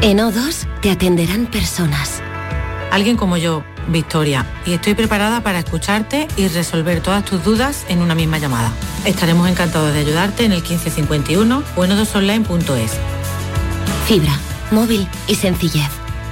En 0.02 0.18
O2 0.18 0.68
te 0.80 0.90
atenderán 0.90 1.46
personas. 1.46 2.22
Alguien 2.90 3.16
como 3.16 3.36
yo 3.36 3.62
Victoria, 3.88 4.46
y 4.66 4.72
estoy 4.72 4.94
preparada 4.94 5.42
para 5.42 5.58
escucharte 5.58 6.28
y 6.36 6.48
resolver 6.48 7.00
todas 7.00 7.24
tus 7.24 7.42
dudas 7.42 7.84
en 7.88 8.00
una 8.00 8.14
misma 8.14 8.38
llamada. 8.38 8.72
Estaremos 9.04 9.48
encantados 9.48 9.92
de 9.92 10.00
ayudarte 10.00 10.44
en 10.44 10.52
el 10.52 10.60
1551 10.60 11.62
o 11.76 11.84
en 11.84 11.92
odosonline.es. 11.92 12.92
Fibra, 14.06 14.38
móvil 14.70 15.06
y 15.26 15.34
sencillez. 15.34 15.90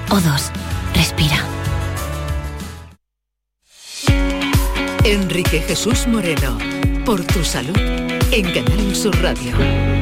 O2, 0.09 0.51
respira. 0.95 1.45
Enrique 5.05 5.61
Jesús 5.61 6.07
Moreno, 6.07 6.59
por 7.05 7.25
tu 7.25 7.43
salud, 7.45 7.77
en 7.77 8.53
Canal 8.53 8.95
Sur 8.95 9.21
Radio. 9.23 10.00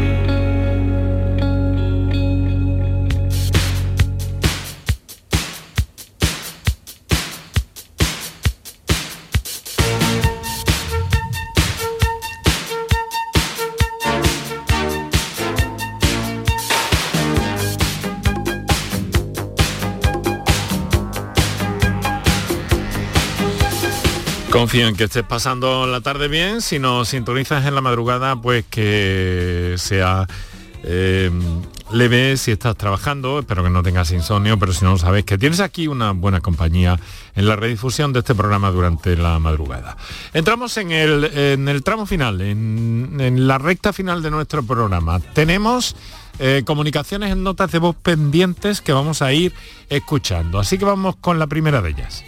Confío 24.59 24.88
en 24.88 24.96
que 24.96 25.04
estés 25.04 25.22
pasando 25.22 25.86
la 25.86 26.00
tarde 26.00 26.26
bien. 26.26 26.61
Si 26.62 26.80
nos 26.80 27.11
sintonizas 27.11 27.64
en 27.64 27.76
la 27.76 27.80
madrugada, 27.80 28.34
pues 28.42 28.64
que 28.68 29.76
sea 29.78 30.26
eh, 30.82 31.30
leve 31.92 32.36
si 32.36 32.50
estás 32.50 32.76
trabajando. 32.76 33.38
Espero 33.38 33.62
que 33.62 33.70
no 33.70 33.84
tengas 33.84 34.11
insomnio, 34.11 34.59
pero 34.59 34.72
si 34.72 34.84
no 34.84 34.90
lo 34.90 34.98
sabes, 34.98 35.22
que 35.22 35.38
tienes 35.38 35.61
aquí 35.61 35.86
una 35.86 36.11
buena 36.11 36.40
compañía 36.40 36.98
en 37.36 37.46
la 37.46 37.54
redifusión 37.54 38.12
de 38.12 38.18
este 38.18 38.34
programa 38.34 38.72
durante 38.72 39.16
la 39.16 39.38
madrugada. 39.38 39.96
Entramos 40.34 40.76
en 40.76 40.90
el, 40.90 41.82
tramo 41.84 42.04
final, 42.04 42.40
en, 42.40 43.46
la 43.46 43.59
recta 43.59 43.92
final 43.92 44.24
de 44.24 44.32
nuestro 44.32 44.64
programa. 44.64 45.20
Tenemos 45.20 45.94
eh, 46.40 46.64
comunicaciones 46.66 47.30
en 47.30 47.44
notas 47.44 47.70
de 47.70 47.78
voz 47.78 47.94
pendientes 47.94 48.80
que 48.80 48.92
vamos 48.92 49.22
a 49.22 49.32
ir 49.32 49.52
escuchando. 49.88 50.59
Así 50.59 50.78
que 50.78 50.84
vamos 50.84 51.14
con 51.14 51.38
la 51.38 51.46
primera 51.46 51.80
de 51.80 51.90
ellas. 51.90 52.24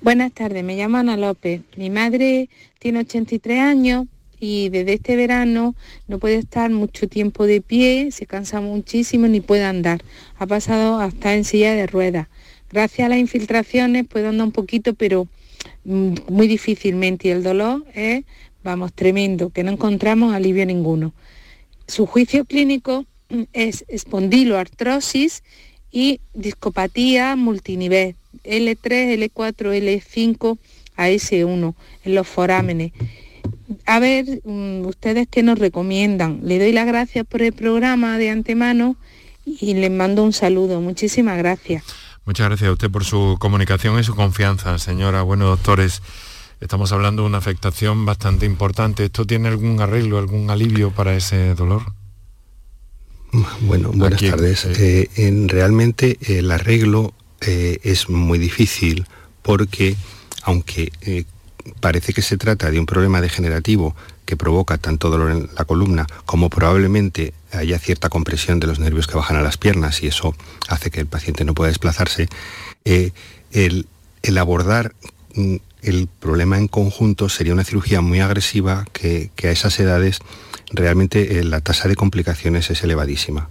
Buenas 0.00 0.30
tardes, 0.30 0.62
me 0.62 0.76
llamo 0.76 0.98
Ana 0.98 1.16
López. 1.16 1.62
Mi 1.76 1.90
madre 1.90 2.48
tiene 2.78 3.00
83 3.00 3.58
años 3.58 4.06
y 4.38 4.68
desde 4.68 4.92
este 4.92 5.16
verano 5.16 5.74
no 6.06 6.20
puede 6.20 6.36
estar 6.36 6.70
mucho 6.70 7.08
tiempo 7.08 7.46
de 7.46 7.60
pie, 7.60 8.12
se 8.12 8.24
cansa 8.24 8.60
muchísimo 8.60 9.26
ni 9.26 9.40
puede 9.40 9.64
andar. 9.64 10.00
Ha 10.38 10.46
pasado 10.46 11.00
hasta 11.00 11.34
en 11.34 11.42
silla 11.42 11.74
de 11.74 11.88
ruedas. 11.88 12.28
gracias 12.70 13.06
a 13.06 13.08
las 13.08 13.18
infiltraciones 13.18 14.06
puedo 14.06 14.28
andar 14.28 14.46
un 14.46 14.52
poquito, 14.52 14.94
pero 14.94 15.26
mm, 15.84 16.14
muy 16.28 16.46
difícilmente 16.46 17.26
y 17.26 17.30
el 17.32 17.42
dolor 17.42 17.84
es, 17.92 18.24
vamos, 18.62 18.92
tremendo, 18.92 19.50
que 19.50 19.64
no 19.64 19.72
encontramos 19.72 20.32
alivio 20.32 20.64
ninguno. 20.64 21.12
Su 21.88 22.06
juicio 22.06 22.44
clínico 22.44 23.04
mm, 23.30 23.42
es 23.52 23.84
espondiloartrosis 23.88 25.42
y 25.90 26.20
discopatía 26.34 27.34
multinivel 27.34 28.14
L3, 28.48 29.18
L4, 29.18 29.74
L5 29.74 30.58
a 30.96 31.08
S1 31.08 31.74
en 32.04 32.14
los 32.14 32.26
forámenes. 32.26 32.92
A 33.86 33.98
ver, 33.98 34.40
mm, 34.44 34.86
ustedes 34.86 35.28
qué 35.30 35.42
nos 35.42 35.58
recomiendan. 35.58 36.40
Le 36.42 36.58
doy 36.58 36.72
las 36.72 36.86
gracias 36.86 37.26
por 37.26 37.42
el 37.42 37.52
programa 37.52 38.18
de 38.18 38.30
antemano 38.30 38.96
y 39.44 39.74
les 39.74 39.90
mando 39.90 40.24
un 40.24 40.32
saludo. 40.32 40.80
Muchísimas 40.80 41.38
gracias. 41.38 41.84
Muchas 42.24 42.48
gracias 42.48 42.68
a 42.68 42.72
usted 42.72 42.90
por 42.90 43.04
su 43.04 43.36
comunicación 43.38 43.98
y 43.98 44.04
su 44.04 44.14
confianza, 44.14 44.78
señora. 44.78 45.22
Bueno, 45.22 45.46
doctores, 45.46 46.02
estamos 46.60 46.92
hablando 46.92 47.22
de 47.22 47.28
una 47.28 47.38
afectación 47.38 48.04
bastante 48.04 48.44
importante. 48.44 49.04
¿Esto 49.04 49.24
tiene 49.24 49.48
algún 49.48 49.80
arreglo, 49.80 50.18
algún 50.18 50.50
alivio 50.50 50.90
para 50.90 51.16
ese 51.16 51.54
dolor? 51.54 51.82
Bueno, 53.60 53.92
buenas 53.94 54.20
tardes. 54.20 54.66
Eh, 54.66 55.08
en, 55.16 55.48
realmente 55.48 56.18
el 56.20 56.50
arreglo 56.50 57.12
eh, 57.40 57.78
es 57.84 58.08
muy 58.08 58.38
difícil 58.38 59.06
porque 59.42 59.96
aunque 60.42 60.92
eh, 61.02 61.24
parece 61.80 62.12
que 62.12 62.22
se 62.22 62.36
trata 62.36 62.70
de 62.70 62.80
un 62.80 62.86
problema 62.86 63.20
degenerativo 63.20 63.94
que 64.24 64.36
provoca 64.36 64.76
tanto 64.76 65.08
dolor 65.08 65.30
en 65.30 65.48
la 65.56 65.64
columna 65.64 66.06
como 66.26 66.50
probablemente 66.50 67.32
haya 67.52 67.78
cierta 67.78 68.08
compresión 68.08 68.60
de 68.60 68.66
los 68.66 68.78
nervios 68.78 69.06
que 69.06 69.16
bajan 69.16 69.36
a 69.36 69.42
las 69.42 69.56
piernas 69.56 70.02
y 70.02 70.08
eso 70.08 70.34
hace 70.68 70.90
que 70.90 71.00
el 71.00 71.06
paciente 71.06 71.44
no 71.44 71.54
pueda 71.54 71.68
desplazarse, 71.68 72.28
eh, 72.84 73.12
el, 73.52 73.86
abordar 74.36 74.94
mm, 75.34 75.56
el 75.82 76.08
problema 76.08 76.58
en 76.58 76.68
conjunto 76.68 77.28
sería 77.28 77.52
una 77.52 77.64
cirugía 77.64 78.00
muy 78.00 78.20
agresiva 78.20 78.84
que, 78.92 79.30
a 79.44 79.50
esas 79.50 79.78
edades 79.78 80.18
realmente 80.70 81.42
la 81.44 81.60
tasa 81.60 81.88
de 81.88 81.94
complicaciones 81.94 82.68
es 82.70 82.82
elevadísima 82.82 83.48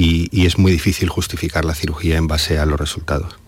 y 0.00 0.46
es 0.46 0.58
muy 0.58 0.72
difícil 0.72 1.08
justificar 1.08 1.64
la 1.64 1.74
cirugía 1.74 2.16
en 2.16 2.26
base 2.26 2.58
a 2.58 2.66
los 2.66 2.78
resultados. 2.78 3.40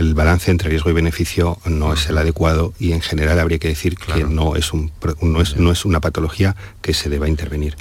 El 0.00 0.14
balance 0.14 0.50
entre 0.50 0.70
riesgo 0.70 0.88
y 0.88 0.94
beneficio 0.94 1.58
no 1.66 1.92
es 1.92 2.08
el 2.08 2.16
adecuado 2.16 2.72
y 2.78 2.92
en 2.92 3.02
general 3.02 3.38
habría 3.38 3.58
que 3.58 3.68
decir 3.68 3.96
que 3.96 4.24
no 4.24 4.56
es, 4.56 4.72
un, 4.72 4.90
no, 5.20 5.42
es, 5.72 5.84
una 5.84 6.00
patología 6.00 6.56
que 6.80 6.94
se 6.94 7.10
deba 7.10 7.28
intervenir. 7.28 7.76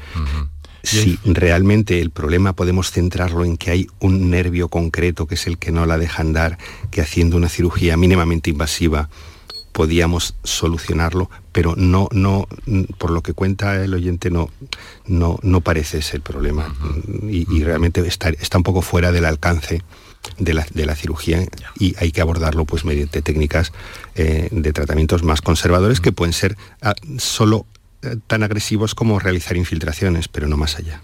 Si 0.83 1.17
realmente 1.23 2.01
el 2.01 2.09
problema 2.09 2.51
podemos 2.51 2.91
centrarlo 2.91 3.45
en 3.45 3.55
que 3.55 3.71
hay 3.71 3.87
un 3.99 4.29
nervio 4.29 4.67
concreto 4.67 5.27
que 5.27 5.35
es 5.35 5.47
el 5.47 5.57
que 5.57 5.71
no 5.71 5.85
la 5.85 5.97
deja 5.97 6.21
andar, 6.21 6.57
que 6.91 7.01
haciendo 7.01 7.37
una 7.37 7.47
cirugía 7.47 7.95
mínimamente 7.95 8.49
invasiva 8.49 9.09
podíamos 9.79 10.35
solucionarlo, 10.43 11.29
pero 11.53 11.73
no, 11.77 12.09
no, 12.11 12.49
por 12.97 13.11
lo 13.11 13.21
que 13.21 13.31
cuenta 13.31 13.81
el 13.81 13.93
oyente, 13.93 14.29
no, 14.29 14.49
no, 15.07 15.39
no 15.41 15.61
parece 15.61 16.01
ser 16.01 16.15
el 16.15 16.21
problema. 16.21 16.75
y, 17.23 17.63
realmente 17.63 18.05
está, 18.05 18.27
está 18.27 18.57
un 18.57 18.65
poco 18.65 18.81
fuera 18.81 19.13
del 19.13 19.23
alcance 19.23 19.81
de 20.37 20.53
la, 20.53 20.95
cirugía 20.95 21.45
y 21.79 21.95
hay 21.97 22.11
que 22.11 22.19
abordarlo 22.19 22.65
pues 22.65 22.83
mediante 22.83 23.21
técnicas 23.21 23.71
eh, 24.15 24.49
de 24.51 24.73
tratamientos 24.73 25.23
más 25.23 25.39
conservadores 25.39 26.01
que 26.01 26.11
pueden 26.11 26.33
ser 26.33 26.57
ah, 26.81 26.93
solo 27.17 27.65
eh, 28.01 28.17
tan 28.27 28.43
agresivos 28.43 28.95
como 28.95 29.17
realizar 29.17 29.55
infiltraciones, 29.55 30.27
pero 30.27 30.49
no 30.49 30.57
más 30.57 30.75
allá. 30.75 31.01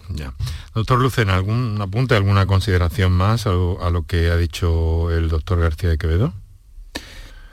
Doctor 0.74 1.00
Lucena, 1.00 1.36
¿algún 1.36 1.78
apunte, 1.80 2.14
alguna 2.16 2.46
consideración 2.46 3.14
más 3.14 3.48
a 3.48 3.52
lo 3.90 4.04
que 4.06 4.32
ha 4.32 4.36
dicho 4.36 5.12
el 5.12 5.30
doctor 5.30 5.62
García 5.62 5.90
de 5.90 5.98
Quevedo? 5.98 6.34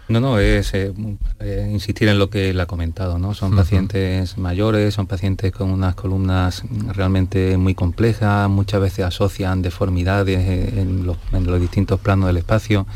No, 0.08 0.20
no, 0.20 0.38
es 0.38 0.74
eh, 0.74 0.92
eh, 1.40 1.68
insistir 1.72 2.08
en 2.08 2.18
lo 2.18 2.28
que 2.28 2.50
él 2.50 2.60
ha 2.60 2.66
comentado, 2.66 3.18
¿no? 3.18 3.34
Son 3.34 3.54
pacientes 3.54 4.36
mayores, 4.36 4.94
son 4.94 5.06
pacientes 5.06 5.52
con 5.52 5.70
unas 5.70 5.94
columnas 5.94 6.64
realmente 6.92 7.56
muy 7.56 7.74
complejas, 7.74 8.48
muchas 8.50 8.80
veces 8.80 9.04
asocian 9.06 9.62
deformidades 9.62 10.40
en 10.76 11.06
los, 11.06 11.16
distintos 11.60 12.00
planos 12.00 12.26
del 12.26 12.38
espacio 12.38 12.86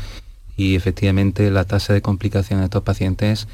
y 0.57 0.75
efectivamente 0.75 1.49
la 1.49 1.63
tasa 1.63 1.93
de 1.93 2.01
complicación 2.01 2.59
de 2.59 2.65
estos 2.65 2.83
pacientes 2.83 3.47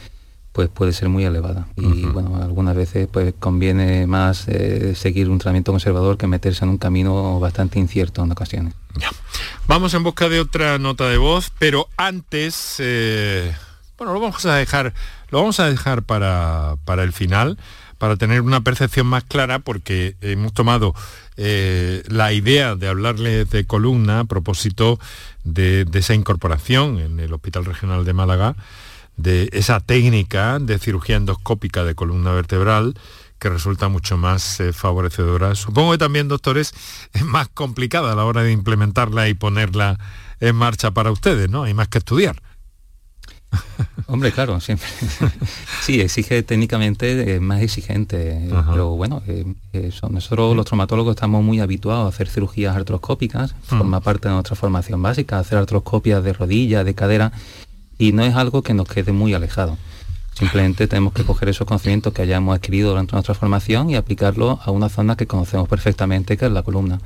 pues 0.54 0.70
puede 0.70 0.94
ser 0.94 1.10
muy 1.10 1.26
elevada. 1.26 1.68
Y 1.76 2.06
bueno 2.06 2.42
algunas 2.42 2.76
veces 2.76 3.10
pues 3.12 3.34
conviene 3.40 4.08
más 4.08 4.48
eh, 4.48 4.94
seguir 4.96 5.30
un 5.30 5.40
tratamiento 5.40 5.72
conservador 5.72 6.18
que 6.18 6.28
meterse 6.28 6.64
en 6.64 6.70
un 6.70 6.78
camino 6.78 7.40
bastante 7.40 7.80
incierto 7.80 8.24
en 8.24 8.32
ocasiones. 8.32 8.76
Vamos 9.68 9.94
en 9.96 10.04
busca 10.04 10.30
de 10.30 10.40
otra 10.40 10.78
nota 10.78 11.10
de 11.10 11.18
voz, 11.18 11.52
pero 11.58 11.90
antes, 11.98 12.76
eh, 12.80 13.52
bueno, 13.98 14.14
lo 14.14 14.20
vamos 14.20 14.46
a 14.46 14.56
dejar, 14.56 14.94
lo 15.30 15.40
vamos 15.40 15.60
a 15.60 15.70
dejar 15.70 16.04
para, 16.04 16.76
para, 16.86 17.04
el 17.04 17.14
final, 17.14 17.58
para 17.98 18.16
tener 18.16 18.42
una 18.42 18.62
percepción 18.62 19.08
más 19.08 19.24
clara, 19.24 19.60
porque 19.60 20.16
hemos 20.22 20.54
tomado 20.54 20.94
eh, 21.38 22.04
la 22.08 22.34
idea 22.34 22.76
de 22.76 22.88
hablarle 22.88 23.46
de 23.46 23.66
columna 23.66 24.20
a 24.20 24.26
propósito 24.26 25.00
de, 25.44 25.86
de 25.86 26.00
esa 26.00 26.14
incorporación 26.14 27.00
en 27.00 27.20
el 27.20 27.34
Hospital 27.34 27.66
Regional 27.66 28.06
de 28.06 28.14
Málaga, 28.14 28.56
de 29.18 29.50
esa 29.54 29.80
técnica 29.80 30.60
de 30.60 30.80
cirugía 30.80 31.18
endoscópica 31.18 31.84
de 31.84 31.96
columna 31.96 32.32
vertebral, 32.32 32.96
que 33.40 33.50
resulta 33.50 33.90
mucho 33.90 34.18
más 34.18 34.60
eh, 34.60 34.72
favorecedora. 34.72 35.54
Supongo 35.56 35.92
que 35.92 35.98
también, 35.98 36.28
doctores, 36.28 36.74
es 37.14 37.26
más 37.26 37.50
complicada 37.50 38.14
a 38.14 38.16
la 38.16 38.26
hora 38.26 38.44
de 38.44 38.52
implementarla 38.52 39.28
y 39.30 39.34
ponerla 39.34 40.00
en 40.40 40.56
marcha 40.56 40.92
para 40.92 41.12
ustedes, 41.12 41.50
¿no? 41.50 41.64
Hay 41.64 41.74
más 41.74 41.90
que 41.90 41.98
estudiar. 41.98 42.42
Hombre, 44.08 44.32
claro, 44.32 44.60
siempre. 44.60 44.88
sí, 45.82 46.02
exige 46.02 46.44
técnicamente, 46.44 47.36
es 47.36 47.42
más 47.42 47.62
exigente, 47.62 48.50
pero 48.70 48.96
bueno, 48.96 49.22
eh, 49.28 49.46
nosotros 50.10 50.56
los 50.56 50.66
traumatólogos 50.66 51.16
estamos 51.16 51.44
muy 51.44 51.60
habituados 51.60 52.06
a 52.06 52.10
hacer 52.10 52.30
cirugías 52.30 52.76
artroscópicas, 52.76 53.54
mm. 53.54 53.78
forma 53.78 54.00
parte 54.02 54.28
de 54.28 54.34
nuestra 54.34 54.56
formación 54.56 55.02
básica, 55.02 55.40
hacer 55.40 55.58
artroscopias 55.58 56.24
de 56.24 56.34
rodilla, 56.34 56.84
de 56.84 56.94
cadera, 56.96 57.32
y 57.98 58.12
no 58.12 58.24
es 58.24 58.36
algo 58.36 58.62
que 58.62 58.74
nos 58.74 58.88
quede 58.88 59.12
muy 59.12 59.34
alejado. 59.34 59.78
Simplemente 60.34 60.88
tenemos 60.88 61.14
que 61.14 61.24
coger 61.24 61.50
esos 61.50 61.68
conocimientos 61.68 62.12
que 62.12 62.24
hayamos 62.24 62.56
adquirido 62.56 62.90
durante 62.90 63.14
nuestra 63.14 63.36
formación 63.36 63.92
y 63.92 63.96
aplicarlo 63.96 64.60
a 64.64 64.72
una 64.72 64.90
zona 64.90 65.16
que 65.16 65.28
conocemos 65.28 65.70
perfectamente, 65.70 66.38
que 66.38 66.46
es 66.46 66.52
la 66.52 66.64
columna. 66.64 67.00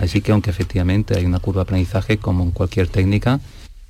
Así 0.00 0.20
que 0.20 0.30
aunque 0.30 0.50
efectivamente 0.50 1.16
hay 1.16 1.24
una 1.24 1.40
curva 1.40 1.60
de 1.60 1.62
aprendizaje 1.64 2.18
como 2.18 2.44
en 2.44 2.52
cualquier 2.52 2.86
técnica, 2.88 3.40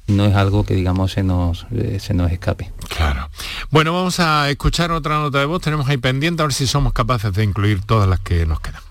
no 0.07 0.25
es 0.25 0.35
algo 0.35 0.65
que 0.65 0.75
digamos 0.75 1.13
se 1.13 1.23
nos, 1.23 1.67
eh, 1.71 1.99
se 2.01 2.15
nos 2.15 2.33
escape. 2.33 2.73
Claro. 2.89 3.29
Bueno, 3.71 3.93
vamos 3.93 4.21
a 4.21 4.49
escuchar 4.49 4.91
otra 4.91 5.19
nota 5.19 5.39
de 5.39 5.45
voz. 5.45 5.61
Tenemos 5.61 5.87
ahí 5.89 5.99
pendiente 5.99 6.43
a 6.43 6.47
ver 6.47 6.55
si 6.55 6.67
somos 6.67 6.95
capaces 6.95 7.33
de 7.35 7.45
incluir 7.45 7.83
todas 7.83 8.09
las 8.09 8.21
que 8.21 8.47
nos 8.47 8.61
quedan. 8.61 8.88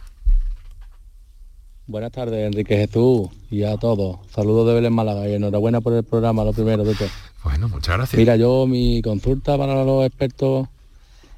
Buenas 1.89 2.11
tardes, 2.11 2.45
Enrique 2.45 2.75
Jesús, 2.75 3.29
y 3.49 3.63
a 3.63 3.77
todos. 3.77 4.17
Saludos 4.35 4.67
de 4.67 4.73
Belén 4.73 4.91
Málaga 4.91 5.25
y 5.29 5.35
enhorabuena 5.35 5.79
por 5.79 5.93
el 5.93 6.03
programa, 6.03 6.43
lo 6.43 6.51
primero 6.51 6.83
de 6.83 6.93
todo. 6.93 7.07
Bueno, 7.45 7.69
muchas 7.69 7.95
gracias. 7.95 8.19
Mira, 8.19 8.35
yo 8.35 8.67
mi 8.67 9.01
consulta 9.01 9.57
para 9.57 9.85
los 9.85 10.05
expertos 10.05 10.67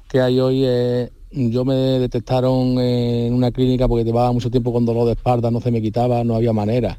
que 0.08 0.20
hay 0.20 0.40
hoy 0.40 0.64
es, 0.64 1.12
yo 1.30 1.64
me 1.64 1.74
detectaron 1.74 2.80
en 2.80 3.32
una 3.32 3.52
clínica 3.52 3.86
porque 3.86 4.02
llevaba 4.02 4.32
mucho 4.32 4.50
tiempo 4.50 4.72
con 4.72 4.84
dolor 4.84 5.06
de 5.06 5.12
espalda, 5.12 5.52
no 5.52 5.60
se 5.60 5.70
me 5.70 5.80
quitaba, 5.80 6.24
no 6.24 6.34
había 6.34 6.52
manera. 6.52 6.98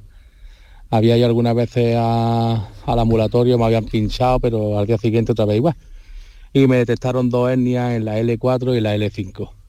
Había 0.89 1.17
ido 1.17 1.25
algunas 1.25 1.53
veces 1.53 1.97
al 1.97 2.99
ambulatorio, 2.99 3.57
me 3.57 3.65
habían 3.65 3.83
pinchado, 3.83 4.39
pero 4.39 4.79
al 4.79 4.87
día 4.87 4.97
siguiente 4.97 5.33
otra 5.33 5.43
vez 5.43 5.57
igual. 5.57 5.75
Y 6.53 6.67
me 6.67 6.77
detectaron 6.77 7.29
dos 7.29 7.51
hernias 7.51 7.91
en 7.97 8.05
la 8.05 8.17
L4 8.17 8.77
y 8.77 8.79
la 8.79 8.95
L5 8.95 9.60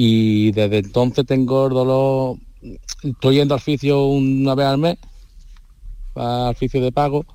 y 0.00 0.52
desde 0.52 0.78
entonces 0.78 1.26
tengo 1.26 1.68
dolor, 1.68 2.36
estoy 3.02 3.34
yendo 3.34 3.54
al 3.54 3.60
fisio 3.60 4.06
una 4.06 4.54
vez 4.54 4.66
al 4.66 4.78
mes, 4.78 4.96
al 6.14 6.54
fisio 6.54 6.80
de 6.80 6.92
pago, 6.92 7.26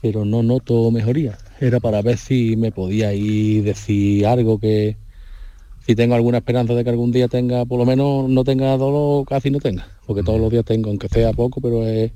pero 0.00 0.24
no 0.24 0.42
noto 0.42 0.90
mejoría. 0.90 1.36
Era 1.60 1.78
para 1.78 2.00
ver 2.00 2.16
si 2.16 2.56
me 2.56 2.72
podía 2.72 3.12
ir 3.12 3.64
decir 3.64 4.26
algo 4.26 4.58
que, 4.58 4.96
si 5.84 5.94
tengo 5.94 6.14
alguna 6.14 6.38
esperanza 6.38 6.72
de 6.72 6.82
que 6.82 6.88
algún 6.88 7.12
día 7.12 7.28
tenga, 7.28 7.66
por 7.66 7.78
lo 7.78 7.84
menos 7.84 8.26
no 8.26 8.42
tenga 8.42 8.74
dolor, 8.78 9.26
casi 9.26 9.50
no 9.50 9.58
tenga, 9.58 9.86
porque 10.06 10.22
todos 10.22 10.40
los 10.40 10.50
días 10.50 10.64
tengo, 10.64 10.88
aunque 10.88 11.10
sea 11.10 11.34
poco, 11.34 11.60
pero 11.60 11.86
es 11.86 12.10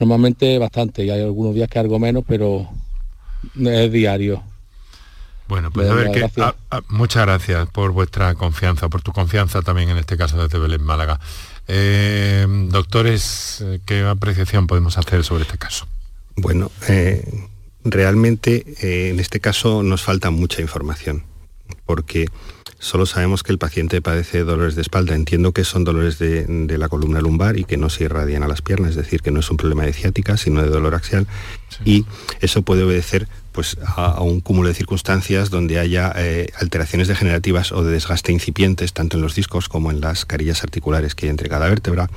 normalmente 0.00 0.56
bastante, 0.56 1.04
y 1.04 1.10
hay 1.10 1.20
algunos 1.20 1.54
días 1.54 1.68
que 1.68 1.78
algo 1.78 1.98
menos, 1.98 2.24
pero 2.26 2.66
es 3.54 3.92
diario. 3.92 4.42
Bueno, 5.48 5.70
pues 5.70 5.88
a 5.90 5.94
ver 5.94 6.10
que 6.10 6.30
muchas 6.88 7.24
gracias 7.24 7.68
por 7.70 7.92
vuestra 7.92 8.34
confianza, 8.34 8.88
por 8.88 9.00
tu 9.02 9.12
confianza 9.12 9.62
también 9.62 9.88
en 9.88 9.96
este 9.96 10.16
caso 10.16 10.46
de 10.46 10.58
Belén 10.58 10.82
Málaga. 10.82 11.18
Eh, 11.66 12.46
doctores, 12.70 13.62
eh, 13.62 13.80
¿qué 13.86 14.02
apreciación 14.02 14.66
podemos 14.66 14.98
hacer 14.98 15.24
sobre 15.24 15.44
este 15.44 15.56
caso? 15.56 15.86
Bueno, 16.36 16.70
eh, 16.88 17.46
realmente 17.82 19.10
en 19.10 19.18
este 19.20 19.40
caso 19.40 19.82
nos 19.82 20.02
falta 20.02 20.30
mucha 20.30 20.60
información, 20.60 21.24
porque 21.86 22.28
Solo 22.80 23.06
sabemos 23.06 23.42
que 23.42 23.50
el 23.50 23.58
paciente 23.58 24.00
padece 24.00 24.44
dolores 24.44 24.76
de 24.76 24.82
espalda. 24.82 25.16
Entiendo 25.16 25.50
que 25.52 25.64
son 25.64 25.82
dolores 25.82 26.18
de, 26.20 26.78
la 26.78 26.88
columna 26.88 27.20
lumbar 27.20 27.58
y 27.58 27.64
que 27.64 27.76
no 27.76 27.90
se 27.90 28.04
irradian 28.04 28.44
a 28.44 28.48
las 28.48 28.62
piernas, 28.62 28.90
es 28.90 28.96
decir, 28.96 29.20
que 29.20 29.32
no 29.32 29.40
es 29.40 29.50
un 29.50 29.56
problema 29.56 29.82
de 29.82 29.92
ciática, 29.92 30.36
sino 30.36 30.62
de 30.62 30.68
dolor 30.68 30.94
axial. 30.94 31.26
Y 31.84 32.06
eso 32.40 32.62
puede 32.62 32.84
obedecer 32.84 33.28
pues, 33.58 33.76
a, 33.84 34.22
un 34.22 34.40
cúmulo 34.40 34.68
de 34.68 34.74
circunstancias 34.74 35.50
donde 35.50 35.80
haya 35.80 36.12
eh, 36.14 36.46
alteraciones 36.60 37.08
degenerativas 37.08 37.72
o 37.72 37.82
de 37.82 37.90
desgaste 37.90 38.30
incipientes, 38.30 38.92
tanto 38.92 39.16
en 39.16 39.22
los 39.24 39.34
discos 39.34 39.68
como 39.68 39.90
en 39.90 40.00
las 40.00 40.24
carillas 40.24 40.62
articulares 40.62 41.16
que 41.16 41.26
hay 41.26 41.30
entre 41.30 41.48
cada 41.48 41.68
vértebra, 41.68 42.08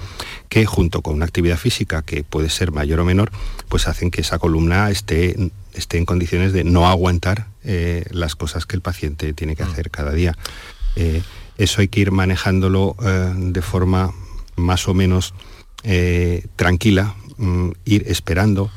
que 0.50 0.68
junto 0.68 1.02
con 1.02 1.16
una 1.16 1.26
actividad 1.26 1.58
física 1.58 2.04
que 2.04 2.24
puede 2.24 2.52
ser 2.52 2.72
mayor 2.72 3.00
o 3.00 3.06
menor, 3.06 3.32
pues 3.70 3.88
hacen 3.88 4.12
que 4.12 4.22
esa 4.22 4.38
columna 4.38 4.92
esté, 4.92 5.36
esté 5.74 5.98
en 5.98 6.06
condiciones 6.06 6.54
de 6.54 6.64
no 6.64 6.88
aguantar 6.88 7.48
eh, 7.64 8.06
las 8.12 8.36
cosas 8.36 8.68
que 8.68 8.76
el 8.76 8.84
paciente 8.84 9.34
tiene 9.34 9.56
que 9.56 9.66
mm. 9.66 9.72
hacer 9.72 9.90
cada 9.90 10.12
día. 10.12 10.38
Eh, 10.96 11.24
eso 11.58 11.82
hay 11.82 11.88
que 11.88 12.02
ir 12.02 12.12
manejándolo 12.12 12.96
de 13.36 13.62
forma 13.64 14.14
más 14.58 14.88
o 14.88 14.94
menos 14.94 15.34
tranquila, 16.56 17.16
mm, 17.38 17.72
ir 17.86 18.04
esperando 18.06 18.70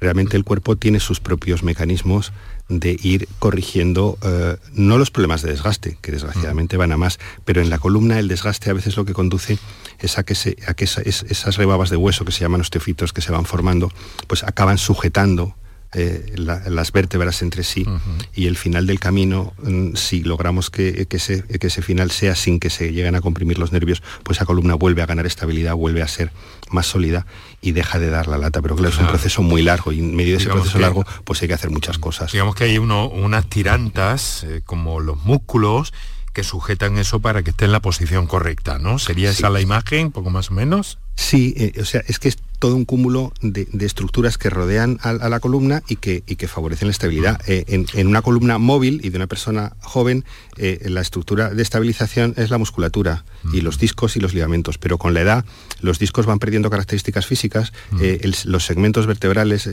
realmente 0.00 0.36
el 0.36 0.44
cuerpo 0.44 0.76
tiene 0.76 1.00
sus 1.00 1.20
propios 1.20 1.62
mecanismos 1.62 2.32
de 2.68 2.96
ir 3.02 3.28
corrigiendo 3.38 4.18
eh, 4.22 4.56
no 4.72 4.98
los 4.98 5.10
problemas 5.10 5.42
de 5.42 5.50
desgaste, 5.50 5.98
que 6.00 6.12
desgraciadamente 6.12 6.76
van 6.76 6.92
a 6.92 6.96
más, 6.96 7.18
pero 7.44 7.60
en 7.60 7.70
la 7.70 7.78
columna 7.78 8.18
el 8.18 8.28
desgaste 8.28 8.70
a 8.70 8.74
veces 8.74 8.96
lo 8.96 9.04
que 9.04 9.12
conduce 9.12 9.58
es 9.98 10.18
a 10.18 10.24
que, 10.24 10.34
a 10.66 10.74
que 10.74 10.84
esas 10.84 11.56
rebabas 11.56 11.90
de 11.90 11.96
hueso 11.96 12.24
que 12.24 12.32
se 12.32 12.40
llaman 12.40 12.60
osteofitos 12.60 13.12
que 13.12 13.20
se 13.20 13.32
van 13.32 13.44
formando, 13.44 13.90
pues 14.26 14.44
acaban 14.44 14.78
sujetando 14.78 15.54
eh, 15.94 16.34
las 16.36 16.92
vértebras 16.92 17.42
entre 17.42 17.62
sí 17.62 17.86
y 18.34 18.46
el 18.46 18.56
final 18.56 18.86
del 18.86 19.00
camino, 19.00 19.54
mm, 19.62 19.94
si 19.94 20.22
logramos 20.22 20.70
que, 20.70 21.06
ese, 21.10 21.42
que, 21.44 21.66
ese, 21.66 21.82
final 21.82 22.10
sea 22.10 22.34
sin 22.34 22.58
que 22.58 22.70
se 22.70 22.92
lleguen 22.92 23.14
a 23.14 23.20
comprimir 23.20 23.58
los 23.58 23.72
nervios, 23.72 24.02
pues 24.22 24.38
esa 24.38 24.44
columna 24.44 24.74
vuelve 24.74 25.02
a 25.02 25.06
ganar 25.06 25.26
estabilidad, 25.26 25.74
vuelve 25.74 26.02
a 26.02 26.08
ser 26.08 26.32
más 26.70 26.86
sólida 26.86 27.26
y 27.60 27.72
deja 27.72 27.98
de 27.98 28.10
dar 28.10 28.26
la 28.26 28.38
lata. 28.38 28.60
Pero 28.60 28.76
claro, 28.76 28.90
es 28.90 28.98
un 28.98 29.06
proceso 29.06 29.42
muy 29.42 29.62
largo 29.62 29.92
y 29.92 30.00
en 30.00 30.14
medio 30.14 30.32
de 30.32 30.42
ese 30.42 30.50
proceso 30.50 30.78
largo 30.78 31.04
pues 31.24 31.40
hay 31.42 31.48
que 31.48 31.54
hacer 31.54 31.70
muchas 31.70 31.98
cosas. 31.98 32.32
Digamos 32.32 32.54
que 32.54 32.64
hay 32.64 32.78
uno, 32.78 33.08
unas 33.08 33.48
tirantas, 33.48 34.44
eh, 34.44 34.62
como 34.64 35.00
los 35.00 35.22
músculos, 35.24 35.92
que 36.34 36.44
sujetan 36.44 36.98
eso 36.98 37.20
para 37.20 37.42
que 37.42 37.50
esté 37.50 37.64
en 37.64 37.72
la 37.72 37.80
posición 37.80 38.26
correcta, 38.26 38.78
¿no? 38.78 38.98
¿Sería 38.98 39.30
esa 39.30 39.48
la 39.48 39.60
imagen, 39.60 40.10
poco 40.10 40.30
más 40.30 40.50
o 40.50 40.54
menos? 40.54 40.98
Sí, 41.16 41.54
eh, 41.56 41.80
o 41.80 41.84
sea, 41.84 42.02
es 42.08 42.18
que 42.18 42.28
es 42.28 42.38
todo 42.58 42.74
un 42.74 42.84
cúmulo 42.84 43.32
de, 43.40 43.68
estructuras 43.80 44.36
que 44.36 44.50
rodean 44.50 44.98
a, 45.02 45.12
la 45.12 45.38
columna 45.38 45.82
y 45.86 45.96
que, 45.96 46.22
que 46.22 46.48
favorecen 46.48 46.88
la 46.88 46.92
estabilidad. 46.92 47.38
Mm. 47.40 47.42
Eh, 47.46 47.86
en, 47.94 48.06
una 48.08 48.20
columna 48.20 48.58
móvil 48.58 49.00
y 49.04 49.10
de 49.10 49.16
una 49.16 49.28
persona 49.28 49.76
joven, 49.80 50.24
eh, 50.56 50.80
la 50.88 51.02
estructura 51.02 51.50
de 51.50 51.62
estabilización 51.62 52.34
es 52.36 52.50
la 52.50 52.58
musculatura 52.58 53.24
y 53.52 53.60
mm. 53.60 53.64
los 53.64 53.78
discos 53.78 54.16
y 54.16 54.20
los 54.20 54.34
ligamentos, 54.34 54.78
pero 54.78 54.98
con 54.98 55.14
la 55.14 55.20
edad 55.20 55.44
los 55.80 56.00
discos 56.00 56.26
van 56.26 56.40
perdiendo 56.40 56.68
características 56.68 57.26
físicas, 57.26 57.72
mm. 57.92 58.00
los 58.46 58.64
segmentos 58.64 59.06
vertebrales 59.06 59.70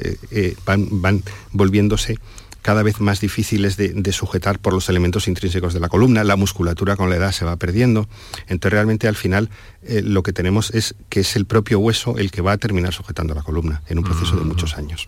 van, 0.66 0.88
van 1.02 1.24
volviéndose 1.54 2.20
cada 2.62 2.84
vez 2.84 3.00
más 3.00 3.22
difíciles 3.22 3.78
de, 3.78 4.12
sujetar 4.12 4.60
por 4.60 4.74
los 4.74 4.90
elementos 4.90 5.28
intrínsecos 5.28 5.74
de 5.74 5.80
la 5.80 5.90
columna, 5.90 6.24
la 6.24 6.36
musculatura 6.36 6.96
con 6.96 7.10
la 7.10 7.16
edad 7.16 7.32
se 7.32 7.46
va 7.46 7.56
perdiendo, 7.56 8.08
entonces 8.48 8.74
realmente 8.74 9.08
al 9.08 9.16
final 9.16 9.50
eh, 9.84 10.02
lo 10.04 10.22
que 10.22 10.34
tenemos 10.34 10.72
es 10.72 10.96
que 11.10 11.22
es 11.22 11.36
el 11.36 11.46
propio 11.46 11.80
hueso 11.80 12.18
el 12.18 12.30
que 12.30 12.42
va 12.42 12.52
a 12.52 12.58
terminar 12.58 12.94
sujetando 12.94 13.34
la 13.34 13.42
columna 13.42 13.82
en 13.88 13.98
un 13.98 14.04
proceso 14.04 14.36
de 14.36 14.44
muchos 14.44 14.78
años. 14.78 15.08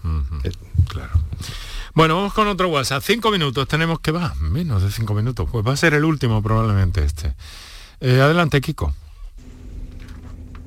Claro. 0.87 1.11
Bueno, 1.93 2.15
vamos 2.15 2.33
con 2.33 2.47
otro 2.47 2.69
WhatsApp. 2.69 3.03
Cinco 3.05 3.29
minutos 3.29 3.67
tenemos 3.67 3.99
que 3.99 4.11
va, 4.11 4.33
menos 4.39 4.81
de 4.81 4.89
cinco 4.89 5.13
minutos. 5.13 5.47
Pues 5.51 5.65
va 5.65 5.73
a 5.73 5.77
ser 5.77 5.93
el 5.93 6.05
último 6.05 6.41
probablemente 6.41 7.03
este. 7.03 7.35
Eh, 8.01 8.19
adelante, 8.19 8.59
Kiko. 8.61 8.95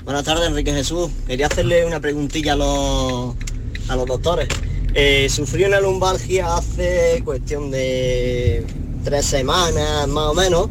Buenas 0.05 0.23
tardes, 0.23 0.47
Enrique 0.47 0.73
Jesús. 0.73 1.11
Quería 1.27 1.49
hacerle 1.49 1.85
una 1.85 1.99
preguntilla 1.99 2.53
a 2.53 2.57
los, 2.57 3.35
a 3.89 3.97
los 3.97 4.07
doctores. 4.07 4.49
Eh, 4.99 5.29
sufrí 5.29 5.63
una 5.65 5.79
lumbalgia 5.79 6.57
hace 6.57 7.21
cuestión 7.23 7.71
de 7.71 8.65
tres 9.05 9.27
semanas 9.27 10.09
más 10.09 10.29
o 10.29 10.33
menos 10.33 10.71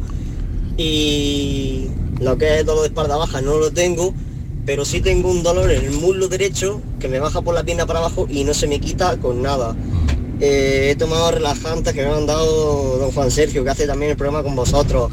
y 0.76 1.86
lo 2.18 2.36
que 2.36 2.58
es 2.58 2.66
dolor 2.66 2.82
de 2.82 2.88
espalda 2.88 3.16
baja 3.18 3.40
no 3.40 3.56
lo 3.58 3.70
tengo, 3.70 4.12
pero 4.64 4.84
sí 4.84 5.00
tengo 5.00 5.30
un 5.30 5.44
dolor 5.44 5.70
en 5.70 5.84
el 5.84 5.92
muslo 5.92 6.26
derecho 6.26 6.82
que 6.98 7.06
me 7.06 7.20
baja 7.20 7.40
por 7.40 7.54
la 7.54 7.62
pierna 7.62 7.86
para 7.86 8.00
abajo 8.00 8.26
y 8.28 8.42
no 8.42 8.52
se 8.52 8.66
me 8.66 8.80
quita 8.80 9.16
con 9.18 9.42
nada. 9.42 9.76
Eh, 10.40 10.88
he 10.90 10.96
tomado 10.96 11.30
relajantes 11.30 11.94
que 11.94 12.04
me 12.04 12.12
han 12.12 12.26
dado 12.26 12.98
don 12.98 13.12
Juan 13.12 13.30
Sergio, 13.30 13.62
que 13.62 13.70
hace 13.70 13.86
también 13.86 14.10
el 14.10 14.16
programa 14.16 14.42
con 14.42 14.56
vosotros. 14.56 15.08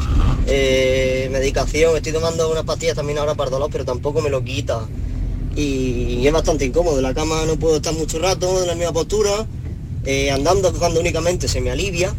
Eh, 0.48 1.30
medicación, 1.32 1.96
estoy 1.96 2.14
tomando 2.14 2.52
unas 2.52 2.64
pastillas 2.64 2.96
también 2.96 3.20
ahora 3.20 3.36
para 3.36 3.52
dolor, 3.52 3.70
pero 3.72 3.86
tampoco 3.86 4.22
me 4.22 4.32
lo 4.32 4.44
quita 4.44 4.88
y 5.56 6.26
es 6.26 6.34
bastante 6.34 6.66
incómodo. 6.66 7.02
la 7.02 7.14
cama 7.14 7.46
no 7.46 7.58
puedo 7.58 7.78
estar 7.78 7.94
mucho 7.94 8.20
rato 8.20 8.62
en 8.62 8.68
la 8.68 8.76
misma 8.76 8.94
postura, 8.94 9.46
eh, 10.06 10.32
andando 10.32 10.74
cuando 10.74 11.00
únicamente 11.00 11.48
se 11.48 11.62
me 11.62 11.72
alivia 11.72 12.14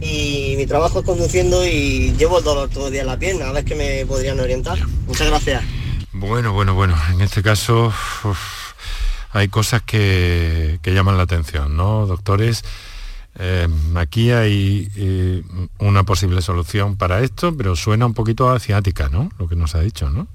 y 0.00 0.54
mi 0.56 0.66
trabajo 0.66 1.00
es 1.00 1.04
conduciendo 1.04 1.64
y 1.64 2.12
llevo 2.18 2.38
el 2.38 2.44
dolor 2.44 2.68
todo 2.68 2.88
el 2.88 2.92
día 2.92 3.02
en 3.02 3.06
la 3.06 3.18
pierna, 3.18 3.48
a 3.48 3.52
ver 3.52 3.64
que 3.64 3.74
me 3.74 4.04
podrían 4.06 4.38
orientar. 4.40 4.78
Muchas 5.06 5.28
gracias. 5.28 5.62
Bueno, 6.12 6.52
bueno, 6.52 6.74
bueno, 6.74 6.96
en 7.12 7.20
este 7.20 7.42
caso 7.42 7.92
hay 9.32 9.48
cosas 9.48 9.82
que, 9.82 10.78
llaman 10.84 11.16
la 11.16 11.22
atención, 11.22 11.76
¿no, 11.76 12.06
doctores? 12.06 12.64
Eh, 13.38 13.66
aquí 13.94 14.30
hay 14.30 14.90
eh, 14.96 15.42
una 15.78 16.02
posible 16.02 16.42
solución 16.42 16.96
para 16.96 17.20
esto, 17.20 17.56
pero 17.56 17.76
suena 17.76 18.04
un 18.04 18.12
poquito 18.12 18.50
asiática, 18.50 19.08
¿no? 19.08 19.30
Lo 19.38 19.48
que 19.48 19.56
nos 19.56 19.74
ha 19.74 19.80
dicho, 19.80 20.10
¿no? 20.10 20.26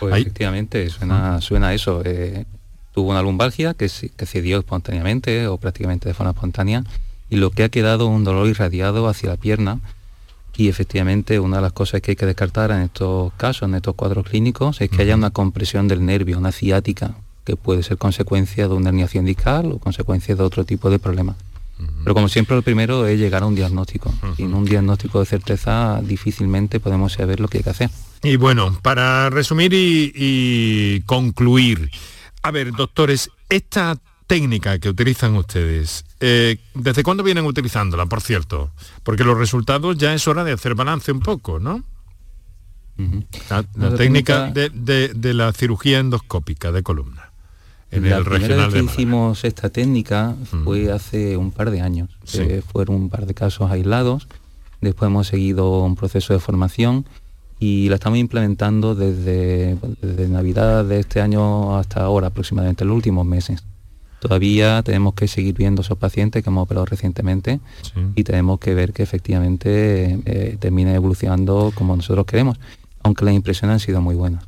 Pues 0.00 0.14
efectivamente, 0.14 0.88
suena, 0.90 1.40
suena 1.40 1.74
eso. 1.74 2.02
Eh, 2.04 2.44
tuvo 2.92 3.10
una 3.10 3.22
lumbalgia 3.22 3.74
que, 3.74 3.90
que 4.16 4.26
cedió 4.26 4.58
espontáneamente 4.58 5.48
o 5.48 5.58
prácticamente 5.58 6.08
de 6.08 6.14
forma 6.14 6.32
espontánea 6.32 6.84
y 7.28 7.36
lo 7.36 7.50
que 7.50 7.64
ha 7.64 7.68
quedado 7.68 8.06
un 8.06 8.24
dolor 8.24 8.48
irradiado 8.48 9.08
hacia 9.08 9.30
la 9.30 9.36
pierna 9.36 9.80
y 10.56 10.68
efectivamente 10.68 11.38
una 11.38 11.56
de 11.56 11.62
las 11.62 11.72
cosas 11.72 12.00
que 12.00 12.12
hay 12.12 12.16
que 12.16 12.26
descartar 12.26 12.70
en 12.70 12.80
estos 12.80 13.32
casos, 13.34 13.68
en 13.68 13.74
estos 13.74 13.94
cuadros 13.94 14.26
clínicos, 14.26 14.80
es 14.80 14.88
que 14.88 15.02
haya 15.02 15.14
una 15.14 15.30
compresión 15.30 15.86
del 15.86 16.04
nervio, 16.04 16.38
una 16.38 16.52
ciática, 16.52 17.14
que 17.44 17.56
puede 17.56 17.82
ser 17.82 17.98
consecuencia 17.98 18.66
de 18.66 18.74
una 18.74 18.88
herniación 18.88 19.26
discal 19.26 19.72
o 19.72 19.78
consecuencia 19.78 20.34
de 20.34 20.42
otro 20.42 20.64
tipo 20.64 20.88
de 20.88 20.98
problema. 20.98 21.36
Pero 22.02 22.14
como 22.14 22.28
siempre 22.28 22.56
lo 22.56 22.62
primero 22.62 23.06
es 23.06 23.18
llegar 23.18 23.42
a 23.42 23.46
un 23.46 23.54
diagnóstico. 23.54 24.14
Sin 24.36 24.54
un 24.54 24.64
diagnóstico 24.64 25.20
de 25.20 25.26
certeza 25.26 26.00
difícilmente 26.02 26.80
podemos 26.80 27.12
saber 27.12 27.38
lo 27.38 27.48
que 27.48 27.58
hay 27.58 27.64
que 27.64 27.70
hacer. 27.70 27.90
Y 28.22 28.36
bueno, 28.36 28.78
para 28.82 29.30
resumir 29.30 29.72
y, 29.74 31.00
concluir, 31.06 31.90
a 32.42 32.50
ver, 32.50 32.72
doctores, 32.72 33.30
esta 33.48 33.96
técnica 34.26 34.78
que 34.78 34.88
utilizan 34.88 35.36
ustedes, 35.36 36.04
eh, 36.20 36.58
¿desde 36.74 37.02
cuándo 37.02 37.22
vienen 37.22 37.44
utilizándola, 37.44 38.06
por 38.06 38.20
cierto? 38.20 38.72
Porque 39.02 39.24
los 39.24 39.38
resultados 39.38 39.96
ya 39.96 40.14
es 40.14 40.26
hora 40.26 40.44
de 40.44 40.52
hacer 40.52 40.74
balance 40.74 41.12
un 41.12 41.20
poco, 41.20 41.60
¿no? 41.60 41.84
La, 43.50 43.94
técnica, 43.94 44.50
de, 44.50 45.34
la 45.34 45.52
cirugía 45.52 45.98
endoscópica 45.98 46.72
de 46.72 46.82
columna. 46.82 47.30
En 47.90 48.08
la 48.08 48.16
el 48.16 48.24
regional 48.24 48.70
vez 48.70 48.82
que 48.82 48.92
hicimos 48.92 49.44
esta 49.44 49.68
técnica 49.68 50.34
fue 50.64 50.90
hace 50.90 51.36
un 51.36 51.52
par 51.52 51.70
de 51.70 51.82
años. 51.82 52.08
Eh, 52.34 52.62
fueron 52.72 52.96
un 52.96 53.10
par 53.10 53.26
de 53.26 53.34
casos 53.34 53.70
aislados. 53.70 54.28
Después 54.80 55.08
hemos 55.08 55.26
seguido 55.26 55.82
un 55.82 55.94
proceso 55.94 56.32
de 56.32 56.40
formación 56.40 57.06
y 57.58 57.88
la 57.88 57.94
estamos 57.94 58.18
implementando 58.18 58.94
desde, 58.94 59.76
Navidad 60.28 60.84
de 60.84 61.00
este 61.00 61.20
año 61.20 61.78
hasta 61.78 62.02
ahora, 62.02 62.28
aproximadamente 62.28 62.84
los 62.84 62.96
últimos 62.96 63.26
meses. 63.26 63.64
Todavía 64.20 64.82
tenemos 64.82 65.14
que 65.14 65.28
seguir 65.28 65.54
viendo 65.54 65.82
esos 65.82 65.98
pacientes 65.98 66.42
que 66.42 66.50
hemos 66.50 66.64
operado 66.64 66.86
recientemente 66.86 67.60
y 68.14 68.24
tenemos 68.24 68.58
que 68.58 68.74
ver 68.74 68.92
que 68.92 69.02
efectivamente 69.02 70.20
eh, 70.24 70.56
termine 70.58 70.94
evolucionando 70.94 71.72
como 71.74 71.94
nosotros 71.94 72.26
queremos, 72.26 72.58
aunque 73.02 73.24
las 73.24 73.34
impresiones 73.34 73.74
han 73.74 73.80
sido 73.80 74.00
muy 74.00 74.14
buenas. 74.14 74.44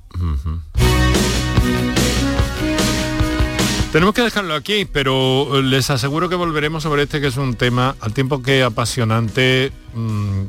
Tenemos 3.92 4.14
que 4.14 4.22
dejarlo 4.22 4.54
aquí, 4.54 4.84
pero 4.84 5.62
les 5.62 5.88
aseguro 5.88 6.28
que 6.28 6.34
volveremos 6.34 6.82
sobre 6.82 7.04
este 7.04 7.22
que 7.22 7.28
es 7.28 7.38
un 7.38 7.54
tema 7.54 7.96
al 8.00 8.12
tiempo 8.12 8.42
que 8.42 8.62
apasionante. 8.62 9.72
Mm, 9.94 10.42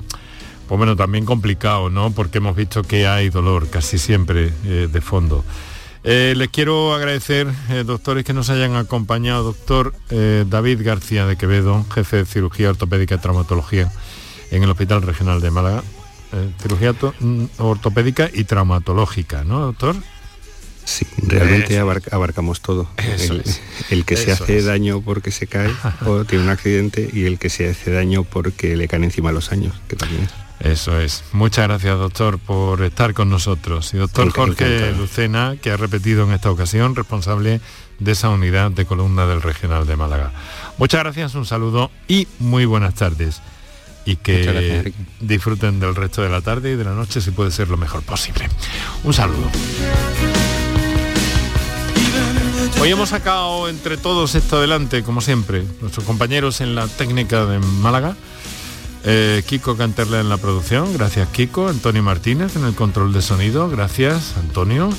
pues 0.70 0.78
bueno, 0.78 0.96
también 0.96 1.26
complicado, 1.26 1.90
¿no? 1.90 2.12
Porque 2.12 2.38
hemos 2.38 2.56
visto 2.56 2.84
que 2.84 3.08
hay 3.08 3.32
dolor 3.32 3.72
casi 3.72 3.98
siempre 3.98 4.54
eh, 4.66 4.88
de 4.90 5.02
fondo. 5.02 5.44
Eh, 6.04 6.36
les 6.38 6.50
quiero 6.50 6.94
agradecer, 6.94 7.48
eh, 7.72 7.84
doctores, 7.84 8.24
que 8.24 8.34
nos 8.34 8.52
hayan 8.52 8.76
acompañado. 8.76 9.46
Doctor 9.46 9.96
David 10.12 10.82
García 10.84 11.26
de 11.26 11.38
Quevedo, 11.38 11.84
jefe 11.92 12.18
de 12.18 12.26
cirugía 12.26 12.70
ortopédica 12.70 13.16
y 13.16 13.18
traumatología 13.18 13.92
en 14.52 14.62
el 14.62 14.70
Hospital 14.70 15.02
Regional 15.02 15.42
de 15.42 15.50
Málaga. 15.50 15.84
cirugía 16.62 16.94
mm, 16.94 17.46
ortopédica 17.58 18.30
y 18.32 18.44
traumatológica, 18.44 19.44
¿no, 19.44 19.62
doctor? 19.62 19.96
Sí, 20.86 21.08
realmente 21.18 21.80
abarcamos 21.80 22.62
todo. 22.62 22.88
el, 23.90 24.06
que 24.06 24.18
se 24.18 24.32
hace 24.32 24.62
daño 24.62 25.02
porque 25.02 25.32
se 25.32 25.48
cae 25.48 25.72
o 26.06 26.26
tiene 26.26 26.44
un 26.44 26.52
accidente 26.52 27.10
y 27.12 27.26
el 27.26 27.40
que 27.40 27.50
se 27.50 27.70
hace 27.70 27.92
daño 27.92 28.24
porque 28.24 28.76
le 28.76 28.88
caen 28.88 29.06
encima 29.06 29.32
los 29.32 29.52
años, 29.52 29.74
que 29.88 29.96
también 29.96 30.26
es. 30.26 30.49
Eso 30.60 31.00
es. 31.00 31.24
Muchas 31.32 31.68
gracias, 31.68 31.98
doctor, 31.98 32.38
por 32.38 32.82
estar 32.84 33.14
con 33.14 33.30
nosotros. 33.30 33.94
Y 33.94 33.98
doctor 33.98 34.32
Jorge 34.32 34.92
Lucena, 34.92 35.56
que 35.62 35.72
ha 35.72 35.78
repetido 35.78 36.26
en 36.26 36.34
esta 36.34 36.52
ocasión, 36.52 36.96
responsable 36.96 37.62
de 38.00 38.12
esa 38.12 38.30
unidad 38.30 38.72
de 38.72 38.86
columna 38.86 39.26
del 39.26 39.42
Regional 39.42 39.86
de 39.86 39.96
Málaga. 39.96 40.32
Muchas 40.78 41.02
gracias, 41.02 41.36
un 41.36 41.46
saludo 41.46 41.92
y 42.08 42.28
muy 42.40 42.66
buenas 42.66 42.96
tardes. 42.96 43.42
Y 44.06 44.16
que 44.16 44.94
disfruten 45.20 45.80
del 45.80 45.96
resto 45.96 46.22
de 46.24 46.30
la 46.30 46.42
tarde 46.42 46.72
y 46.72 46.76
de 46.76 46.84
la 46.84 46.94
noche 46.94 47.22
si 47.22 47.32
puede 47.32 47.52
ser 47.52 47.70
lo 47.70 47.78
mejor 47.78 48.02
posible. 48.04 48.50
Un 49.04 49.14
saludo. 49.14 49.50
Hoy 52.82 52.90
hemos 52.90 53.10
sacado 53.10 53.68
entre 53.68 53.98
todos 53.98 54.36
esto 54.36 54.58
adelante, 54.58 55.04
como 55.04 55.22
siempre, 55.22 55.64
nuestros 55.82 56.06
compañeros 56.06 56.62
en 56.62 56.76
la 56.76 56.88
técnica 56.88 57.46
de 57.46 57.60
Málaga. 57.60 58.16
Eh, 59.06 59.44
Kiko 59.46 59.78
Canterla 59.78 60.20
en 60.20 60.30
la 60.30 60.38
producción, 60.38 60.94
gracias 60.94 61.30
Kiko, 61.30 61.70
Antonio 61.70 62.04
Martínez 62.04 62.56
en 62.56 62.66
el 62.66 62.76
control 62.76 63.14
de 63.14 63.22
sonido, 63.22 63.70
gracias 63.70 64.36
Antonio, 64.38 64.90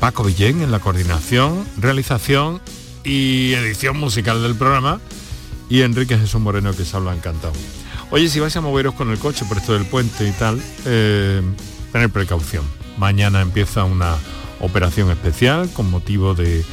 Paco 0.00 0.24
Villén 0.24 0.62
en 0.62 0.70
la 0.70 0.78
coordinación, 0.78 1.64
realización 1.76 2.60
y 3.04 3.52
edición 3.52 3.98
musical 3.98 4.42
del 4.42 4.54
programa 4.54 5.00
y 5.68 5.82
Enrique 5.82 6.18
Jesús 6.18 6.40
Moreno 6.40 6.74
que 6.74 6.84
se 6.84 6.96
habla 6.96 7.14
encantado. 7.14 7.52
Oye, 8.10 8.28
si 8.28 8.40
vais 8.40 8.56
a 8.56 8.60
moveros 8.60 8.94
con 8.94 9.10
el 9.10 9.18
coche 9.18 9.44
por 9.46 9.58
esto 9.58 9.74
del 9.74 9.84
puente 9.84 10.26
y 10.26 10.32
tal, 10.32 10.62
eh, 10.86 11.42
tener 11.92 12.10
precaución. 12.10 12.64
Mañana 12.96 13.40
empieza 13.42 13.84
una 13.84 14.16
operación 14.60 15.10
especial 15.10 15.70
con 15.72 15.90
motivo 15.90 16.34
de 16.34 16.64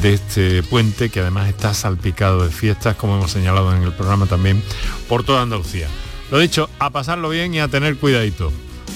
de 0.00 0.14
este 0.14 0.62
puente 0.62 1.10
que 1.10 1.20
además 1.20 1.48
está 1.48 1.74
salpicado 1.74 2.44
de 2.44 2.50
fiestas, 2.50 2.96
como 2.96 3.16
hemos 3.16 3.30
señalado 3.30 3.74
en 3.74 3.82
el 3.82 3.92
programa 3.92 4.26
también, 4.26 4.62
por 5.08 5.24
toda 5.24 5.42
Andalucía. 5.42 5.88
Lo 6.32 6.38
dicho, 6.38 6.70
a 6.78 6.88
pasarlo 6.88 7.28
bien 7.28 7.52
y 7.52 7.60
a 7.60 7.68
tener 7.68 7.98
cuidadito. 7.98 8.50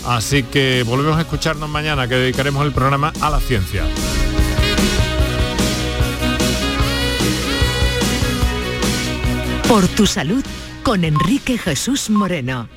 Así 0.07 0.43
que 0.43 0.83
volvemos 0.87 1.19
a 1.19 1.21
escucharnos 1.21 1.69
mañana, 1.69 2.09
que 2.09 2.15
dedicaremos 2.15 2.65
el 2.65 2.73
programa 2.73 3.13
a 3.21 3.29
la 3.29 3.41
ciencia. 3.41 3.85
Por 9.69 9.87
tu 9.89 10.07
salud, 10.07 10.43
con 10.83 11.05
Enrique 11.05 11.59
Jesús 11.59 12.09
Moreno. 12.09 12.71